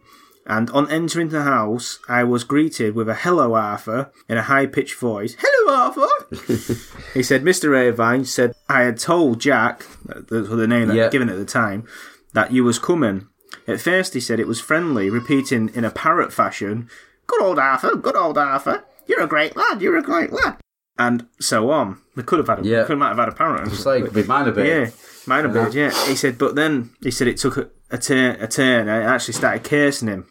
and 0.51 0.69
on 0.71 0.91
entering 0.91 1.29
the 1.31 1.43
house, 1.45 2.01
I 2.09 2.25
was 2.25 2.43
greeted 2.45 2.95
with 2.95 3.09
a 3.09 3.15
hello 3.15 3.55
Arthur 3.55 4.11
in 4.29 4.37
a 4.37 4.43
high 4.43 4.67
pitched 4.67 4.97
voice. 4.99 5.37
Hello 5.39 5.73
Arthur. 5.75 6.09
he 7.15 7.23
said, 7.23 7.43
Mr. 7.45 7.71
Irvine 7.71 8.25
said 8.25 8.55
I 8.69 8.83
had 8.83 8.99
told 8.99 9.41
Jack, 9.41 9.87
that's 10.05 10.49
the 10.49 10.67
name 10.67 10.89
that 10.89 10.97
Yeah. 10.97 11.07
I'd 11.07 11.13
given 11.13 11.29
at 11.31 11.39
the 11.39 11.45
time, 11.45 11.87
that 12.35 12.53
you 12.53 12.65
was 12.65 12.79
coming. 12.79 13.29
At 13.69 13.81
first 13.81 14.15
he 14.15 14.21
said 14.21 14.41
it 14.41 14.49
was 14.49 14.61
friendly, 14.61 15.09
repeating 15.09 15.71
in 15.75 15.85
a 15.85 15.91
parrot 15.91 16.33
fashion, 16.33 16.89
"Good 17.29 17.43
old 17.43 17.59
Arthur, 17.59 17.95
good 17.97 18.17
old 18.17 18.37
Arthur. 18.37 18.83
You're 19.07 19.23
a 19.23 19.27
great 19.29 19.57
lad. 19.57 19.81
You're 19.81 19.97
a 19.99 20.03
great 20.03 20.33
lad." 20.33 20.57
And 20.99 21.27
so 21.41 21.71
on. 21.71 21.99
They 22.17 22.23
could 22.25 22.39
have 22.41 22.49
had 22.49 22.61
a, 22.61 22.69
Yeah. 22.69 22.85
could 22.85 22.99
might 22.99 23.09
have 23.09 23.19
had 23.19 23.29
a 23.29 23.33
parrot. 23.33 23.71
Say, 23.73 23.99
it 24.01 24.03
could 24.03 24.15
be 24.15 24.23
minor 24.25 24.51
bit. 24.53 24.67
Yeah, 24.67 24.91
minor 25.27 25.49
bird. 25.49 25.73
Yeah, 25.75 25.91
he 26.07 26.15
said, 26.17 26.37
but 26.39 26.57
then 26.57 26.91
he 27.03 27.11
said 27.11 27.29
it 27.29 27.39
took 27.39 27.57
a, 27.57 27.69
a 27.91 27.99
turn. 27.99 28.37
A 28.41 28.47
turn. 28.49 28.89
I 28.89 29.03
actually 29.03 29.35
started 29.35 29.65
cursing 29.65 30.09
him. 30.09 30.27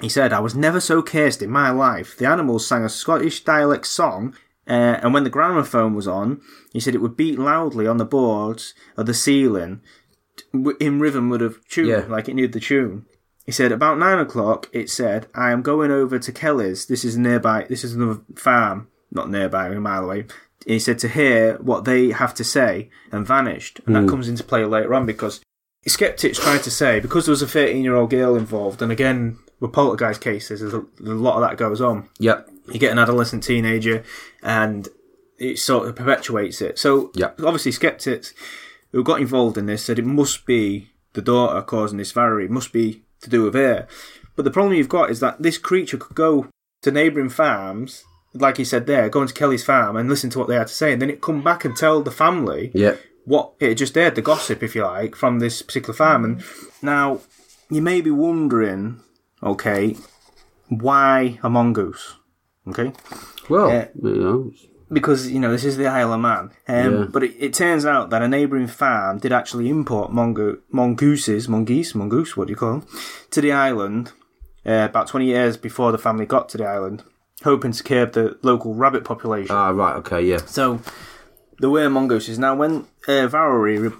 He 0.00 0.08
said, 0.08 0.32
"I 0.32 0.40
was 0.40 0.54
never 0.54 0.80
so 0.80 1.02
cursed 1.02 1.42
in 1.42 1.50
my 1.50 1.70
life." 1.70 2.16
The 2.16 2.26
animals 2.26 2.66
sang 2.66 2.84
a 2.84 2.88
Scottish 2.88 3.44
dialect 3.44 3.86
song, 3.86 4.34
uh, 4.68 4.98
and 5.02 5.14
when 5.14 5.24
the 5.24 5.30
gramophone 5.30 5.94
was 5.94 6.06
on, 6.06 6.40
he 6.72 6.80
said 6.80 6.94
it 6.94 7.00
would 7.00 7.16
beat 7.16 7.38
loudly 7.38 7.86
on 7.86 7.96
the 7.96 8.04
boards 8.04 8.74
of 8.96 9.06
the 9.06 9.14
ceiling 9.14 9.80
in 10.80 11.00
rhythm 11.00 11.30
with 11.30 11.40
a 11.40 11.54
tune, 11.70 11.86
Yeah. 11.86 12.04
like 12.08 12.28
it 12.28 12.34
knew 12.34 12.46
the 12.48 12.60
tune. 12.60 13.06
He 13.46 13.52
said 13.52 13.72
about 13.72 13.98
nine 13.98 14.18
o'clock. 14.18 14.68
It 14.72 14.90
said, 14.90 15.28
"I 15.34 15.50
am 15.50 15.62
going 15.62 15.90
over 15.90 16.18
to 16.18 16.32
Kelly's. 16.32 16.86
This 16.86 17.04
is 17.04 17.16
nearby. 17.16 17.64
This 17.68 17.84
is 17.84 17.94
another 17.94 18.20
farm, 18.34 18.88
not 19.10 19.30
nearby, 19.30 19.68
a 19.68 19.80
mile 19.80 20.04
away." 20.04 20.26
He 20.66 20.78
said 20.80 20.98
to 20.98 21.08
hear 21.08 21.56
what 21.60 21.84
they 21.84 22.10
have 22.10 22.34
to 22.34 22.44
say, 22.44 22.90
and 23.12 23.24
vanished. 23.26 23.80
And 23.86 23.94
that 23.94 24.08
comes 24.08 24.28
into 24.28 24.42
play 24.42 24.64
later 24.64 24.92
on 24.94 25.06
because 25.06 25.40
skeptics 25.86 26.38
tried 26.40 26.64
to 26.64 26.70
say 26.70 26.98
because 26.98 27.26
there 27.26 27.32
was 27.32 27.42
a 27.42 27.46
thirteen-year-old 27.46 28.10
girl 28.10 28.34
involved, 28.34 28.82
and 28.82 28.90
again 28.90 29.38
with 29.60 29.72
poltergeist 29.72 30.20
cases, 30.20 30.60
there's 30.60 30.74
a, 30.74 30.80
a 30.80 31.14
lot 31.14 31.36
of 31.42 31.48
that 31.48 31.56
goes 31.56 31.80
on 31.80 32.08
Yep. 32.18 32.48
you 32.68 32.78
get 32.78 32.92
an 32.92 32.98
adolescent 32.98 33.42
teenager 33.42 34.02
and 34.42 34.88
it 35.38 35.58
sort 35.58 35.88
of 35.88 35.96
perpetuates 35.96 36.60
it. 36.60 36.78
So 36.78 37.10
Yeah. 37.14 37.30
obviously 37.44 37.72
skeptics 37.72 38.32
who 38.92 39.02
got 39.02 39.20
involved 39.20 39.58
in 39.58 39.66
this 39.66 39.84
said 39.84 39.98
it 39.98 40.04
must 40.06 40.46
be 40.46 40.90
the 41.14 41.22
daughter 41.22 41.60
causing 41.62 41.98
this 41.98 42.12
Valerie, 42.12 42.44
it 42.46 42.50
must 42.50 42.72
be 42.72 43.02
to 43.22 43.30
do 43.30 43.42
with 43.44 43.54
her. 43.54 43.86
But 44.34 44.44
the 44.44 44.50
problem 44.50 44.74
you've 44.74 44.88
got 44.88 45.10
is 45.10 45.20
that 45.20 45.40
this 45.42 45.56
creature 45.58 45.96
could 45.96 46.14
go 46.16 46.48
to 46.82 46.90
neighbouring 46.90 47.30
farms, 47.30 48.04
like 48.34 48.58
he 48.58 48.64
said 48.64 48.86
there, 48.86 49.08
go 49.08 49.22
into 49.22 49.32
Kelly's 49.34 49.64
farm 49.64 49.96
and 49.96 50.10
listen 50.10 50.28
to 50.30 50.38
what 50.38 50.48
they 50.48 50.56
had 50.56 50.66
to 50.66 50.74
say, 50.74 50.92
and 50.92 51.00
then 51.00 51.08
it 51.08 51.22
come 51.22 51.42
back 51.42 51.64
and 51.64 51.74
tell 51.74 52.02
the 52.02 52.10
family 52.10 52.70
Yep. 52.74 53.00
what 53.24 53.52
it 53.60 53.76
just 53.76 53.94
heard, 53.94 54.14
the 54.14 54.20
gossip, 54.22 54.62
if 54.62 54.74
you 54.74 54.82
like, 54.84 55.16
from 55.16 55.38
this 55.38 55.62
particular 55.62 55.94
farm. 55.94 56.24
And 56.24 56.42
now 56.82 57.20
you 57.70 57.80
may 57.80 58.02
be 58.02 58.10
wondering, 58.10 59.00
okay, 59.42 59.96
why 60.68 61.38
a 61.42 61.48
mongoose? 61.50 62.16
Okay, 62.68 62.92
Well, 63.48 63.68
Yeah. 63.70 63.88
you 64.02 64.14
know, 64.16 64.50
because 64.90 65.30
you 65.30 65.38
know 65.38 65.52
this 65.52 65.64
is 65.64 65.76
the 65.76 65.86
Isle 65.86 66.12
of 66.14 66.20
Man. 66.20 66.50
Um, 66.68 66.76
Yeah. 66.98 67.04
But 67.10 67.22
it, 67.24 67.34
it 67.38 67.54
turns 67.54 67.86
out 67.86 68.10
that 68.10 68.22
a 68.22 68.28
neighbouring 68.28 68.66
farm 68.66 69.18
did 69.18 69.32
actually 69.32 69.68
import 69.68 70.10
mongo- 70.12 70.58
mongooses, 70.70 71.48
mongoose, 71.48 71.94
mongoose, 71.94 72.36
what 72.36 72.48
do 72.48 72.52
you 72.52 72.56
call 72.56 72.80
them, 72.80 72.86
to 73.30 73.40
the 73.40 73.52
island 73.52 74.12
uh, 74.66 74.86
about 74.90 75.06
twenty 75.06 75.26
years 75.26 75.56
before 75.56 75.92
the 75.92 75.98
family 75.98 76.26
got 76.26 76.48
to 76.50 76.58
the 76.58 76.64
island. 76.66 77.04
hoping 77.44 77.70
to 77.70 77.82
curb 77.84 78.12
the 78.12 78.36
local 78.42 78.74
rabbit 78.74 79.04
population. 79.04 79.54
Ah, 79.54 79.68
right. 79.70 79.94
Okay. 79.96 80.22
Yeah. 80.22 80.38
So 80.46 80.80
there 81.60 81.70
were 81.70 81.88
mongooses. 81.90 82.38
Now, 82.38 82.56
when 82.56 82.86
uh, 83.06 83.28
Valerie 83.28 83.78
re- 83.78 83.92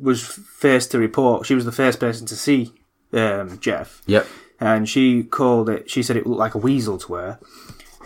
was 0.00 0.22
first 0.24 0.90
to 0.92 0.98
report, 0.98 1.44
she 1.44 1.54
was 1.54 1.64
the 1.66 1.72
first 1.72 1.98
person 2.00 2.24
to 2.28 2.36
see 2.36 2.72
um, 3.12 3.58
Gef, 3.58 4.00
Yep. 4.06 4.26
And 4.62 4.88
she 4.88 5.24
called 5.24 5.68
it. 5.68 5.90
She 5.90 6.04
said 6.04 6.16
it 6.16 6.24
looked 6.24 6.38
like 6.38 6.54
a 6.54 6.58
weasel 6.58 6.96
to 6.98 7.14
her. 7.14 7.38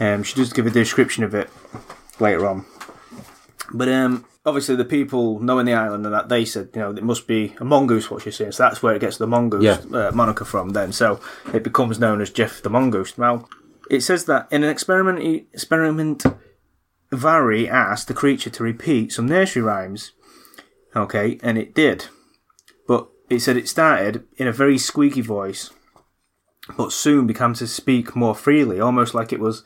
Um, 0.01 0.23
she 0.23 0.35
does 0.35 0.53
give 0.55 0.67
a 0.67 0.71
description 0.71 1.23
of 1.23 1.35
it 1.35 1.51
later 2.19 2.47
on. 2.47 2.65
But 3.75 3.89
um, 3.91 4.25
obviously, 4.47 4.75
the 4.77 4.85
people 4.87 5.39
knowing 5.41 5.67
the 5.67 5.75
island 5.75 6.07
and 6.07 6.15
that 6.15 6.31
they 6.31 6.45
said, 6.47 6.71
you 6.75 6.81
know, 6.81 6.91
it 6.93 7.03
must 7.03 7.27
be 7.27 7.55
a 7.61 7.65
mongoose. 7.65 8.11
What 8.11 8.23
she's 8.23 8.37
saying, 8.37 8.53
so 8.53 8.63
that's 8.63 8.83
where 8.83 8.95
it 8.95 9.01
gets 9.01 9.19
the 9.19 9.27
mongoose 9.27 9.65
Yeah. 9.65 9.81
uh, 9.93 10.13
moniker 10.15 10.47
from. 10.47 10.71
Then, 10.71 10.93
so 10.93 11.21
it 11.53 11.63
becomes 11.63 11.99
known 11.99 12.21
as 12.23 12.31
Gef 12.31 12.63
the 12.63 12.71
mongoose. 12.71 13.19
Now, 13.19 13.47
it 13.91 14.01
says 14.01 14.25
that 14.25 14.49
in 14.51 14.65
an 14.65 14.71
experiment, 14.71 15.47
experiment, 15.53 16.25
Voirrey 17.13 17.69
asked 17.69 18.09
the 18.09 18.15
creature 18.15 18.51
to 18.51 18.63
repeat 18.65 19.13
some 19.13 19.27
nursery 19.27 19.63
rhymes. 19.63 20.13
Okay, 20.95 21.39
and 21.43 21.59
it 21.59 21.75
did, 21.75 22.07
but 22.89 23.09
it 23.29 23.41
said 23.41 23.57
it 23.59 23.69
started 23.69 24.25
in 24.39 24.47
a 24.49 24.53
very 24.53 24.79
squeaky 24.79 25.21
voice, 25.21 25.71
but 26.77 26.93
soon 26.93 27.27
began 27.27 27.55
to 27.55 27.67
speak 27.67 28.17
more 28.17 28.35
freely, 28.35 28.81
almost 28.81 29.15
like 29.15 29.33
it 29.33 29.41
was 29.41 29.63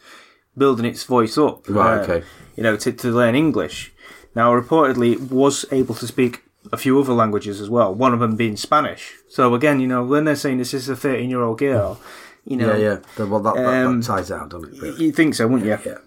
building 0.56 0.84
its 0.84 1.04
voice 1.04 1.38
up. 1.38 1.68
Right, 1.68 1.98
uh, 1.98 2.02
okay. 2.02 2.26
You 2.56 2.62
know, 2.62 2.76
to, 2.76 2.92
to 2.92 3.08
learn 3.10 3.34
English. 3.34 3.92
Now, 4.34 4.52
reportedly, 4.52 5.12
it 5.12 5.32
was 5.32 5.64
able 5.72 5.94
to 5.96 6.06
speak 6.06 6.42
a 6.72 6.76
few 6.76 7.00
other 7.00 7.12
languages 7.14 7.60
as 7.60 7.70
well. 7.70 7.94
One 7.94 8.12
of 8.12 8.20
them 8.20 8.36
being 8.36 8.56
Spanish. 8.56 9.14
So 9.28 9.54
again, 9.54 9.80
you 9.80 9.86
know, 9.86 10.04
when 10.04 10.24
they're 10.24 10.36
saying 10.36 10.58
this 10.58 10.74
is 10.74 10.88
a 10.88 10.96
thirteen-year-old 10.96 11.58
girl, 11.58 11.98
you 12.44 12.56
know, 12.56 12.76
Yeah. 12.76 12.98
Yeah. 13.18 13.24
Well, 13.24 13.40
that, 13.40 13.54
that, 13.54 13.86
Um, 13.86 14.00
that 14.00 14.06
ties 14.06 14.30
out, 14.30 14.50
doesn't 14.50 14.74
it? 14.74 14.82
really? 14.82 15.04
you 15.04 15.12
think 15.12 15.34
so, 15.34 15.48
wouldn't 15.48 15.66
you? 15.66 15.78
Yeah. 15.90 15.98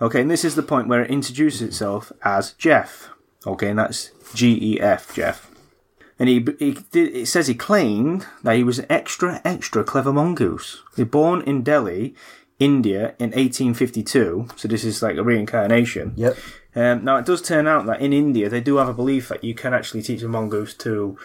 Okay, 0.00 0.20
and 0.20 0.30
this 0.30 0.44
is 0.44 0.54
the 0.54 0.62
point 0.62 0.86
where 0.86 1.02
it 1.02 1.10
introduces 1.10 1.60
itself 1.60 2.12
as 2.22 2.54
Gef. 2.54 3.08
Okay, 3.44 3.70
and 3.70 3.78
that's 3.78 4.12
G 4.32 4.56
E 4.74 4.80
F, 4.80 5.12
Gef. 5.14 5.46
And 6.24 6.30
he, 6.30 6.36
he 6.58 6.78
did, 6.90 7.14
it 7.14 7.26
says 7.26 7.48
he 7.48 7.54
claimed 7.54 8.24
that 8.42 8.56
he 8.56 8.64
was 8.64 8.78
an 8.78 8.86
extra, 8.88 9.42
extra 9.44 9.84
clever 9.84 10.10
mongoose. 10.10 10.82
He 10.96 11.02
was 11.02 11.10
born 11.10 11.42
in 11.42 11.62
Delhi, 11.62 12.14
India 12.58 13.14
in 13.18 13.32
1852, 13.32 14.48
so 14.56 14.66
this 14.66 14.84
is 14.84 15.02
like 15.02 15.18
a 15.18 15.22
reincarnation. 15.22 16.14
Yep. 16.16 16.38
Um, 16.76 17.04
now, 17.04 17.18
it 17.18 17.26
does 17.26 17.42
turn 17.42 17.66
out 17.66 17.84
that 17.84 18.00
in 18.00 18.14
India, 18.14 18.48
they 18.48 18.62
do 18.62 18.76
have 18.76 18.88
a 18.88 18.94
belief 18.94 19.28
that 19.28 19.44
you 19.44 19.54
can 19.54 19.74
actually 19.74 20.00
teach 20.00 20.22
a 20.22 20.28
mongoose 20.28 20.72
to 20.78 21.18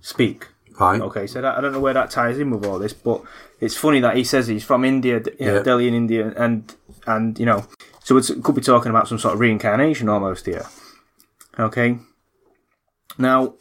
speak. 0.00 0.48
Right. 0.80 1.00
Okay, 1.00 1.28
so 1.28 1.40
that, 1.42 1.56
I 1.56 1.60
don't 1.60 1.70
know 1.70 1.78
where 1.78 1.94
that 1.94 2.10
ties 2.10 2.36
in 2.36 2.50
with 2.50 2.66
all 2.66 2.80
this, 2.80 2.92
but 2.92 3.22
it's 3.60 3.76
funny 3.76 4.00
that 4.00 4.16
he 4.16 4.24
says 4.24 4.48
he's 4.48 4.64
from 4.64 4.84
India, 4.84 5.22
you 5.38 5.46
know, 5.46 5.54
Yeah. 5.58 5.62
Delhi 5.62 5.86
in 5.86 5.94
India, 5.94 6.34
and 6.36 6.74
and 7.06 7.38
you 7.38 7.46
know, 7.46 7.68
so 8.02 8.16
it 8.16 8.28
could 8.42 8.56
be 8.56 8.62
talking 8.62 8.90
about 8.90 9.06
some 9.06 9.18
sort 9.20 9.34
of 9.34 9.38
reincarnation 9.38 10.08
almost 10.08 10.46
here. 10.46 10.66
Okay. 11.56 11.98
Now, 13.16 13.54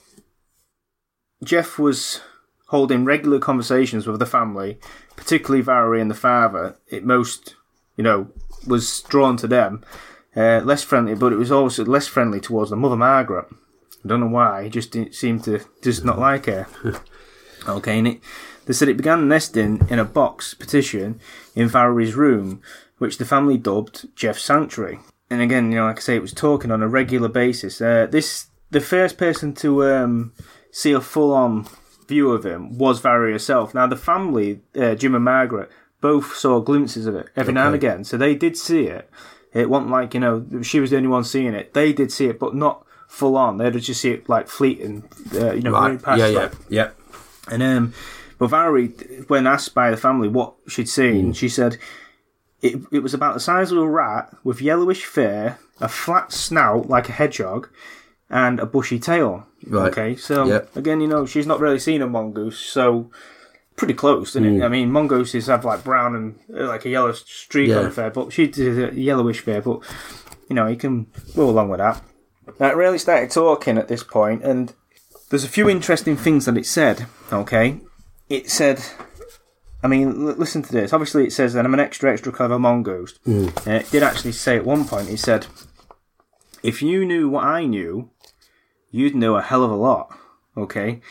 Gef 1.43 1.79
was 1.79 2.21
holding 2.67 3.05
regular 3.05 3.39
conversations 3.39 4.05
with 4.05 4.19
the 4.19 4.25
family, 4.25 4.79
particularly 5.15 5.61
Valerie 5.61 6.01
and 6.01 6.11
the 6.11 6.15
father. 6.15 6.77
It 6.87 7.03
most, 7.03 7.55
you 7.95 8.03
know, 8.03 8.29
was 8.67 9.01
drawn 9.03 9.37
to 9.37 9.47
them. 9.47 9.83
Uh, 10.35 10.61
less 10.63 10.83
friendly, 10.83 11.15
but 11.15 11.33
it 11.33 11.37
was 11.37 11.51
also 11.51 11.83
less 11.83 12.07
friendly 12.07 12.39
towards 12.39 12.69
the 12.69 12.75
mother 12.75 12.95
Margaret. 12.95 13.47
I 14.05 14.07
don't 14.07 14.19
know 14.19 14.27
why. 14.27 14.63
He 14.63 14.69
just 14.69 14.91
didn't 14.91 15.15
seem 15.15 15.39
to 15.41 15.59
just 15.81 16.05
not 16.05 16.19
like 16.19 16.45
her. 16.45 16.67
okay, 17.67 17.97
and 17.97 18.07
it, 18.07 18.21
they 18.65 18.73
said 18.73 18.87
it 18.87 18.97
began 18.97 19.27
nesting 19.27 19.81
in 19.89 19.97
a 19.97 20.05
box 20.05 20.53
petition 20.53 21.19
in 21.55 21.67
Valerie's 21.67 22.15
room, 22.15 22.61
which 22.99 23.17
the 23.17 23.25
family 23.25 23.57
dubbed 23.57 24.07
Gef's 24.15 24.43
Sanctuary. 24.43 24.99
And 25.29 25.41
again, 25.41 25.71
you 25.71 25.79
know, 25.79 25.85
like 25.85 25.97
I 25.97 26.01
say, 26.01 26.15
it 26.15 26.21
was 26.21 26.33
talking 26.33 26.71
on 26.71 26.83
a 26.83 26.87
regular 26.87 27.27
basis. 27.27 27.81
Uh, 27.81 28.07
this 28.09 28.47
the 28.71 28.79
first 28.79 29.17
person 29.17 29.53
to 29.55 29.83
um, 29.85 30.33
see 30.71 30.91
a 30.91 31.01
full-on 31.01 31.67
view 32.07 32.31
of 32.31 32.45
him 32.45 32.77
was 32.77 32.99
Valerie 32.99 33.31
herself. 33.33 33.73
Now, 33.73 33.87
the 33.87 33.95
family, 33.95 34.61
uh, 34.75 34.95
Jim 34.95 35.15
and 35.15 35.23
Margaret, 35.25 35.69
both 36.01 36.35
saw 36.35 36.59
glimpses 36.59 37.05
of 37.05 37.15
it 37.15 37.27
every 37.35 37.53
now 37.53 37.67
and 37.67 37.75
again, 37.75 38.03
so 38.03 38.17
they 38.17 38.33
did 38.35 38.57
see 38.57 38.83
it. 38.85 39.09
It 39.53 39.69
wasn't 39.69 39.91
like 39.91 40.13
you 40.13 40.19
know 40.19 40.45
she 40.61 40.79
was 40.79 40.91
the 40.91 40.97
only 40.97 41.09
one 41.09 41.23
seeing 41.23 41.53
it. 41.53 41.73
They 41.73 41.91
did 41.93 42.11
see 42.11 42.27
it, 42.27 42.39
but 42.39 42.55
not 42.55 42.85
full 43.07 43.35
on. 43.35 43.57
They'd 43.57 43.77
just 43.79 43.99
see 44.01 44.11
it 44.11 44.29
like 44.29 44.47
fleeting, 44.47 45.09
uh, 45.33 45.53
you 45.53 45.61
know, 45.63 45.71
Right. 45.71 46.01
past. 46.01 46.19
Yeah. 46.19 46.27
like, 46.27 46.51
Yeah. 46.69 46.83
Yeah. 46.83 46.89
and 47.53 47.63
um, 47.63 47.93
but 48.37 48.47
Valerie, 48.47 48.89
when 49.27 49.47
asked 49.47 49.73
by 49.73 49.89
the 49.91 49.97
family 49.97 50.27
what 50.29 50.53
she'd 50.67 50.87
seen, 50.87 51.33
she 51.33 51.49
said 51.49 51.77
it, 52.61 52.79
it 52.91 52.99
was 52.99 53.13
about 53.13 53.33
the 53.33 53.39
size 53.39 53.71
of 53.71 53.77
a 53.79 53.87
rat 53.89 54.33
with 54.43 54.61
yellowish 54.61 55.03
fur, 55.05 55.57
a 55.81 55.87
flat 55.89 56.31
snout 56.31 56.87
like 56.87 57.09
a 57.09 57.13
hedgehog, 57.13 57.69
and 58.29 58.59
a 58.59 58.65
bushy 58.65 58.99
tail. 58.99 59.45
Right. 59.67 59.91
Okay, 59.91 60.15
so 60.15 60.45
Yep. 60.45 60.75
again, 60.77 61.01
you 61.01 61.07
know, 61.07 61.25
she's 61.25 61.47
not 61.47 61.59
really 61.59 61.79
seen 61.79 62.01
a 62.01 62.07
mongoose, 62.07 62.59
so 62.59 63.09
pretty 63.75 63.93
close, 63.93 64.29
isn't 64.31 64.45
it? 64.45 64.57
Hmm. 64.57 64.63
I 64.63 64.67
mean, 64.69 64.91
mongooses 64.91 65.47
have 65.47 65.65
like 65.65 65.83
brown 65.83 66.15
and 66.15 66.39
uh, 66.55 66.67
like 66.67 66.85
a 66.85 66.89
yellow 66.89 67.11
streak 67.13 67.69
on 67.71 67.75
Yeah. 67.77 67.81
the 67.83 67.91
fur, 67.91 68.09
but 68.09 68.31
she 68.33 68.47
did 68.47 68.93
a 68.93 68.99
yellowish 68.99 69.39
fur, 69.41 69.61
but 69.61 69.79
you 70.49 70.55
know, 70.55 70.67
you 70.67 70.75
can 70.77 71.07
go 71.35 71.49
along 71.49 71.69
with 71.69 71.79
that. 71.79 72.01
Now, 72.59 72.69
it 72.69 72.75
really 72.75 72.97
started 72.97 73.31
talking 73.31 73.77
at 73.77 73.87
this 73.87 74.03
point, 74.03 74.43
and 74.43 74.73
there's 75.29 75.43
a 75.43 75.47
few 75.49 75.69
interesting 75.69 76.17
things 76.17 76.45
that 76.45 76.57
it 76.57 76.65
said. 76.65 77.05
Okay, 77.31 77.79
it 78.29 78.49
said, 78.49 78.81
I 79.83 79.87
mean, 79.87 80.27
l- 80.27 80.35
listen 80.35 80.61
to 80.63 80.71
this. 80.71 80.91
Obviously, 80.91 81.25
it 81.25 81.31
says 81.33 81.53
that 81.53 81.65
I'm 81.65 81.73
an 81.73 81.79
extra, 81.79 82.11
extra 82.11 82.31
clever 82.31 82.57
mongoose. 82.59 83.17
And 83.25 83.53
it 83.67 83.89
did 83.91 84.03
actually 84.03 84.31
say 84.33 84.55
at 84.57 84.65
one 84.65 84.85
point, 84.85 85.09
it 85.09 85.19
said, 85.19 85.45
if 86.63 86.81
you 86.81 87.05
knew 87.05 87.29
what 87.29 87.43
I 87.45 87.65
knew, 87.65 88.09
you'd 88.91 89.15
know 89.15 89.35
a 89.35 89.41
hell 89.41 89.63
of 89.63 89.71
a 89.71 89.75
lot. 89.75 90.15
Okay, 90.57 91.01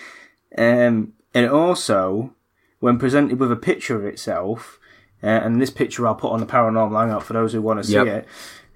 um, 0.56 1.12
and 1.34 1.48
also, 1.50 2.34
when 2.80 2.98
presented 2.98 3.38
with 3.38 3.50
a 3.52 3.56
picture 3.56 3.96
of 3.96 4.04
itself, 4.04 4.78
uh, 5.22 5.26
and 5.26 5.60
this 5.60 5.70
picture 5.70 6.06
I'll 6.06 6.14
put 6.14 6.32
on 6.32 6.40
the 6.40 6.46
paranormal 6.46 6.98
hangout 6.98 7.22
for 7.24 7.32
those 7.32 7.52
who 7.52 7.62
want 7.62 7.80
to 7.80 7.84
see 7.84 7.94
Yep. 7.94 8.06
it. 8.06 8.26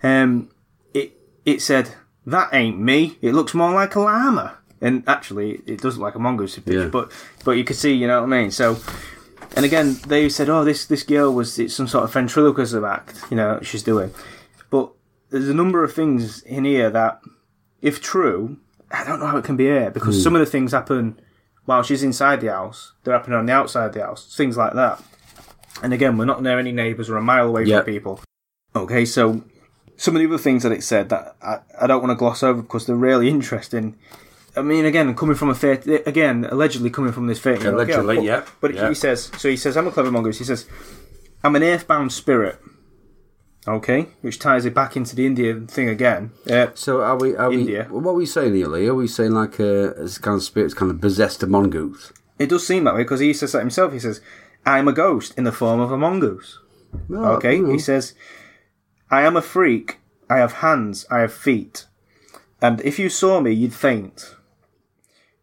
Um, 0.02 0.50
it 0.94 1.12
it 1.44 1.62
said 1.62 1.94
that 2.26 2.48
ain't 2.52 2.78
me. 2.80 3.18
It 3.20 3.32
looks 3.34 3.54
more 3.54 3.72
like 3.72 3.94
a 3.94 4.00
llama, 4.00 4.58
and 4.80 5.02
actually, 5.06 5.60
it 5.66 5.80
does 5.80 5.96
look 5.98 6.04
like 6.04 6.14
a 6.14 6.18
mongoose 6.18 6.56
picture. 6.56 6.82
Yeah. 6.84 6.88
But 6.88 7.12
but 7.44 7.52
you 7.52 7.64
could 7.64 7.76
see, 7.76 7.92
you 7.92 8.06
know 8.06 8.20
what 8.22 8.32
I 8.32 8.40
mean. 8.42 8.50
So, 8.50 8.78
and 9.56 9.64
again, 9.64 9.98
they 10.06 10.28
said, 10.28 10.48
oh, 10.48 10.64
this 10.64 10.86
this 10.86 11.02
girl 11.02 11.34
was 11.34 11.58
it's 11.58 11.74
some 11.74 11.88
sort 11.88 12.04
of 12.04 12.12
ventriloquism 12.12 12.84
act, 12.84 13.20
you 13.30 13.36
know, 13.36 13.58
she's 13.62 13.82
doing. 13.82 14.12
But 14.70 14.92
there's 15.30 15.48
a 15.48 15.54
number 15.54 15.82
of 15.84 15.92
things 15.92 16.42
in 16.42 16.64
here 16.64 16.90
that, 16.90 17.20
if 17.82 18.00
true, 18.00 18.58
I 18.92 19.04
don't 19.04 19.20
know 19.20 19.26
how 19.26 19.38
it 19.38 19.44
can 19.44 19.56
be 19.56 19.64
here 19.64 19.90
because 19.90 20.16
Hmm. 20.16 20.22
some 20.22 20.34
of 20.36 20.40
the 20.40 20.46
things 20.46 20.72
happen 20.72 21.18
while 21.64 21.82
she's 21.82 22.02
inside 22.02 22.40
the 22.40 22.52
house. 22.52 22.92
They're 23.04 23.14
happening 23.14 23.38
on 23.38 23.46
the 23.46 23.52
outside 23.52 23.86
of 23.86 23.92
the 23.94 24.02
house, 24.02 24.34
things 24.36 24.56
like 24.56 24.74
that. 24.74 25.02
And 25.82 25.92
again, 25.92 26.16
we're 26.18 26.24
not 26.26 26.42
near 26.42 26.58
any 26.58 26.72
neighbours 26.72 27.08
or 27.08 27.16
a 27.16 27.22
mile 27.22 27.48
away 27.48 27.64
Yeah. 27.64 27.78
from 27.78 27.86
people. 27.86 28.20
Okay, 28.76 29.04
so 29.04 29.42
some 29.96 30.14
of 30.16 30.20
the 30.20 30.26
other 30.28 30.38
things 30.38 30.62
that 30.62 30.72
it 30.72 30.82
said 30.82 31.08
that 31.10 31.36
I, 31.42 31.58
I 31.80 31.86
don't 31.86 32.02
want 32.02 32.10
to 32.10 32.16
gloss 32.16 32.42
over 32.42 32.62
because 32.62 32.86
they're 32.86 32.96
really 32.96 33.28
interesting. 33.36 33.96
I 34.54 34.60
mean, 34.60 34.84
again, 34.84 35.14
coming 35.14 35.34
from 35.36 35.48
a 35.48 35.54
fair, 35.54 35.80
again, 36.04 36.46
allegedly 36.50 36.90
coming 36.90 37.12
from 37.12 37.26
this 37.26 37.38
fair, 37.38 37.54
Allegedly, 37.54 38.16
but, 38.16 38.24
yeah, 38.24 38.44
But 38.60 38.74
yeah. 38.74 38.88
he 38.90 38.94
says, 38.94 39.30
so 39.38 39.48
he 39.48 39.56
says, 39.56 39.76
I'm 39.78 39.86
a 39.86 39.90
clever 39.90 40.10
mongoose. 40.10 40.38
He 40.38 40.44
says, 40.44 40.66
I'm 41.42 41.56
an 41.56 41.62
earthbound 41.62 42.12
spirit. 42.12 42.58
Okay, 43.66 44.08
which 44.22 44.38
ties 44.40 44.64
it 44.64 44.74
back 44.74 44.96
into 44.96 45.14
the 45.14 45.24
Indian 45.24 45.66
thing 45.68 45.88
again. 45.88 46.32
Uh, 46.50 46.68
So 46.74 47.00
are 47.02 47.16
we? 47.16 47.36
Are 47.36 47.52
India. 47.52 47.86
we? 47.90 47.98
What 48.00 48.10
are 48.12 48.14
we 48.14 48.26
saying 48.26 48.54
here, 48.54 48.66
Lee? 48.66 48.88
Are 48.88 48.94
we 48.94 49.06
saying 49.06 49.32
like 49.32 49.60
a, 49.60 49.90
a 49.92 50.08
kind 50.20 50.36
of 50.36 50.42
spirit's 50.42 50.74
kind 50.74 50.90
of 50.90 51.00
possessed 51.00 51.42
a 51.42 51.46
mongoose? 51.46 52.12
it 52.38 52.48
does 52.48 52.66
seem 52.66 52.82
that 52.84 52.94
way 52.94 53.02
because 53.04 53.20
he 53.20 53.32
says 53.32 53.52
that 53.52 53.60
himself. 53.60 53.92
He 53.92 54.00
says, 54.00 54.20
I'm 54.66 54.88
a 54.88 54.92
ghost 54.92 55.34
in 55.38 55.44
the 55.44 55.52
form 55.52 55.78
of 55.78 55.92
a 55.92 55.96
mongoose. 55.96 56.58
Well, 57.08 57.24
Okay, 57.36 57.56
he 57.64 57.78
says, 57.78 58.14
I 59.10 59.22
am 59.22 59.36
a 59.36 59.42
freak. 59.42 59.98
I 60.28 60.38
have 60.38 60.54
hands. 60.54 61.06
I 61.08 61.20
have 61.20 61.32
feet. 61.32 61.86
And 62.60 62.80
if 62.80 62.98
you 62.98 63.08
saw 63.08 63.40
me, 63.40 63.52
you'd 63.52 63.74
faint. 63.74 64.34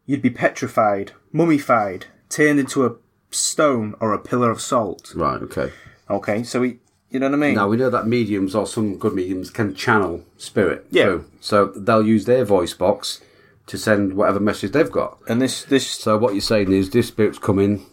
You'd 0.06 0.22
be 0.22 0.30
petrified, 0.30 1.14
mummified, 1.32 2.08
turned 2.30 2.60
into 2.60 2.86
a 2.86 2.96
stone 3.32 3.96
or 4.02 4.12
a 4.14 4.20
pillar 4.20 4.52
of 4.52 4.60
salt. 4.60 5.14
Right. 5.16 5.42
Okay. 5.42 5.72
Okay, 6.10 6.44
so 6.44 6.64
he, 6.64 6.80
you 7.12 7.20
know 7.20 7.28
what 7.28 7.34
I 7.36 7.38
mean? 7.38 7.56
Now 7.56 7.68
we 7.68 7.78
know 7.78 7.90
that 7.90 8.08
mediums 8.08 8.54
or 8.56 8.68
some 8.68 8.98
good 8.98 9.14
mediums 9.14 9.50
can 9.50 9.74
channel 9.76 10.24
spirit. 10.38 10.86
Yeah. 10.92 11.04
through. 11.06 11.26
So 11.42 11.66
they'll 11.68 12.06
use 12.06 12.26
their 12.26 12.46
voice 12.46 12.74
box 12.74 13.22
to 13.68 13.78
send 13.78 14.14
whatever 14.16 14.40
message 14.40 14.72
they've 14.72 14.92
got. 14.92 15.18
And 15.28 15.42
this, 15.42 15.64
this, 15.64 15.88
So 15.88 16.18
what 16.18 16.34
you're 16.34 16.42
saying 16.42 16.72
is 16.72 16.90
this 16.90 17.08
spirit's 17.08 17.38
coming. 17.40 17.86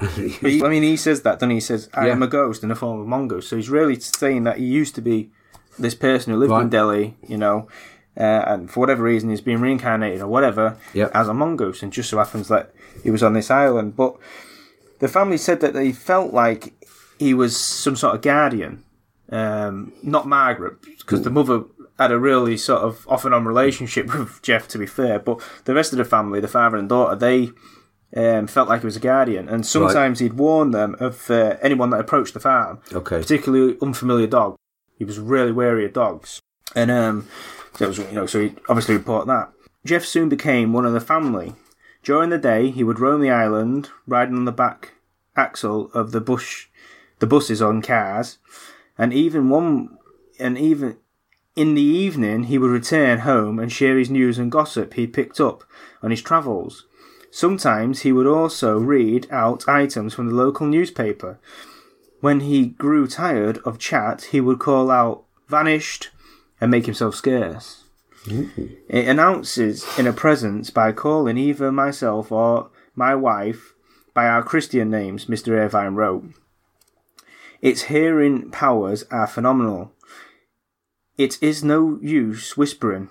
he, 0.16 0.62
I 0.64 0.68
mean, 0.68 0.82
he 0.82 0.96
says 0.96 1.22
that, 1.22 1.34
doesn't 1.40 1.50
he? 1.50 1.56
He 1.56 1.60
says, 1.60 1.88
I 1.92 2.06
Yeah. 2.06 2.12
am 2.12 2.22
a 2.22 2.26
ghost 2.28 2.62
in 2.62 2.68
the 2.70 2.74
form 2.74 3.00
of 3.00 3.06
a 3.06 3.08
mongoose. 3.08 3.48
So 3.48 3.56
he's 3.56 3.68
really 3.68 3.98
saying 4.00 4.44
that 4.44 4.58
he 4.58 4.64
used 4.64 4.94
to 4.94 5.00
be 5.02 5.30
this 5.78 5.94
person 5.94 6.32
who 6.32 6.38
lived 6.38 6.52
in 6.62 6.68
Delhi, 6.70 7.16
you 7.26 7.36
know, 7.36 7.68
uh, 8.16 8.22
and 8.22 8.70
for 8.70 8.80
whatever 8.80 9.02
reason 9.02 9.30
he's 9.30 9.40
been 9.40 9.60
reincarnated 9.60 10.20
or 10.20 10.26
whatever 10.28 10.76
Yep. 10.94 11.10
as 11.14 11.28
a 11.28 11.34
mongoose. 11.34 11.82
And 11.82 11.92
just 11.92 12.08
so 12.10 12.18
happens 12.18 12.48
that 12.48 12.72
he 13.02 13.10
was 13.10 13.22
on 13.22 13.32
this 13.34 13.50
island. 13.50 13.96
But 13.96 14.16
the 15.00 15.08
family 15.08 15.36
said 15.38 15.60
that 15.60 15.74
they 15.74 15.92
felt 15.92 16.32
like 16.32 16.72
he 17.20 17.34
was 17.34 17.54
some 17.56 17.96
sort 17.96 18.14
of 18.14 18.22
guardian. 18.22 18.82
Um, 19.30 19.92
not 20.02 20.26
Margaret, 20.26 20.76
because 20.98 21.22
the 21.22 21.30
mother 21.30 21.64
had 21.98 22.10
a 22.10 22.18
really 22.18 22.56
sort 22.56 22.80
of 22.80 23.06
off 23.08 23.26
and 23.26 23.34
on 23.34 23.44
relationship 23.44 24.06
with 24.18 24.40
Gef, 24.42 24.66
to 24.68 24.78
be 24.78 24.86
fair. 24.86 25.18
But 25.18 25.40
the 25.66 25.74
rest 25.74 25.92
of 25.92 25.98
the 25.98 26.04
family, 26.04 26.40
the 26.40 26.48
father 26.48 26.78
and 26.78 26.88
daughter, 26.88 27.14
they 27.14 27.50
um, 28.16 28.46
felt 28.46 28.70
like 28.70 28.80
he 28.80 28.86
was 28.86 28.96
a 28.96 29.00
guardian. 29.00 29.50
And 29.50 29.66
sometimes 29.66 30.18
he'd 30.18 30.32
warn 30.32 30.70
them 30.70 30.96
of 30.98 31.30
uh, 31.30 31.58
anyone 31.60 31.90
that 31.90 32.00
approached 32.00 32.32
the 32.34 32.40
farm, 32.40 32.80
Okay. 32.90 33.18
particularly 33.20 33.76
unfamiliar 33.82 34.26
dog. 34.26 34.56
He 34.96 35.04
was 35.04 35.18
really 35.18 35.52
wary 35.52 35.84
of 35.84 35.92
dogs. 35.92 36.40
And 36.74 36.90
um, 36.90 37.28
so, 37.76 37.88
was, 37.88 37.98
you 37.98 38.12
know, 38.12 38.26
so 38.26 38.40
he 38.40 38.54
obviously 38.68 38.96
reported 38.96 39.28
that. 39.28 39.52
Gef 39.84 40.04
soon 40.06 40.30
became 40.30 40.72
one 40.72 40.86
of 40.86 40.94
the 40.94 41.00
family. 41.00 41.54
During 42.02 42.30
the 42.30 42.38
day, 42.38 42.70
he 42.70 42.82
would 42.82 42.98
roam 42.98 43.20
the 43.20 43.30
island, 43.30 43.90
riding 44.06 44.36
on 44.36 44.44
the 44.46 44.52
back 44.52 44.92
axle 45.36 45.90
of 45.92 46.12
the 46.12 46.20
bush, 46.20 46.66
the 47.20 47.26
buses 47.26 47.62
on 47.62 47.80
cars, 47.80 48.38
and 48.98 49.12
even 49.12 49.48
one, 49.48 49.96
and 50.38 50.58
even 50.58 50.96
in 51.54 51.74
the 51.74 51.82
evening, 51.82 52.44
he 52.44 52.58
would 52.58 52.70
return 52.70 53.20
home 53.20 53.58
and 53.58 53.72
share 53.72 53.98
his 53.98 54.10
news 54.10 54.38
and 54.38 54.50
gossip 54.50 54.94
he 54.94 55.06
picked 55.06 55.40
up 55.40 55.64
on 56.02 56.10
his 56.10 56.22
travels. 56.22 56.86
Sometimes 57.30 58.00
he 58.00 58.12
would 58.12 58.26
also 58.26 58.78
read 58.78 59.26
out 59.30 59.68
items 59.68 60.14
from 60.14 60.28
the 60.28 60.34
local 60.34 60.66
newspaper. 60.66 61.38
When 62.20 62.40
he 62.40 62.66
grew 62.66 63.06
tired 63.06 63.58
of 63.58 63.78
chat, 63.78 64.28
he 64.32 64.40
would 64.40 64.58
call 64.58 64.90
out 64.90 65.24
"vanished" 65.48 66.10
and 66.60 66.70
make 66.70 66.86
himself 66.86 67.14
scarce. 67.14 67.84
Mm-hmm. 68.24 68.66
It 68.88 69.08
announces 69.08 69.86
in 69.98 70.06
a 70.06 70.12
presence 70.12 70.70
by 70.70 70.92
calling 70.92 71.38
either 71.38 71.72
myself 71.72 72.30
or 72.30 72.70
my 72.94 73.14
wife 73.14 73.74
by 74.12 74.26
our 74.26 74.42
Christian 74.42 74.90
names, 74.90 75.26
Mr. 75.26 75.52
Irvine 75.52 75.94
wrote. 75.94 76.24
Its 77.60 77.82
hearing 77.82 78.50
powers 78.50 79.04
are 79.10 79.26
phenomenal. 79.26 79.92
It 81.18 81.42
is 81.42 81.62
no 81.62 81.98
use 82.00 82.56
whispering. 82.56 83.08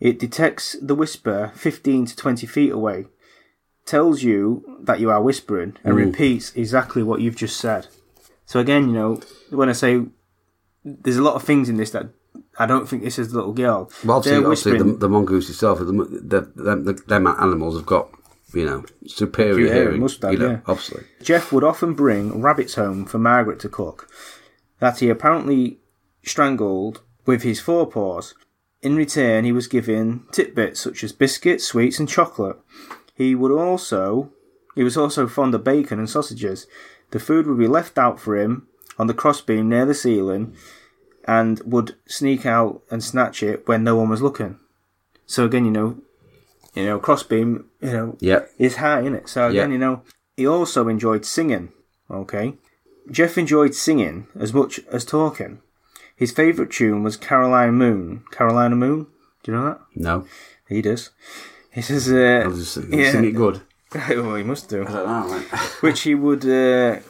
It 0.00 0.18
detects 0.18 0.76
the 0.80 0.94
whisper 0.94 1.52
15 1.54 2.06
to 2.06 2.16
20 2.16 2.46
feet 2.46 2.72
away, 2.72 3.06
tells 3.86 4.22
you 4.22 4.78
that 4.82 5.00
you 5.00 5.10
are 5.10 5.22
whispering, 5.22 5.76
and 5.82 5.94
mm. 5.94 6.06
repeats 6.06 6.54
exactly 6.54 7.02
what 7.02 7.20
you've 7.20 7.36
just 7.36 7.56
said. 7.56 7.86
So, 8.44 8.60
again, 8.60 8.88
you 8.88 8.94
know, 8.94 9.20
when 9.50 9.70
I 9.70 9.72
say 9.72 10.04
there's 10.84 11.16
a 11.16 11.22
lot 11.22 11.34
of 11.34 11.42
things 11.42 11.68
in 11.68 11.78
this 11.78 11.90
that 11.92 12.08
I 12.58 12.66
don't 12.66 12.86
think 12.88 13.02
this 13.02 13.18
is 13.18 13.30
the 13.30 13.38
little 13.38 13.52
girl. 13.52 13.90
Well, 14.04 14.18
obviously, 14.18 14.44
obviously 14.44 14.78
the, 14.78 14.84
the 14.84 15.08
mongoose 15.08 15.48
itself, 15.48 15.78
the, 15.78 15.84
the, 15.84 16.40
the, 16.54 16.76
the, 16.76 16.92
them 17.06 17.26
animals 17.26 17.76
have 17.76 17.86
got, 17.86 18.10
you 18.56 18.66
know, 18.66 18.84
superior 19.06 19.66
Superior 19.66 19.74
hearing. 19.74 20.00
must 20.00 20.22
have, 20.22 20.32
you 20.32 20.38
know, 20.38 20.50
yeah. 20.50 20.60
obviously. 20.66 21.04
Gef 21.22 21.52
would 21.52 21.64
often 21.64 21.94
bring 21.94 22.40
rabbits 22.40 22.74
home 22.74 23.04
for 23.04 23.18
Margaret 23.18 23.60
to 23.60 23.68
cook, 23.68 24.08
that 24.80 25.00
he 25.00 25.08
apparently 25.08 25.78
strangled 26.22 27.02
with 27.26 27.42
his 27.42 27.60
forepaws. 27.60 28.34
In 28.82 28.96
return, 28.96 29.44
he 29.44 29.52
was 29.52 29.66
given 29.66 30.20
titbits 30.32 30.78
such 30.78 31.02
as 31.02 31.12
biscuits, 31.12 31.64
sweets, 31.64 31.98
and 31.98 32.08
chocolate. 32.08 32.56
He 33.14 33.34
would 33.34 33.52
also, 33.52 34.30
he 34.74 34.82
was 34.82 34.96
also 34.96 35.26
fond 35.26 35.54
of 35.54 35.64
bacon 35.64 35.98
and 35.98 36.10
sausages. 36.10 36.66
The 37.10 37.20
food 37.20 37.46
would 37.46 37.58
be 37.58 37.68
left 37.68 37.96
out 37.96 38.20
for 38.20 38.36
him 38.36 38.66
on 38.98 39.06
the 39.06 39.14
crossbeam 39.14 39.68
near 39.68 39.86
the 39.86 39.94
ceiling, 39.94 40.54
and 41.26 41.60
would 41.64 41.96
sneak 42.06 42.44
out 42.44 42.82
and 42.90 43.02
snatch 43.02 43.42
it 43.42 43.66
when 43.66 43.82
no 43.82 43.96
one 43.96 44.10
was 44.10 44.22
looking. 44.22 44.58
So 45.26 45.44
again, 45.44 45.64
you 45.64 45.70
know, 45.70 45.98
you 46.74 46.84
know, 46.84 46.98
crossbeam, 46.98 47.64
you 47.80 47.92
know, 47.92 48.16
Yeah. 48.20 48.40
is 48.58 48.76
high 48.76 49.00
in 49.00 49.14
it. 49.14 49.28
So 49.28 49.48
again, 49.48 49.70
Yeah. 49.70 49.74
you 49.74 49.78
know, 49.78 50.02
he 50.36 50.46
also 50.46 50.88
enjoyed 50.88 51.24
singing. 51.24 51.70
Okay, 52.10 52.54
Gef 53.10 53.36
enjoyed 53.38 53.74
singing 53.74 54.26
as 54.38 54.52
much 54.52 54.80
as 54.90 55.04
talking. 55.04 55.60
His 56.16 56.30
favourite 56.32 56.70
tune 56.70 57.02
was 57.02 57.16
Caroline 57.16 57.74
Moon. 57.74 58.22
Carolina 58.30 58.76
Moon. 58.76 59.06
Do 59.42 59.52
you 59.52 59.58
know 59.58 59.64
that? 59.66 59.80
No. 59.96 60.26
He 60.68 60.80
does. 60.80 61.10
He 61.72 61.82
says, 61.82 62.08
uh, 62.10 62.42
I'll 62.44 62.52
just 62.56 62.74
sing, 62.74 62.92
Yeah. 62.92 63.10
sing 63.12 63.24
it 63.24 63.32
good. 63.32 63.60
well, 63.94 64.36
he 64.36 64.42
must 64.44 64.68
do. 64.68 64.84
Know. 64.84 65.42
Which 65.80 66.02
he 66.02 66.14
would 66.14 66.44
uh, 66.46 67.00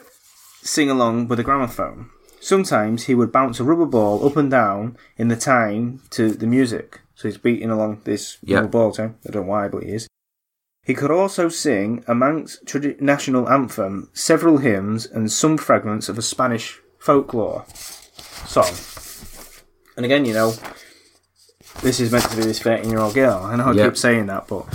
sing 0.61 0.89
along 0.89 1.27
with 1.27 1.39
a 1.39 1.43
gramophone. 1.43 2.09
Sometimes 2.39 3.03
he 3.03 3.15
would 3.15 3.31
bounce 3.31 3.59
a 3.59 3.63
rubber 3.63 3.85
ball 3.85 4.25
up 4.25 4.37
and 4.37 4.49
down 4.51 4.97
in 5.17 5.27
the 5.29 5.35
time 5.35 6.01
to 6.11 6.31
the 6.31 6.47
music. 6.47 6.99
So 7.15 7.27
he's 7.27 7.37
beating 7.37 7.69
along 7.69 8.01
this 8.03 8.37
Yeah. 8.43 8.61
ball 8.63 8.91
time. 8.91 9.15
I 9.27 9.31
don't 9.31 9.43
know 9.45 9.49
why, 9.49 9.67
but 9.67 9.83
he 9.83 9.89
is. 9.93 10.07
He 10.83 10.93
could 10.93 11.11
also 11.11 11.49
sing 11.49 12.03
a 12.07 12.13
Manx 12.13 12.59
tradi- 12.65 12.99
national 13.01 13.49
anthem, 13.49 14.09
several 14.13 14.57
hymns, 14.59 15.05
and 15.07 15.31
some 15.31 15.57
fragments 15.57 16.09
of 16.09 16.17
a 16.17 16.21
Spanish 16.21 16.79
folklore 16.99 17.65
song. 18.45 18.71
And 19.97 20.05
again, 20.05 20.25
you 20.25 20.33
know, 20.33 20.53
this 21.81 21.99
is 21.99 22.11
meant 22.11 22.25
to 22.29 22.35
be 22.37 22.43
this 22.43 22.59
13 22.59 22.89
year 22.89 22.99
old 22.99 23.15
girl. 23.15 23.41
I 23.43 23.55
know 23.55 23.65
I 23.65 23.71
Yeah. 23.73 23.85
keep 23.85 23.97
saying 23.97 24.27
that, 24.27 24.47
but 24.47 24.65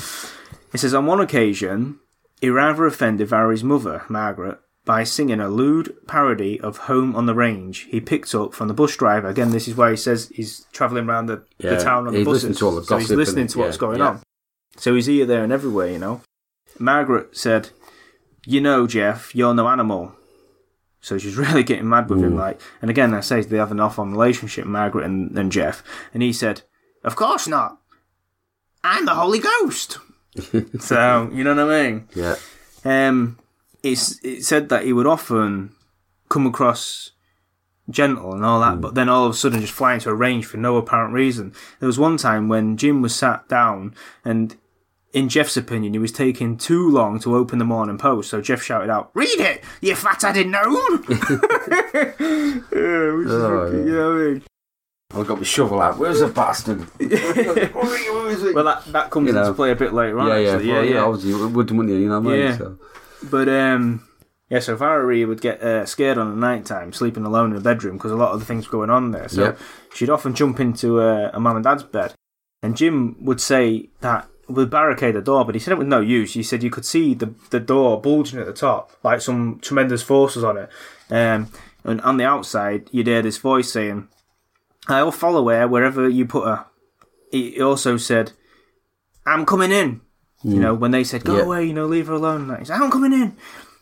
it 0.72 0.78
says 0.78 0.94
on 0.94 1.06
one 1.06 1.20
occasion, 1.20 2.00
he 2.40 2.48
rather 2.50 2.86
offended 2.86 3.28
Voirrey's 3.28 3.62
mother, 3.62 4.02
Margaret, 4.08 4.58
by 4.84 5.04
singing 5.04 5.40
a 5.40 5.48
lewd 5.48 5.94
parody 6.06 6.60
of 6.60 6.78
Home 6.78 7.14
on 7.14 7.26
the 7.26 7.34
Range 7.34 7.78
he 7.90 8.00
picked 8.00 8.34
up 8.34 8.54
from 8.54 8.68
the 8.68 8.74
bus 8.74 8.96
driver. 8.96 9.28
Again, 9.28 9.50
this 9.50 9.68
is 9.68 9.74
where 9.76 9.90
he 9.90 9.96
says 9.96 10.28
he's 10.34 10.66
travelling 10.72 11.08
around 11.08 11.26
the, 11.26 11.44
Yeah, 11.58 11.74
the 11.74 11.82
town 11.84 12.06
on 12.06 12.12
the 12.12 12.20
he's 12.20 12.26
buses. 12.26 12.58
to 12.58 12.66
all 12.66 12.76
the 12.76 12.84
so 12.84 12.96
he's 12.98 13.10
listening 13.10 13.42
and- 13.42 13.50
to 13.50 13.58
what's 13.58 13.76
yeah, 13.76 13.80
going 13.80 13.98
yeah. 13.98 14.08
on. 14.08 14.20
So 14.76 14.94
he's 14.94 15.06
here, 15.06 15.26
there, 15.26 15.42
and 15.44 15.52
everywhere, 15.52 15.88
you 15.90 15.98
know. 15.98 16.22
Margaret 16.78 17.36
said, 17.36 17.70
You 18.46 18.60
know, 18.60 18.86
Gef, 18.86 19.34
you're 19.34 19.52
no 19.52 19.68
animal. 19.68 20.12
So 21.02 21.18
she's 21.18 21.36
really 21.44 21.62
getting 21.62 21.88
mad 21.88 22.08
with 22.08 22.22
him, 22.22 22.36
like. 22.36 22.60
And 22.80 22.90
again, 22.90 23.12
I 23.12 23.20
say 23.20 23.42
they 23.42 23.56
have 23.58 23.72
an 23.72 23.80
off-on 23.80 24.12
relationship, 24.12 24.64
Margaret 24.66 25.04
and, 25.04 25.36
and 25.36 25.50
Gef. 25.52 25.82
And 26.14 26.22
he 26.22 26.32
said, 26.32 26.62
"Of 27.04 27.16
course 27.16 27.48
not. 27.48 27.78
I'm 28.84 29.04
the 29.06 29.14
Holy 29.14 29.40
Ghost." 29.40 29.98
so 30.78 31.30
you 31.32 31.42
know 31.44 31.54
what 31.54 31.74
I 31.74 31.82
mean? 31.90 32.08
Yeah. 32.14 32.36
Um, 32.84 33.38
it's 33.82 34.22
it 34.24 34.44
said 34.44 34.68
that 34.68 34.84
he 34.84 34.92
would 34.92 35.06
often 35.06 35.74
come 36.28 36.46
across 36.46 37.12
gentle 37.88 38.34
and 38.34 38.44
all 38.44 38.60
that, 38.60 38.74
hmm. 38.74 38.80
but 38.80 38.94
then 38.94 39.08
all 39.08 39.24
of 39.26 39.32
a 39.32 39.36
sudden 39.36 39.60
just 39.60 39.72
fly 39.72 39.94
into 39.94 40.10
a 40.10 40.14
range 40.14 40.46
for 40.46 40.56
no 40.56 40.76
apparent 40.76 41.14
reason. 41.14 41.52
There 41.80 41.86
was 41.86 41.98
one 41.98 42.16
time 42.16 42.48
when 42.48 42.76
Jim 42.76 43.02
was 43.02 43.14
sat 43.14 43.48
down 43.48 43.94
and. 44.24 44.56
In 45.12 45.28
Gef's 45.28 45.56
opinion, 45.56 45.92
he 45.92 45.98
was 45.98 46.12
taking 46.12 46.56
too 46.56 46.88
long 46.88 47.18
to 47.22 47.34
open 47.34 47.58
the 47.58 47.64
Morning 47.64 47.98
Post, 47.98 48.30
so 48.30 48.40
Gef 48.40 48.62
shouted 48.62 48.90
out, 48.90 49.10
"Read 49.12 49.40
it, 49.40 49.64
you 49.80 49.96
fat-headed 49.96 50.46
gnome!" 50.46 51.04
yeah, 51.08 51.16
which 53.12 53.26
is 53.26 53.32
Oh, 53.32 53.64
wicked, 53.64 53.86
you 53.86 53.92
know 53.92 54.08
what 54.08 54.20
I 54.20 54.24
mean? 54.34 54.42
I've 55.12 55.26
got 55.26 55.38
my 55.38 55.42
shovel 55.42 55.82
out. 55.82 55.98
Where's 55.98 56.20
the 56.20 56.28
bastard? 56.28 56.82
Is 57.00 58.42
it? 58.44 58.54
Well, 58.54 58.62
that, 58.64 58.84
that 58.92 59.10
comes 59.10 59.26
You 59.26 59.32
know. 59.32 59.40
into 59.40 59.54
play 59.54 59.72
a 59.72 59.74
bit 59.74 59.92
later 59.92 60.20
on. 60.20 60.28
yeah, 60.28 60.36
yeah, 60.36 60.50
actually. 60.52 60.68
yeah, 60.68 60.74
well, 60.74 60.84
yeah. 60.84 61.04
Obviously, 61.04 61.30
you 61.30 61.48
would, 61.48 61.70
you? 61.70 61.82
You 61.96 62.08
know 62.08 62.20
what 62.20 62.32
I 62.32 62.36
mean? 62.36 62.46
Yeah. 62.46 62.56
So, 62.56 62.78
But 63.22 63.48
um, 63.48 64.06
yeah, 64.48 64.60
so 64.60 64.76
Valerie 64.76 65.24
would 65.24 65.40
get 65.40 65.62
uh, 65.62 65.86
scared 65.86 66.18
on 66.18 66.30
the 66.30 66.36
night 66.36 66.64
time, 66.64 66.92
sleeping 66.92 67.24
alone 67.24 67.50
in 67.50 67.56
the 67.56 67.62
bedroom 67.62 67.96
because 67.96 68.12
a 68.12 68.16
lot 68.16 68.32
of 68.32 68.40
the 68.40 68.46
things 68.46 68.66
were 68.66 68.78
going 68.78 68.90
on 68.90 69.10
there. 69.12 69.28
So 69.28 69.42
Yeah. 69.44 69.54
she'd 69.94 70.10
often 70.10 70.34
jump 70.34 70.58
into 70.60 71.00
uh, 71.00 71.30
a 71.32 71.40
mum 71.40 71.56
and 71.56 71.64
dad's 71.64 71.82
bed, 71.82 72.14
and 72.62 72.76
Jim 72.76 73.16
would 73.24 73.40
say 73.40 73.90
that 74.00 74.26
would 74.48 74.70
barricade 74.70 75.14
the 75.14 75.20
door, 75.22 75.44
but 75.44 75.54
he 75.54 75.60
said 75.60 75.72
it 75.72 75.78
with 75.78 75.86
no 75.86 76.00
use. 76.00 76.34
He 76.34 76.42
said 76.42 76.62
you 76.62 76.70
could 76.70 76.84
see 76.84 77.14
the 77.14 77.34
the 77.50 77.60
door 77.60 78.00
bulging 78.00 78.40
at 78.40 78.46
the 78.46 78.52
top, 78.52 78.90
like 79.04 79.20
some 79.20 79.60
tremendous 79.60 80.02
forces 80.02 80.42
on 80.42 80.56
it. 80.56 80.68
Um, 81.10 81.48
and 81.84 82.00
on 82.02 82.16
the 82.16 82.24
outside, 82.24 82.88
you'd 82.92 83.06
hear 83.06 83.22
this 83.22 83.38
voice 83.38 83.70
saying, 83.72 84.08
"I'll 84.88 85.12
follow 85.12 85.48
her 85.48 85.68
wherever 85.68 86.08
you 86.08 86.26
put 86.26 86.46
her." 86.46 86.66
He 87.30 87.52
he 87.52 87.62
also 87.62 87.96
said, 87.96 88.32
"I'm 89.24 89.46
coming 89.46 89.70
in." 89.70 90.00
You 90.42 90.58
know, 90.58 90.72
when 90.74 90.90
they 90.90 91.04
said, 91.04 91.24
"Go 91.24 91.36
Yeah. 91.36 91.42
away," 91.42 91.66
you 91.66 91.74
know, 91.74 91.86
leave 91.86 92.06
her 92.06 92.14
alone. 92.14 92.48
Like, 92.48 92.60
he 92.60 92.64
said, 92.64 92.80
"I'm 92.80 92.90
coming 92.90 93.12
in." 93.12 93.36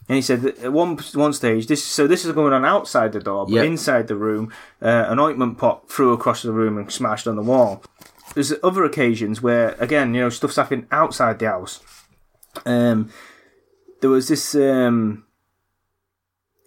And 0.08 0.16
he 0.16 0.22
said 0.22 0.44
at 0.44 0.72
one 0.72 0.96
one 1.14 1.32
stage, 1.32 1.66
this 1.66 1.84
so 1.84 2.06
this 2.06 2.24
is 2.24 2.32
going 2.32 2.52
on 2.52 2.64
outside 2.64 3.12
the 3.12 3.20
door, 3.20 3.44
but 3.46 3.52
Yeah. 3.54 3.62
inside 3.62 4.08
the 4.08 4.16
room, 4.16 4.50
uh, 4.82 5.04
an 5.08 5.18
ointment 5.18 5.58
pot 5.58 5.90
flew 5.90 6.12
across 6.12 6.42
the 6.42 6.50
room 6.50 6.78
and 6.78 6.90
smashed 6.90 7.28
on 7.28 7.36
the 7.36 7.42
wall. 7.42 7.84
There's 8.34 8.52
other 8.62 8.84
occasions 8.84 9.42
where, 9.42 9.76
again, 9.78 10.14
you 10.14 10.20
know, 10.22 10.30
stuff's 10.30 10.56
happening 10.56 10.86
outside 10.90 11.38
the 11.38 11.46
house. 11.46 11.80
Um, 12.66 13.10
there 14.00 14.10
was 14.10 14.28
this 14.28 14.54
um, 14.54 15.24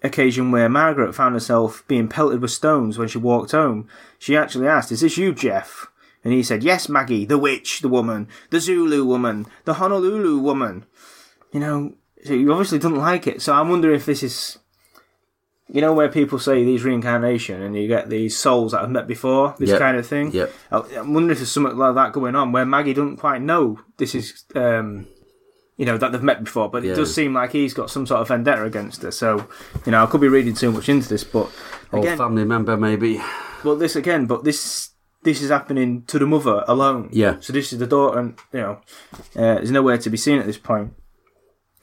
occasion 0.03 0.51
where 0.51 0.69
Margaret 0.69 1.13
found 1.15 1.33
herself 1.33 1.83
being 1.87 2.07
pelted 2.07 2.41
with 2.41 2.51
stones 2.51 2.97
when 2.97 3.07
she 3.07 3.17
walked 3.17 3.51
home. 3.51 3.87
She 4.19 4.37
actually 4.37 4.67
asked, 4.67 4.91
"Is 4.91 5.01
this 5.01 5.17
you, 5.17 5.33
Gef?" 5.33 5.87
And 6.23 6.33
he 6.33 6.43
said, 6.43 6.63
"Yes, 6.63 6.87
Maggie, 6.87 7.25
the 7.25 7.37
witch, 7.37 7.81
the 7.81 7.87
woman, 7.89 8.27
the 8.51 8.59
Zulu 8.59 9.03
woman, 9.05 9.45
the 9.65 9.75
Honolulu 9.75 10.37
woman." 10.39 10.85
You 11.51 11.59
know, 11.59 11.93
so 12.23 12.33
you 12.33 12.51
obviously 12.51 12.77
doesn't 12.79 12.97
like 12.97 13.27
it. 13.27 13.41
So 13.41 13.53
I'm 13.53 13.69
wondering 13.69 13.95
if 13.95 14.05
this 14.05 14.21
is, 14.23 14.59
you 15.67 15.81
know, 15.81 15.93
where 15.93 16.09
people 16.09 16.37
say 16.37 16.63
these 16.63 16.83
reincarnation 16.83 17.61
and 17.61 17.75
you 17.75 17.87
get 17.87 18.09
these 18.09 18.37
souls 18.37 18.71
that 18.73 18.81
have 18.81 18.89
met 18.91 19.07
before, 19.07 19.55
this 19.57 19.69
Yep. 19.69 19.79
kind 19.79 19.97
of 19.97 20.05
thing. 20.05 20.31
Yep. 20.31 20.53
I- 20.71 20.77
I'm 20.99 21.13
wondering 21.13 21.31
if 21.31 21.39
there's 21.39 21.51
something 21.51 21.75
like 21.77 21.95
that 21.95 22.13
going 22.13 22.35
on 22.35 22.51
where 22.51 22.65
Maggie 22.65 22.93
doesn't 22.93 23.17
quite 23.17 23.41
know 23.41 23.79
this 23.97 24.13
is, 24.13 24.43
um, 24.55 25.07
you 25.77 25.85
know 25.85 25.97
that 25.97 26.11
they've 26.11 26.21
met 26.21 26.43
before, 26.43 26.69
but 26.69 26.83
Yeah. 26.83 26.91
it 26.91 26.95
does 26.95 27.13
seem 27.13 27.33
like 27.33 27.51
he's 27.53 27.73
got 27.73 27.89
some 27.89 28.05
sort 28.05 28.21
of 28.21 28.27
vendetta 28.27 28.63
against 28.63 29.01
her. 29.01 29.09
So, 29.11 29.47
you 29.85 29.91
know, 29.91 30.03
I 30.03 30.05
could 30.05 30.21
be 30.21 30.27
reading 30.27 30.53
too 30.53 30.71
much 30.71 30.87
into 30.89 31.09
this, 31.09 31.23
but 31.23 31.49
Old 31.91 32.05
family 32.05 32.45
member, 32.45 32.77
maybe. 32.77 33.19
well, 33.63 33.75
this 33.75 33.95
again, 33.95 34.25
but 34.27 34.43
this 34.43 34.90
this 35.23 35.41
is 35.41 35.49
happening 35.49 36.03
to 36.03 36.19
the 36.19 36.25
mother 36.25 36.63
alone. 36.67 37.09
Yeah. 37.11 37.37
So 37.39 37.53
this 37.53 37.71
is 37.71 37.79
the 37.79 37.87
daughter, 37.87 38.19
and 38.19 38.37
you 38.51 38.59
know, 38.59 38.81
uh, 39.35 39.55
there's 39.55 39.71
nowhere 39.71 39.97
to 39.97 40.09
be 40.09 40.17
seen 40.17 40.39
at 40.39 40.45
this 40.45 40.57
point. 40.57 40.93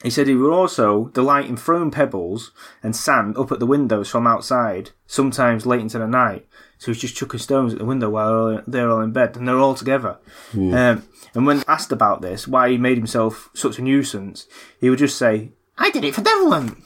He 0.03 0.09
said 0.09 0.27
he 0.27 0.35
would 0.35 0.53
also 0.53 1.07
delight 1.07 1.47
in 1.47 1.57
throwing 1.57 1.91
pebbles 1.91 2.51
and 2.81 2.95
sand 2.95 3.37
up 3.37 3.51
at 3.51 3.59
the 3.59 3.65
windows 3.65 4.09
from 4.09 4.27
outside, 4.27 4.91
sometimes 5.05 5.65
late 5.65 5.81
into 5.81 5.99
the 5.99 6.07
night. 6.07 6.47
So 6.77 6.91
he's 6.91 7.01
just 7.01 7.17
chucking 7.17 7.41
stones 7.41 7.73
at 7.73 7.79
the 7.79 7.85
window 7.85 8.09
while 8.09 8.63
they're 8.65 8.89
all 8.89 9.01
in 9.01 9.11
bed, 9.11 9.35
and 9.35 9.45
they're 9.45 9.59
all 9.59 9.75
together. 9.75 10.17
Um, 10.53 11.03
and 11.35 11.45
when 11.45 11.63
asked 11.67 11.91
about 11.91 12.21
this, 12.21 12.47
why 12.47 12.69
he 12.69 12.77
made 12.77 12.97
himself 12.97 13.49
such 13.53 13.77
a 13.77 13.81
nuisance, 13.81 14.47
he 14.79 14.89
would 14.89 14.99
just 14.99 15.17
say, 15.17 15.51
"I 15.77 15.91
did 15.91 16.05
it 16.05 16.15
for 16.15 16.21
Devlin." 16.21 16.81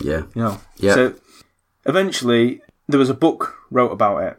Yeah. 0.00 0.22
You 0.34 0.42
know. 0.42 0.60
Yeah. 0.76 0.94
So 0.94 1.14
eventually 1.84 2.60
there 2.86 3.00
was 3.00 3.10
a 3.10 3.14
book 3.14 3.56
wrote 3.70 3.90
about 3.90 4.22
it. 4.22 4.38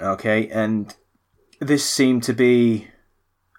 Okay, 0.00 0.48
and 0.48 0.94
this 1.60 1.84
seemed 1.88 2.22
to 2.24 2.32
be 2.32 2.88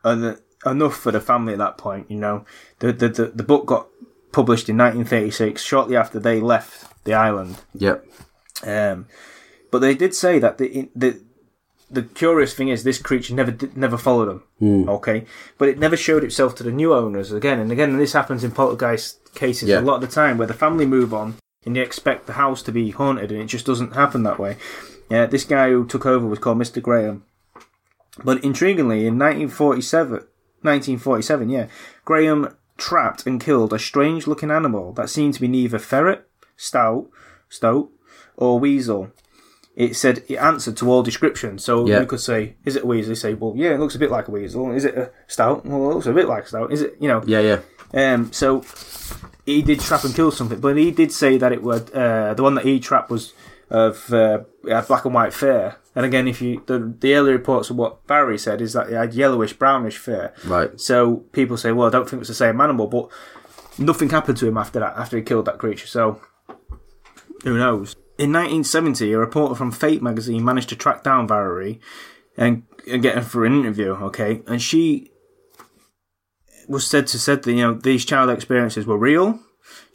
en- 0.05 0.37
enough 0.65 0.95
for 0.97 1.11
the 1.11 1.19
family 1.21 1.53
at 1.53 1.59
that 1.59 1.77
point. 1.77 2.09
You 2.11 2.17
know, 2.17 2.45
the 2.79 2.93
the 2.93 3.09
the, 3.09 3.25
the 3.27 3.43
book 3.43 3.65
got 3.65 3.87
published 4.31 4.69
in 4.69 4.77
1936, 4.77 5.61
shortly 5.63 5.95
after 5.95 6.19
they 6.19 6.39
left 6.39 6.85
the 7.05 7.13
island. 7.13 7.57
Yep. 7.73 8.05
Um, 8.65 9.07
but 9.71 9.79
they 9.79 9.95
did 9.95 10.13
say 10.13 10.37
that 10.39 10.57
the 10.57 10.89
the 10.95 11.21
the 11.89 12.03
curious 12.03 12.53
thing 12.53 12.67
is 12.67 12.83
this 12.83 13.01
creature 13.01 13.33
never 13.33 13.51
did, 13.51 13.77
never 13.77 13.97
followed 13.97 14.41
them. 14.59 14.89
Okay, 14.89 15.25
but 15.57 15.69
it 15.69 15.79
never 15.79 15.95
showed 15.97 16.23
itself 16.23 16.53
to 16.55 16.63
the 16.63 16.71
new 16.71 16.93
owners 16.93 17.31
again 17.31 17.59
and 17.59 17.71
again. 17.71 17.91
And 17.91 17.99
this 17.99 18.13
happens 18.13 18.43
in 18.43 18.51
poltergeist 18.51 19.33
cases 19.33 19.69
Yeah. 19.69 19.79
a 19.79 19.81
lot 19.81 19.95
of 19.95 20.01
the 20.01 20.13
time, 20.15 20.37
where 20.37 20.47
the 20.47 20.53
family 20.53 20.85
move 20.85 21.13
on 21.13 21.35
and 21.65 21.75
you 21.75 21.81
expect 21.81 22.27
the 22.27 22.33
house 22.33 22.61
to 22.63 22.71
be 22.71 22.91
haunted, 22.91 23.31
and 23.31 23.41
it 23.41 23.45
just 23.47 23.65
doesn't 23.65 23.93
happen 23.95 24.23
that 24.23 24.37
way. 24.39 24.57
Yeah, 25.09 25.25
this 25.25 25.43
guy 25.45 25.69
who 25.69 25.85
took 25.85 26.05
over 26.05 26.25
was 26.27 26.39
called 26.39 26.57
Mr. 26.57 26.81
Graham. 26.81 27.23
But 28.23 28.41
intriguingly, 28.41 29.05
in 29.05 29.17
1947, 29.19 30.11
1947, 30.61 31.49
yeah, 31.49 31.67
Graham 32.03 32.55
trapped 32.77 33.25
and 33.25 33.39
killed 33.41 33.73
a 33.73 33.79
strange-looking 33.79 34.51
animal 34.51 34.91
that 34.93 35.09
seemed 35.09 35.35
to 35.35 35.41
be 35.41 35.47
neither 35.47 35.79
ferret, 35.79 36.27
stout, 36.55 37.07
stoat, 37.49 37.91
or 38.35 38.59
weasel. 38.59 39.11
It 39.75 39.95
said 39.95 40.23
it 40.27 40.37
answered 40.37 40.75
to 40.77 40.89
all 40.89 41.03
descriptions. 41.03 41.63
So 41.63 41.85
Yeah. 41.87 41.99
you 42.01 42.07
could 42.07 42.19
say, 42.19 42.55
"Is 42.65 42.75
it 42.75 42.83
a 42.83 42.87
weasel?" 42.87 43.11
You 43.11 43.15
say, 43.15 43.35
"Well, 43.35 43.53
yeah, 43.55 43.75
it 43.75 43.79
looks 43.79 43.93
a 43.93 43.99
bit 43.99 44.09
like 44.09 44.27
a 44.27 44.31
weasel." 44.31 44.71
Is 44.71 44.85
it 44.85 44.97
a 44.97 45.11
stout? 45.27 45.63
Well, 45.67 45.91
it 45.91 45.93
looks 45.93 46.07
a 46.07 46.13
bit 46.13 46.27
like 46.27 46.45
a 46.45 46.47
stout. 46.47 46.71
Is 46.73 46.81
it? 46.81 46.97
You 46.99 47.07
know. 47.07 47.21
Yeah, 47.27 47.41
yeah. 47.93 48.13
Um. 48.13 48.31
So 48.33 48.63
he 49.45 49.61
did 49.61 49.79
trap 49.79 50.03
and 50.03 50.15
kill 50.15 50.31
something, 50.31 50.59
but 50.59 50.75
he 50.77 50.89
did 50.89 51.11
say 51.11 51.37
that 51.37 51.51
it 51.51 51.61
was 51.61 51.81
uh, 51.93 52.33
the 52.35 52.41
one 52.41 52.55
that 52.55 52.65
he 52.65 52.79
trapped 52.79 53.11
was 53.11 53.33
of 53.69 54.13
uh, 54.13 54.39
had 54.67 54.87
black 54.87 55.05
and 55.05 55.13
white 55.13 55.33
fur. 55.33 55.75
And 55.95 56.05
again, 56.05 56.27
if 56.27 56.41
you 56.41 56.63
the 56.67 56.93
the 56.99 57.15
early 57.15 57.31
reports 57.31 57.69
of 57.69 57.75
what 57.75 58.05
Barry 58.07 58.37
said 58.37 58.61
is 58.61 58.73
that 58.73 58.89
it 58.89 58.95
had 58.95 59.13
yellowish 59.13 59.53
brownish 59.53 59.97
fur. 59.97 60.33
Right. 60.45 60.79
So 60.79 61.17
people 61.31 61.57
say, 61.57 61.71
well, 61.71 61.87
I 61.87 61.91
don't 61.91 62.09
think 62.09 62.21
it's 62.21 62.29
the 62.29 62.35
same 62.35 62.61
animal, 62.61 62.87
but 62.87 63.09
nothing 63.77 64.09
happened 64.09 64.37
to 64.37 64.47
him 64.47 64.57
after 64.57 64.79
that, 64.79 64.97
after 64.97 65.17
he 65.17 65.23
killed 65.23 65.45
that 65.45 65.57
creature. 65.57 65.87
So 65.87 66.21
who 67.43 67.57
knows? 67.57 67.95
In 68.17 68.31
1970, 68.31 69.11
a 69.13 69.19
reporter 69.19 69.55
from 69.55 69.71
Fate 69.71 70.01
magazine 70.01 70.43
managed 70.43 70.69
to 70.69 70.75
track 70.75 71.03
down 71.03 71.27
Valerie 71.27 71.79
and, 72.35 72.63
and 72.89 73.01
get 73.01 73.15
her 73.15 73.21
for 73.21 73.45
an 73.45 73.53
interview. 73.53 73.91
Okay, 73.91 74.41
and 74.47 74.61
she 74.61 75.11
was 76.67 76.85
said 76.85 77.07
to 77.07 77.19
said 77.19 77.43
that 77.43 77.51
you 77.51 77.61
know 77.61 77.73
these 77.73 78.05
child 78.05 78.29
experiences 78.29 78.85
were 78.85 78.97
real. 78.97 79.39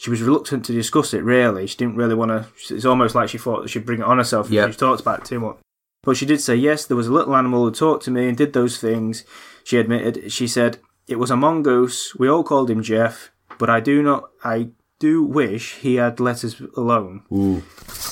She 0.02 0.10
was 0.10 0.20
reluctant 0.20 0.64
to 0.64 0.72
discuss 0.72 1.14
it. 1.14 1.22
Really, 1.22 1.64
she 1.68 1.76
didn't 1.76 1.94
really 1.94 2.16
want 2.16 2.30
to. 2.32 2.74
It's 2.74 2.84
almost 2.84 3.14
like 3.14 3.28
she 3.28 3.38
thought 3.38 3.62
that 3.62 3.68
she'd 3.68 3.86
bring 3.86 4.00
it 4.00 4.04
on 4.06 4.18
herself 4.18 4.46
if 4.48 4.52
Yeah. 4.52 4.68
she 4.68 4.76
talked 4.76 5.00
about 5.00 5.20
it 5.20 5.24
too 5.26 5.38
much. 5.38 5.58
But 6.02 6.16
she 6.16 6.26
did 6.26 6.40
say 6.40 6.56
yes. 6.56 6.84
There 6.84 6.96
was 6.96 7.06
a 7.06 7.12
little 7.12 7.36
animal 7.36 7.64
who 7.64 7.70
talked 7.70 8.02
to 8.06 8.10
me 8.10 8.26
and 8.26 8.36
did 8.36 8.52
those 8.52 8.78
things. 8.78 9.22
She 9.62 9.78
admitted. 9.78 10.32
She 10.32 10.48
said 10.48 10.78
it 11.06 11.20
was 11.20 11.30
a 11.30 11.36
mongoose. 11.36 12.16
We 12.18 12.26
all 12.28 12.42
called 12.42 12.68
him 12.68 12.82
Gef, 12.82 13.30
but 13.58 13.70
I 13.70 13.78
do 13.78 14.02
not. 14.02 14.30
I 14.42 14.70
do 14.98 15.22
wish 15.22 15.74
he 15.76 15.94
had 15.96 16.18
let 16.18 16.42
us 16.42 16.60
alone. 16.76 17.22
Ooh. 17.32 17.62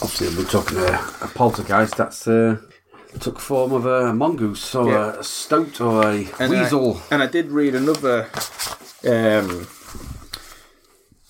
Obviously, 0.01 0.29
we're 0.37 0.49
talking 0.49 0.79
a, 0.79 0.93
a 1.23 1.29
poltergeist 1.35 1.97
that's 1.97 2.29
uh, 2.29 2.59
took 3.19 3.41
form 3.41 3.73
of 3.73 3.85
a 3.87 4.15
mongoose 4.15 4.73
or 4.77 4.89
Yeah. 4.93 5.19
a 5.19 5.25
stoat 5.25 5.81
or 5.81 6.05
a 6.07 6.29
And 6.39 6.51
weasel. 6.53 7.01
I, 7.11 7.15
and 7.15 7.23
I 7.25 7.27
did 7.27 7.51
read 7.51 7.75
another. 7.75 8.29
Um, 9.05 9.67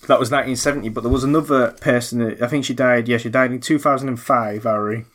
that 0.07 0.19
was 0.19 0.31
1970, 0.31 0.89
but 0.89 1.01
there 1.01 1.11
was 1.11 1.23
another 1.23 1.71
person. 1.81 2.19
That, 2.19 2.41
I 2.41 2.47
think 2.47 2.65
she 2.65 2.73
died. 2.73 3.07
Yeah, 3.07 3.17
she 3.17 3.29
died 3.29 3.51
in 3.51 3.59
2005, 3.59 4.65
Ari. 4.65 5.05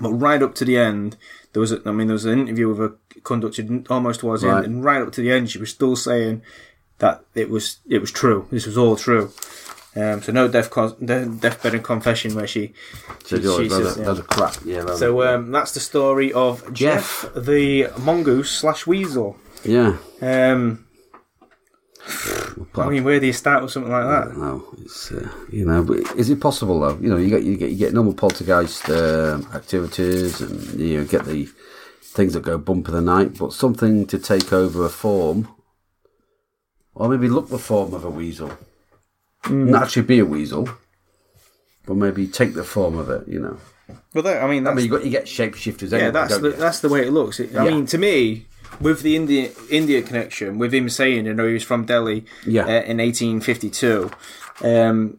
But 0.00 0.12
right 0.12 0.42
up 0.42 0.54
to 0.56 0.64
the 0.64 0.76
end, 0.78 1.16
there 1.52 1.60
was. 1.60 1.72
A, 1.72 1.80
I 1.84 1.90
mean, 1.92 2.06
there 2.06 2.14
was 2.14 2.24
an 2.24 2.38
interview 2.38 2.68
with 2.68 2.78
her 2.78 2.92
conducted 3.24 3.86
almost 3.90 4.20
towards 4.20 4.42
the 4.42 4.48
Right. 4.48 4.58
end, 4.64 4.66
and 4.66 4.84
right 4.84 5.02
up 5.02 5.12
to 5.12 5.20
the 5.20 5.32
end, 5.32 5.50
she 5.50 5.58
was 5.58 5.70
still 5.70 5.96
saying 5.96 6.42
that 6.98 7.24
it 7.34 7.50
was 7.50 7.78
it 7.88 8.00
was 8.00 8.12
true. 8.12 8.46
This 8.50 8.66
was 8.66 8.78
all 8.78 8.96
true. 8.96 9.32
Um, 9.96 10.22
so 10.22 10.30
no 10.30 10.46
death 10.46 10.70
con- 10.70 10.94
deathbed 11.04 11.74
and 11.74 11.82
confession 11.82 12.36
where 12.36 12.46
she. 12.46 12.72
so 13.24 13.36
she- 13.40 13.64
she 13.64 13.68
says, 13.68 13.96
yeah. 13.98 14.10
are, 14.12 14.22
crap. 14.22 14.56
Yeah. 14.64 14.94
So 14.94 15.22
um, 15.24 15.50
that's 15.50 15.72
the 15.74 15.80
story 15.80 16.32
of 16.32 16.62
Gef, 16.72 17.22
Gef. 17.34 17.44
the 17.44 17.88
mongoose 17.98 18.52
slash 18.52 18.86
weasel. 18.86 19.36
yeah. 19.64 19.96
Um, 20.22 20.86
I 22.76 22.88
mean, 22.88 23.04
where 23.04 23.20
do 23.20 23.26
you 23.26 23.32
start 23.32 23.62
with 23.62 23.72
something 23.72 23.92
like 23.92 24.04
that? 24.04 24.36
No, 24.36 24.64
it's 24.78 25.12
uh, 25.12 25.28
you 25.50 25.64
know, 25.64 25.82
but 25.84 25.98
is 26.16 26.30
it 26.30 26.40
possible 26.40 26.80
though? 26.80 26.98
You 27.00 27.08
know, 27.10 27.16
you 27.16 27.28
get 27.28 27.42
you 27.42 27.56
get 27.56 27.70
you 27.70 27.76
get 27.76 27.92
normal 27.92 28.14
poltergeist 28.14 28.88
um, 28.90 29.46
activities, 29.54 30.40
and 30.40 30.62
you 30.80 30.98
know, 30.98 31.04
get 31.04 31.24
the 31.24 31.48
things 32.02 32.32
that 32.34 32.42
go 32.42 32.58
bump 32.58 32.88
in 32.88 32.94
the 32.94 33.00
night, 33.00 33.38
but 33.38 33.52
something 33.52 34.06
to 34.06 34.18
take 34.18 34.52
over 34.52 34.84
a 34.84 34.88
form, 34.88 35.48
or 36.94 37.08
maybe 37.08 37.28
look 37.28 37.48
the 37.48 37.58
form 37.58 37.94
of 37.94 38.04
a 38.04 38.10
weasel, 38.10 38.50
not 39.48 39.82
actually 39.82 40.02
be 40.02 40.18
a 40.18 40.24
weasel, 40.24 40.68
but 41.86 41.94
maybe 41.94 42.26
take 42.26 42.54
the 42.54 42.64
form 42.64 42.98
of 42.98 43.10
it. 43.10 43.28
You 43.28 43.40
know, 43.40 43.58
Well, 44.14 44.22
that, 44.24 44.42
I 44.42 44.48
mean, 44.48 44.66
I 44.66 44.74
mean, 44.74 44.86
you 44.86 44.90
got 44.90 45.04
you 45.04 45.10
get 45.10 45.26
shapeshifters. 45.26 45.92
yeah, 45.92 45.98
anyway, 45.98 46.10
that's 46.12 46.38
the, 46.38 46.48
you? 46.48 46.52
that's 46.54 46.80
the 46.80 46.88
way 46.88 47.06
it 47.06 47.12
looks. 47.12 47.40
It, 47.40 47.50
I 47.56 47.64
Yeah. 47.64 47.70
mean, 47.70 47.86
to 47.86 47.98
me, 47.98 48.46
with 48.80 49.02
the 49.02 49.14
India 49.16 49.50
India 49.70 50.02
connection, 50.02 50.58
with 50.58 50.72
him 50.74 50.88
saying, 50.88 51.26
you 51.26 51.34
know, 51.34 51.46
he 51.46 51.54
was 51.54 51.62
from 51.64 51.84
Delhi 51.84 52.24
Yeah. 52.46 52.64
uh, 52.64 52.82
in 52.82 52.98
1852. 52.98 54.10
Um, 54.62 55.18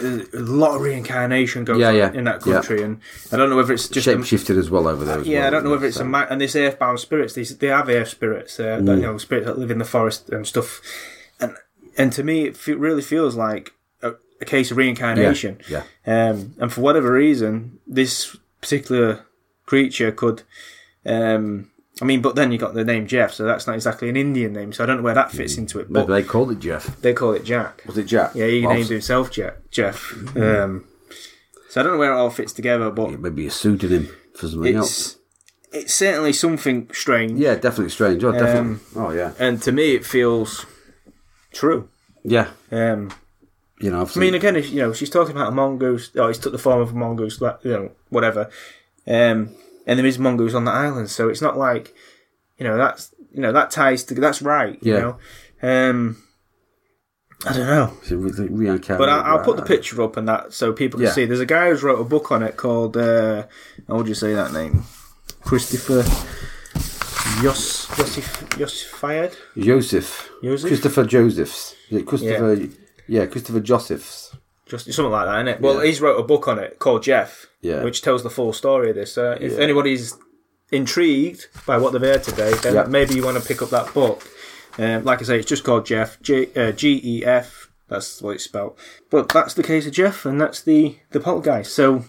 a 0.00 0.26
lot 0.32 0.74
of 0.74 0.80
reincarnation 0.82 1.64
goes 1.64 1.78
Yeah, 1.78 1.88
on 1.90 1.96
yeah, 1.96 2.12
in 2.12 2.24
that 2.24 2.44
yeah. 2.44 2.54
country, 2.54 2.82
and 2.82 3.00
I 3.30 3.36
don't 3.36 3.48
know 3.48 3.56
whether 3.56 3.72
it's 3.72 3.88
just 3.88 4.08
a, 4.08 4.16
shapeshifted 4.16 4.58
as 4.58 4.68
well 4.68 4.88
over 4.88 5.04
there. 5.04 5.20
Yeah, 5.22 5.38
well, 5.40 5.46
I 5.46 5.50
don't 5.50 5.64
know 5.64 5.70
whether 5.70 5.86
it's 5.86 5.98
so. 5.98 6.02
a 6.02 6.06
ma- 6.06 6.26
and 6.28 6.40
this 6.40 6.56
earthbound 6.56 6.98
spirits. 6.98 7.34
These 7.34 7.56
they 7.58 7.68
have 7.68 7.88
earth 7.88 8.08
spirits, 8.08 8.58
uh, 8.58 8.78
Mm. 8.80 8.86
that, 8.86 8.96
you 8.96 9.02
know, 9.02 9.18
spirits 9.18 9.46
that 9.46 9.58
live 9.58 9.70
in 9.70 9.78
the 9.78 9.84
forest 9.84 10.30
and 10.30 10.46
stuff. 10.46 10.80
And 11.40 11.54
and 11.96 12.12
to 12.14 12.24
me, 12.24 12.46
it 12.46 12.56
fe- 12.56 12.72
really 12.72 13.02
feels 13.02 13.36
like 13.36 13.72
a, 14.02 14.14
a 14.40 14.44
case 14.44 14.72
of 14.72 14.76
reincarnation. 14.78 15.58
Yeah, 15.68 15.84
Um, 16.06 16.54
and 16.58 16.72
for 16.72 16.80
whatever 16.80 17.12
reason, 17.12 17.78
this 17.86 18.36
particular 18.60 19.20
creature 19.64 20.10
could. 20.10 20.42
Um, 21.06 21.70
I 22.02 22.04
mean, 22.04 22.20
but 22.22 22.34
then 22.34 22.50
you 22.50 22.58
got 22.58 22.74
the 22.74 22.84
name 22.84 23.06
Gef, 23.06 23.32
so 23.34 23.44
that's 23.44 23.66
not 23.68 23.74
exactly 23.74 24.08
an 24.08 24.16
Indian 24.16 24.52
name. 24.52 24.72
So 24.72 24.82
I 24.82 24.86
don't 24.86 24.96
know 24.96 25.02
where 25.04 25.14
that 25.14 25.30
fits 25.30 25.56
into 25.56 25.78
it. 25.78 25.92
But 25.92 26.08
Maybe 26.08 26.22
they 26.22 26.28
called 26.28 26.50
it 26.50 26.58
Gef. 26.60 27.00
they 27.02 27.12
call 27.12 27.32
it 27.34 27.44
Jack. 27.44 27.82
Was 27.86 27.96
it 27.98 28.04
Jack? 28.06 28.34
Yeah, 28.34 28.46
he 28.46 28.66
Well, 28.66 28.74
named 28.74 28.88
himself 28.88 29.30
Gef. 29.30 29.54
Gef. 29.70 30.12
Um, 30.36 30.86
so 31.70 31.80
I 31.80 31.84
don't 31.84 31.92
know 31.92 31.98
where 31.98 32.12
it 32.12 32.16
all 32.16 32.30
fits 32.30 32.52
together, 32.52 32.90
but 32.90 33.20
Maybe 33.20 33.46
a 33.46 33.50
pseudonym 33.50 34.08
for 34.34 34.48
something 34.48 34.74
else. 34.74 34.90
it's 34.92 35.18
it's 35.72 35.94
certainly 35.94 36.32
something 36.32 36.88
strange. 36.92 37.38
Yeah, 37.38 37.54
definitely 37.54 37.90
strange. 37.90 38.22
Oh, 38.24 38.32
definitely. 38.32 38.58
Um, 38.58 38.80
oh, 38.96 39.10
yeah. 39.10 39.32
and 39.38 39.60
to 39.62 39.70
me 39.72 39.94
it 39.94 40.04
feels 40.04 40.66
true. 41.52 41.88
Yeah. 42.24 42.48
Um, 42.72 43.10
You 43.80 43.90
know, 43.90 44.00
I've 44.02 44.08
I 44.08 44.12
seen, 44.14 44.20
mean, 44.22 44.34
again, 44.34 44.56
if 44.56 44.70
you 44.70 44.80
know, 44.80 44.92
she's 44.92 45.10
talking 45.10 45.34
about 45.36 45.48
a 45.48 45.54
mongoose. 45.54 46.10
Oh, 46.16 46.28
he's 46.28 46.38
took 46.38 46.52
the 46.52 46.58
form 46.58 46.80
of 46.80 46.90
a 46.90 46.94
mongoose, 46.94 47.40
like, 47.40 47.58
you 47.64 47.70
know, 47.72 47.90
whatever. 48.08 48.50
Um, 49.06 49.50
and 49.86 49.98
there 49.98 50.06
is 50.06 50.18
mongoose 50.18 50.54
on 50.54 50.64
the 50.64 50.72
island, 50.72 51.10
so 51.10 51.28
it's 51.28 51.42
not 51.42 51.56
like, 51.56 51.94
you 52.58 52.64
know, 52.64 52.76
that's 52.76 53.14
you 53.32 53.40
know 53.40 53.52
that 53.52 53.70
ties 53.70 54.04
to 54.04 54.14
that's 54.14 54.42
right. 54.42 54.78
You 54.82 54.92
Yeah. 54.94 55.00
know, 55.00 55.18
um, 55.90 56.16
I 57.46 57.52
don't 57.52 57.66
know, 57.66 57.92
it's 58.00 58.10
a 58.10 58.16
re- 58.16 58.48
reincarnated. 58.48 58.98
but 58.98 59.08
I, 59.08 59.20
I'll 59.20 59.44
put 59.44 59.56
the 59.56 59.62
picture 59.64 60.00
up 60.02 60.16
and 60.16 60.26
that 60.28 60.52
so 60.52 60.72
people 60.72 60.98
can 60.98 61.06
Yeah. 61.06 61.12
see. 61.12 61.24
There's 61.26 61.40
a 61.40 61.46
guy 61.46 61.68
who's 61.68 61.82
wrote 61.82 62.00
a 62.00 62.04
book 62.04 62.30
on 62.32 62.42
it 62.42 62.56
called. 62.56 62.96
Uh, 62.96 63.44
how 63.88 63.96
would 63.96 64.08
you 64.08 64.14
say 64.14 64.32
that 64.34 64.52
name? 64.52 64.84
Christopher. 65.42 66.04
Yos 67.42 67.86
Yosif 67.86 68.48
Yosified. 68.58 69.34
Joseph. 69.58 70.30
Joseph? 70.42 70.68
Christopher 70.68 71.04
Josephs. 71.04 71.74
Is 71.90 71.98
it 71.98 72.06
Christopher. 72.06 72.56
Yeah. 73.08 73.26
Christopher 73.26 73.60
Josephs. 73.60 74.36
Just 74.74 74.92
something 74.92 75.12
like 75.12 75.26
that, 75.26 75.48
it? 75.48 75.60
Well, 75.60 75.80
he's 75.80 76.00
wrote 76.00 76.18
a 76.18 76.22
book 76.22 76.48
on 76.48 76.58
it 76.58 76.78
called 76.78 77.02
Gef, 77.04 77.46
Yeah. 77.62 77.82
which 77.84 78.02
tells 78.02 78.22
the 78.22 78.30
full 78.30 78.52
story 78.52 78.90
of 78.90 78.96
this. 78.96 79.16
Uh, 79.16 79.36
if 79.40 79.58
anybody's 79.58 80.16
intrigued 80.72 81.46
by 81.66 81.78
what 81.78 81.92
they've 81.92 82.02
heard 82.02 82.22
today, 82.24 82.52
then 82.62 82.74
Yeah. 82.74 82.84
maybe 82.84 83.14
you 83.14 83.24
want 83.24 83.40
to 83.40 83.46
pick 83.46 83.62
up 83.62 83.70
that 83.70 83.92
book. 83.94 84.22
Um, 84.78 85.04
like 85.04 85.20
I 85.20 85.24
say, 85.24 85.38
it's 85.38 85.48
just 85.48 85.62
called 85.64 85.86
Gef. 85.86 86.20
J 86.22 86.48
uh, 86.56 86.72
G 86.72 87.00
E 87.04 87.24
F. 87.24 87.70
That's 87.88 88.20
what 88.22 88.34
it's 88.36 88.44
spelled. 88.44 88.76
But 89.10 89.28
that's 89.28 89.54
the 89.54 89.62
case 89.62 89.86
of 89.86 89.92
Gef, 89.92 90.26
and 90.26 90.40
that's 90.40 90.60
the 90.62 90.96
the 91.12 91.20
poltergeist. 91.20 91.72
So 91.72 92.04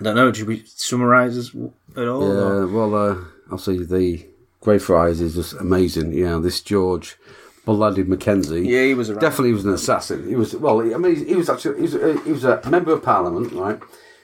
I 0.00 0.02
don't 0.04 0.16
know. 0.16 0.32
Should 0.32 0.48
we 0.48 0.64
summarise 0.66 1.36
this 1.36 1.50
at 1.96 2.08
all? 2.08 2.22
or- 2.24 2.60
Yeah, 2.66 2.72
well, 2.72 2.94
uh, 2.94 3.16
obviously 3.52 3.84
the 3.84 4.26
Greyfriars 4.60 5.20
is 5.20 5.34
just 5.36 5.52
amazing. 5.54 6.12
Yeah, 6.12 6.38
this 6.42 6.60
George 6.60 7.16
Blooded 7.64 8.08
Mackenzie. 8.08 8.62
Yeah, 8.66 8.84
he 8.84 8.94
was 8.94 9.10
around. 9.10 9.20
definitely 9.20 9.52
was 9.52 9.64
an 9.64 9.72
assassin. 9.74 10.26
He 10.28 10.34
was 10.34 10.54
well. 10.56 10.80
I 10.80 10.96
mean, 10.98 11.26
he 11.26 11.34
was 11.34 11.48
actually 11.50 11.76
he 11.76 11.82
was, 11.82 11.94
a, 11.94 12.20
he 12.24 12.32
was 12.32 12.44
a 12.44 12.60
member 12.68 12.92
of 12.92 13.02
Parliament, 13.02 13.52
right? 13.52 13.78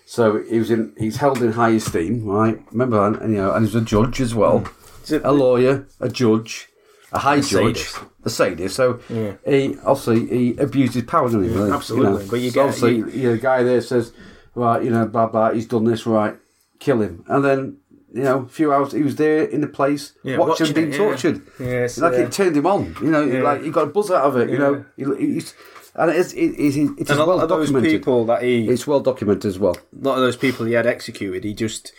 So 0.06 0.42
he 0.42 0.58
was 0.58 0.70
in. 0.70 0.94
He's 0.98 1.16
held 1.16 1.42
in 1.42 1.52
high 1.52 1.70
esteem, 1.70 2.24
right? 2.24 2.58
Remember, 2.72 3.04
and, 3.06 3.16
and, 3.16 3.32
you 3.34 3.38
know, 3.38 3.52
and 3.52 3.66
he 3.66 3.74
was 3.74 3.82
a 3.82 3.84
judge 3.84 4.20
as 4.20 4.34
well, 4.34 4.64
Is 5.04 5.12
it- 5.12 5.22
a 5.24 5.32
lawyer, 5.32 5.86
a 6.00 6.08
judge, 6.08 6.68
a 7.12 7.18
high 7.18 7.40
judge, 7.40 7.78
sadist. 7.84 7.98
a 8.24 8.30
sadist. 8.30 8.76
So 8.76 9.00
Yeah. 9.10 9.32
he 9.46 9.76
obviously 9.84 10.26
he 10.26 10.56
abused 10.58 10.94
his 10.94 11.04
power, 11.04 11.28
didn't 11.28 11.44
he? 11.44 11.50
really? 11.50 11.72
absolutely. 11.72 12.24
know. 12.24 12.30
But 12.30 12.40
you 12.40 12.50
So 12.50 12.54
get- 12.54 12.64
obviously 12.64 12.96
you- 12.96 13.08
you 13.10 13.22
know, 13.24 13.32
the 13.32 13.38
guy 13.42 13.62
there 13.64 13.80
says, 13.80 14.12
right, 14.54 14.82
you 14.82 14.90
know, 14.90 15.06
blah 15.06 15.26
blah. 15.26 15.50
He's 15.50 15.66
done 15.66 15.84
this, 15.84 16.06
right? 16.06 16.36
Kill 16.78 17.00
him, 17.02 17.24
and 17.28 17.44
then. 17.44 17.76
You 18.12 18.22
know, 18.22 18.38
a 18.42 18.48
few 18.48 18.72
hours 18.72 18.92
he 18.92 19.02
was 19.02 19.16
there 19.16 19.44
in 19.44 19.60
the 19.60 19.66
place, 19.66 20.12
Yeah, 20.22 20.38
watching, 20.38 20.48
watching 20.68 20.74
being 20.74 20.88
it, 20.88 20.92
yeah. 20.92 20.98
tortured. 20.98 21.42
Yes, 21.60 21.98
like 21.98 22.12
yeah. 22.14 22.20
it 22.20 22.32
turned 22.32 22.56
him 22.56 22.66
on. 22.66 22.96
You 23.02 23.10
know, 23.10 23.24
Yeah. 23.24 23.42
like 23.42 23.62
he 23.62 23.70
got 23.70 23.82
a 23.84 23.86
buzz 23.90 24.10
out 24.10 24.24
of 24.24 24.36
it. 24.36 24.48
You 24.48 24.58
know, 24.58 24.84
he, 24.96 25.04
he's, 25.34 25.54
and 25.94 26.10
it's 26.12 26.32
it, 26.32 26.54
it's, 26.58 26.76
and 26.76 27.10
a 27.10 27.14
lot 27.16 27.28
well 27.28 27.40
of 27.40 27.48
those 27.48 27.68
documented. 27.68 27.90
people 28.00 28.24
that 28.26 28.42
he, 28.42 28.68
It's 28.68 28.86
well 28.86 29.00
documented 29.00 29.46
as 29.46 29.58
well. 29.58 29.76
a 29.76 30.06
lot 30.08 30.14
of 30.14 30.20
those 30.20 30.36
people 30.36 30.64
he 30.66 30.72
had 30.74 30.86
executed, 30.86 31.42
he 31.44 31.52
just 31.52 31.92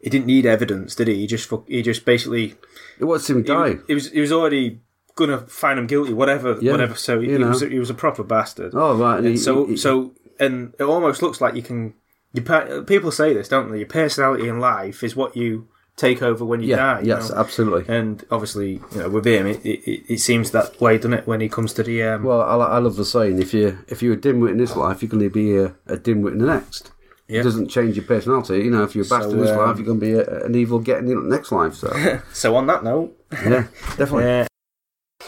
he 0.00 0.10
didn't 0.10 0.26
need 0.26 0.44
evidence, 0.46 0.94
did 0.94 1.08
he? 1.08 1.14
He 1.14 1.26
just 1.26 1.50
he 1.68 1.82
just 1.82 2.04
basically 2.04 2.54
It 3.00 3.04
was 3.04 3.28
him 3.28 3.38
he, 3.38 3.42
die. 3.44 3.76
he 3.88 3.94
was 3.94 4.10
he 4.10 4.20
was 4.20 4.30
already 4.30 4.82
gonna 5.16 5.38
find 5.46 5.78
him 5.78 5.86
guilty, 5.86 6.12
whatever, 6.12 6.54
whatever. 6.56 6.94
So 6.96 7.20
he, 7.20 7.30
he 7.30 7.38
was 7.38 7.60
he 7.62 7.78
was 7.78 7.88
a 7.90 7.94
proper 7.94 8.22
bastard. 8.24 8.72
Oh 8.74 8.94
right, 8.96 9.16
and 9.18 9.26
he, 9.26 9.32
And 9.32 9.40
so 9.40 9.66
he- 9.66 9.76
so 9.78 10.12
and 10.38 10.74
it 10.78 10.82
almost 10.84 11.22
looks 11.22 11.40
like 11.40 11.54
you 11.54 11.62
can. 11.62 11.94
Your, 12.34 12.82
people 12.82 13.10
say 13.12 13.32
this, 13.32 13.48
don't 13.48 13.70
they? 13.70 13.78
Your 13.78 13.86
personality 13.86 14.48
in 14.48 14.58
life 14.58 15.02
is 15.02 15.14
what 15.16 15.36
you 15.36 15.68
take 15.96 16.20
over 16.20 16.44
when 16.44 16.60
you 16.60 16.70
yeah, 16.70 16.76
die. 16.76 17.00
you 17.02 17.08
yes, 17.08 17.30
know? 17.30 17.36
absolutely. 17.36 17.94
And 17.94 18.24
obviously, 18.30 18.80
you 18.92 18.98
know, 18.98 19.08
with 19.08 19.26
him, 19.26 19.46
it, 19.46 19.64
it, 19.64 20.12
it 20.14 20.18
seems 20.18 20.50
that 20.50 20.80
way, 20.80 20.96
doesn't 20.96 21.14
it? 21.14 21.26
When 21.26 21.40
he 21.40 21.48
comes 21.48 21.72
to 21.74 21.82
the 21.84 22.02
um, 22.02 22.24
Well, 22.24 22.42
I, 22.42 22.56
I 22.56 22.78
love 22.78 22.96
the 22.96 23.04
saying: 23.04 23.40
if 23.40 23.54
you 23.54 23.78
if 23.88 24.02
you're 24.02 24.14
a 24.14 24.18
dimwit 24.18 24.50
in 24.50 24.58
this 24.58 24.76
life, 24.76 25.00
you're 25.02 25.08
going 25.08 25.22
to 25.22 25.30
be 25.30 25.56
a, 25.56 25.66
a 25.86 25.96
dimwit 25.96 26.32
in 26.32 26.38
the 26.38 26.46
next. 26.46 26.90
Yeah. 27.28 27.40
It 27.40 27.44
doesn't 27.44 27.68
change 27.68 27.96
your 27.96 28.04
personality. 28.04 28.58
You 28.58 28.70
know, 28.70 28.82
if 28.82 28.94
you're 28.94 29.06
a 29.06 29.08
bastard 29.08 29.32
in 29.32 29.40
this 29.40 29.50
um, 29.50 29.58
life, 29.58 29.76
you're 29.78 29.86
going 29.86 30.00
to 30.00 30.06
be 30.06 30.12
a, 30.12 30.44
an 30.44 30.54
evil 30.54 30.78
getting 30.78 31.08
in 31.08 31.28
the 31.28 31.34
next 31.34 31.52
life. 31.52 31.74
So 31.74 32.20
So 32.32 32.56
on 32.56 32.66
that 32.66 32.84
note, 32.84 33.16
yeah, 33.32 33.68
definitely. 33.96 34.40
uh, 34.40 34.46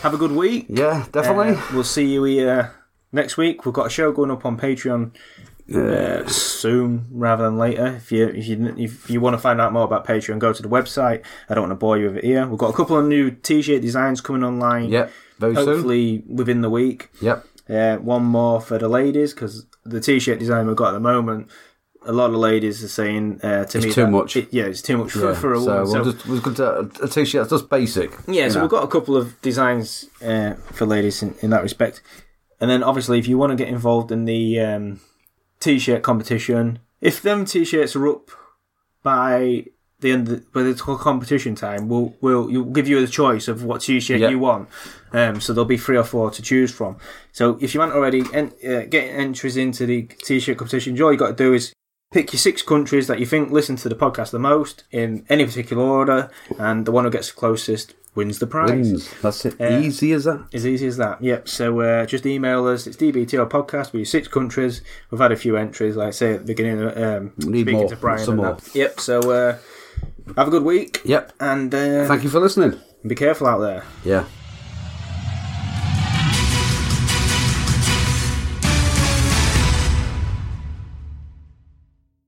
have 0.02 0.12
a 0.12 0.18
good 0.18 0.32
week. 0.32 0.66
Yeah, 0.68 1.06
definitely. 1.12 1.54
Uh, 1.54 1.62
we'll 1.72 1.84
see 1.84 2.06
you 2.06 2.24
here 2.24 2.74
next 3.12 3.36
week. 3.36 3.64
We've 3.64 3.72
got 3.72 3.86
a 3.86 3.90
show 3.90 4.12
going 4.12 4.30
up 4.30 4.44
on 4.44 4.58
Patreon. 4.58 5.12
Uh, 5.74 6.26
soon 6.28 7.06
rather 7.10 7.44
than 7.44 7.58
later. 7.58 7.86
If 7.96 8.12
you 8.12 8.28
if 8.28 8.46
you 8.46 8.74
if 8.78 9.10
you 9.10 9.20
want 9.20 9.34
to 9.34 9.38
find 9.38 9.60
out 9.60 9.72
more 9.72 9.84
about 9.84 10.06
Patreon, 10.06 10.38
go 10.38 10.52
to 10.52 10.62
the 10.62 10.68
website. 10.68 11.24
I 11.48 11.54
don't 11.54 11.62
want 11.62 11.72
to 11.72 11.76
bore 11.76 11.98
you 11.98 12.06
with 12.06 12.18
it 12.18 12.24
here. 12.24 12.46
We've 12.46 12.58
got 12.58 12.70
a 12.70 12.76
couple 12.76 12.96
of 12.98 13.06
new 13.06 13.30
T-shirt 13.30 13.82
designs 13.82 14.20
coming 14.20 14.44
online. 14.44 14.90
Yep. 14.90 15.12
Very 15.38 15.54
soon. 15.56 15.66
Hopefully 15.66 16.22
within 16.28 16.60
the 16.60 16.70
week. 16.70 17.10
Yep. 17.20 17.44
Uh, 17.68 17.96
one 17.96 18.24
more 18.24 18.60
for 18.60 18.78
the 18.78 18.88
ladies 18.88 19.34
because 19.34 19.66
the 19.84 20.00
T-shirt 20.00 20.38
design 20.38 20.66
we've 20.66 20.76
got 20.76 20.88
at 20.88 20.92
the 20.92 21.00
moment. 21.00 21.48
A 22.08 22.12
lot 22.12 22.30
of 22.30 22.36
ladies 22.36 22.84
are 22.84 22.88
saying 22.88 23.40
uh, 23.42 23.64
to 23.64 23.80
me 23.80 23.90
too 23.90 24.06
much. 24.06 24.36
it- 24.36 24.52
yeah, 24.52 24.66
it's 24.66 24.80
too 24.80 24.96
much 24.96 25.10
for, 25.10 25.30
Yeah. 25.32 25.34
for 25.34 25.54
a 25.54 25.60
woman. 25.60 25.86
So, 25.88 25.92
we'll 25.92 26.12
just 26.12 26.26
we'll 26.28 26.54
to 26.54 26.78
a, 26.78 27.04
a 27.04 27.08
t-shirt 27.08 27.40
that's 27.48 27.50
just 27.62 27.68
basic. 27.68 28.12
yeah, 28.28 28.48
so 28.48 28.54
know. 28.56 28.60
we've 28.62 28.70
got 28.70 28.84
a 28.84 28.86
couple 28.86 29.16
of 29.16 29.40
designs 29.42 30.04
uh, 30.24 30.54
for 30.72 30.86
ladies 30.86 31.20
in, 31.24 31.34
in 31.42 31.50
that 31.50 31.64
respect. 31.64 32.02
And 32.60 32.70
then 32.70 32.84
obviously, 32.84 33.18
if 33.18 33.26
you 33.26 33.36
want 33.36 33.50
to 33.50 33.56
get 33.56 33.66
involved 33.66 34.12
in 34.12 34.24
the 34.24 34.60
um, 34.60 35.00
t-shirt 35.60 36.02
competition, 36.02 36.78
if 37.00 37.20
them 37.22 37.44
t-shirts 37.44 37.94
are 37.96 38.08
up 38.08 38.30
by 39.02 39.66
the 40.00 40.12
end 40.12 40.28
of 40.28 40.34
the, 40.40 40.46
by 40.52 40.62
the 40.62 40.74
competition 40.74 41.54
time, 41.54 41.88
we'll 41.88 42.14
we'll 42.20 42.50
you'll 42.50 42.64
give 42.66 42.86
you 42.88 43.00
the 43.00 43.10
choice 43.10 43.48
of 43.48 43.64
what 43.64 43.80
t-shirt 43.80 44.20
Yeah. 44.20 44.28
you 44.28 44.38
want. 44.38 44.68
Um, 45.12 45.40
so 45.40 45.52
there'll 45.52 45.64
be 45.64 45.78
three 45.78 45.96
or 45.96 46.04
four 46.04 46.30
to 46.30 46.42
choose 46.42 46.70
from. 46.70 46.96
So 47.32 47.56
if 47.60 47.74
you 47.74 47.80
haven't 47.80 47.96
already 47.96 48.22
en- 48.34 48.52
uh, 48.66 48.82
get 48.90 49.04
entries 49.04 49.56
into 49.56 49.86
the 49.86 50.02
t-shirt 50.02 50.58
competition, 50.58 51.00
all 51.00 51.12
you 51.12 51.18
got 51.18 51.36
to 51.36 51.44
do 51.44 51.54
is 51.54 51.72
pick 52.16 52.32
your 52.32 52.40
six 52.40 52.62
countries 52.62 53.08
that 53.08 53.20
you 53.20 53.26
think 53.26 53.50
listen 53.50 53.76
to 53.76 53.90
the 53.90 53.94
podcast 53.94 54.30
the 54.30 54.38
most 54.38 54.84
in 54.90 55.26
any 55.28 55.44
particular 55.44 55.82
order, 55.82 56.30
and 56.58 56.86
the 56.86 56.90
one 56.90 57.04
who 57.04 57.10
gets 57.10 57.30
the 57.30 57.36
closest 57.38 57.92
wins 58.14 58.38
the 58.38 58.46
prize. 58.46 58.70
Wins. 58.70 59.14
That's 59.20 59.44
it. 59.44 59.56
Yeah. 59.60 59.80
Easy 59.80 60.12
as 60.12 60.24
that. 60.24 60.46
As 60.54 60.66
easy 60.66 60.86
as 60.86 60.96
that. 60.96 61.22
Yep. 61.22 61.46
So 61.46 61.78
uh, 61.80 62.06
just 62.06 62.24
email 62.24 62.66
us. 62.68 62.86
It's 62.86 62.96
DBTO 62.96 63.50
podcast 63.50 63.92
with 63.92 63.96
your 63.96 64.06
six 64.06 64.28
countries. 64.28 64.80
We've 65.10 65.20
had 65.20 65.30
a 65.30 65.36
few 65.36 65.58
entries, 65.58 65.94
like 65.94 66.08
I 66.08 66.10
say 66.12 66.32
at 66.32 66.40
the 66.40 66.46
beginning. 66.46 66.80
Um, 67.04 67.32
need 67.36 67.64
speaking 67.66 67.80
more. 67.80 67.88
to 67.90 67.96
Brian. 67.96 68.24
Some 68.24 68.36
more. 68.36 68.54
that. 68.54 68.74
Yep. 68.74 69.00
So 69.00 69.30
uh, 69.30 69.58
have 70.38 70.48
a 70.48 70.50
good 70.50 70.62
week. 70.64 71.02
Yep. 71.04 71.34
And 71.38 71.74
uh, 71.74 72.06
Thank 72.06 72.22
you 72.22 72.30
for 72.30 72.40
listening. 72.40 72.80
be 73.06 73.14
careful 73.14 73.46
out 73.46 73.58
there. 73.58 73.84
Yeah. 74.06 74.24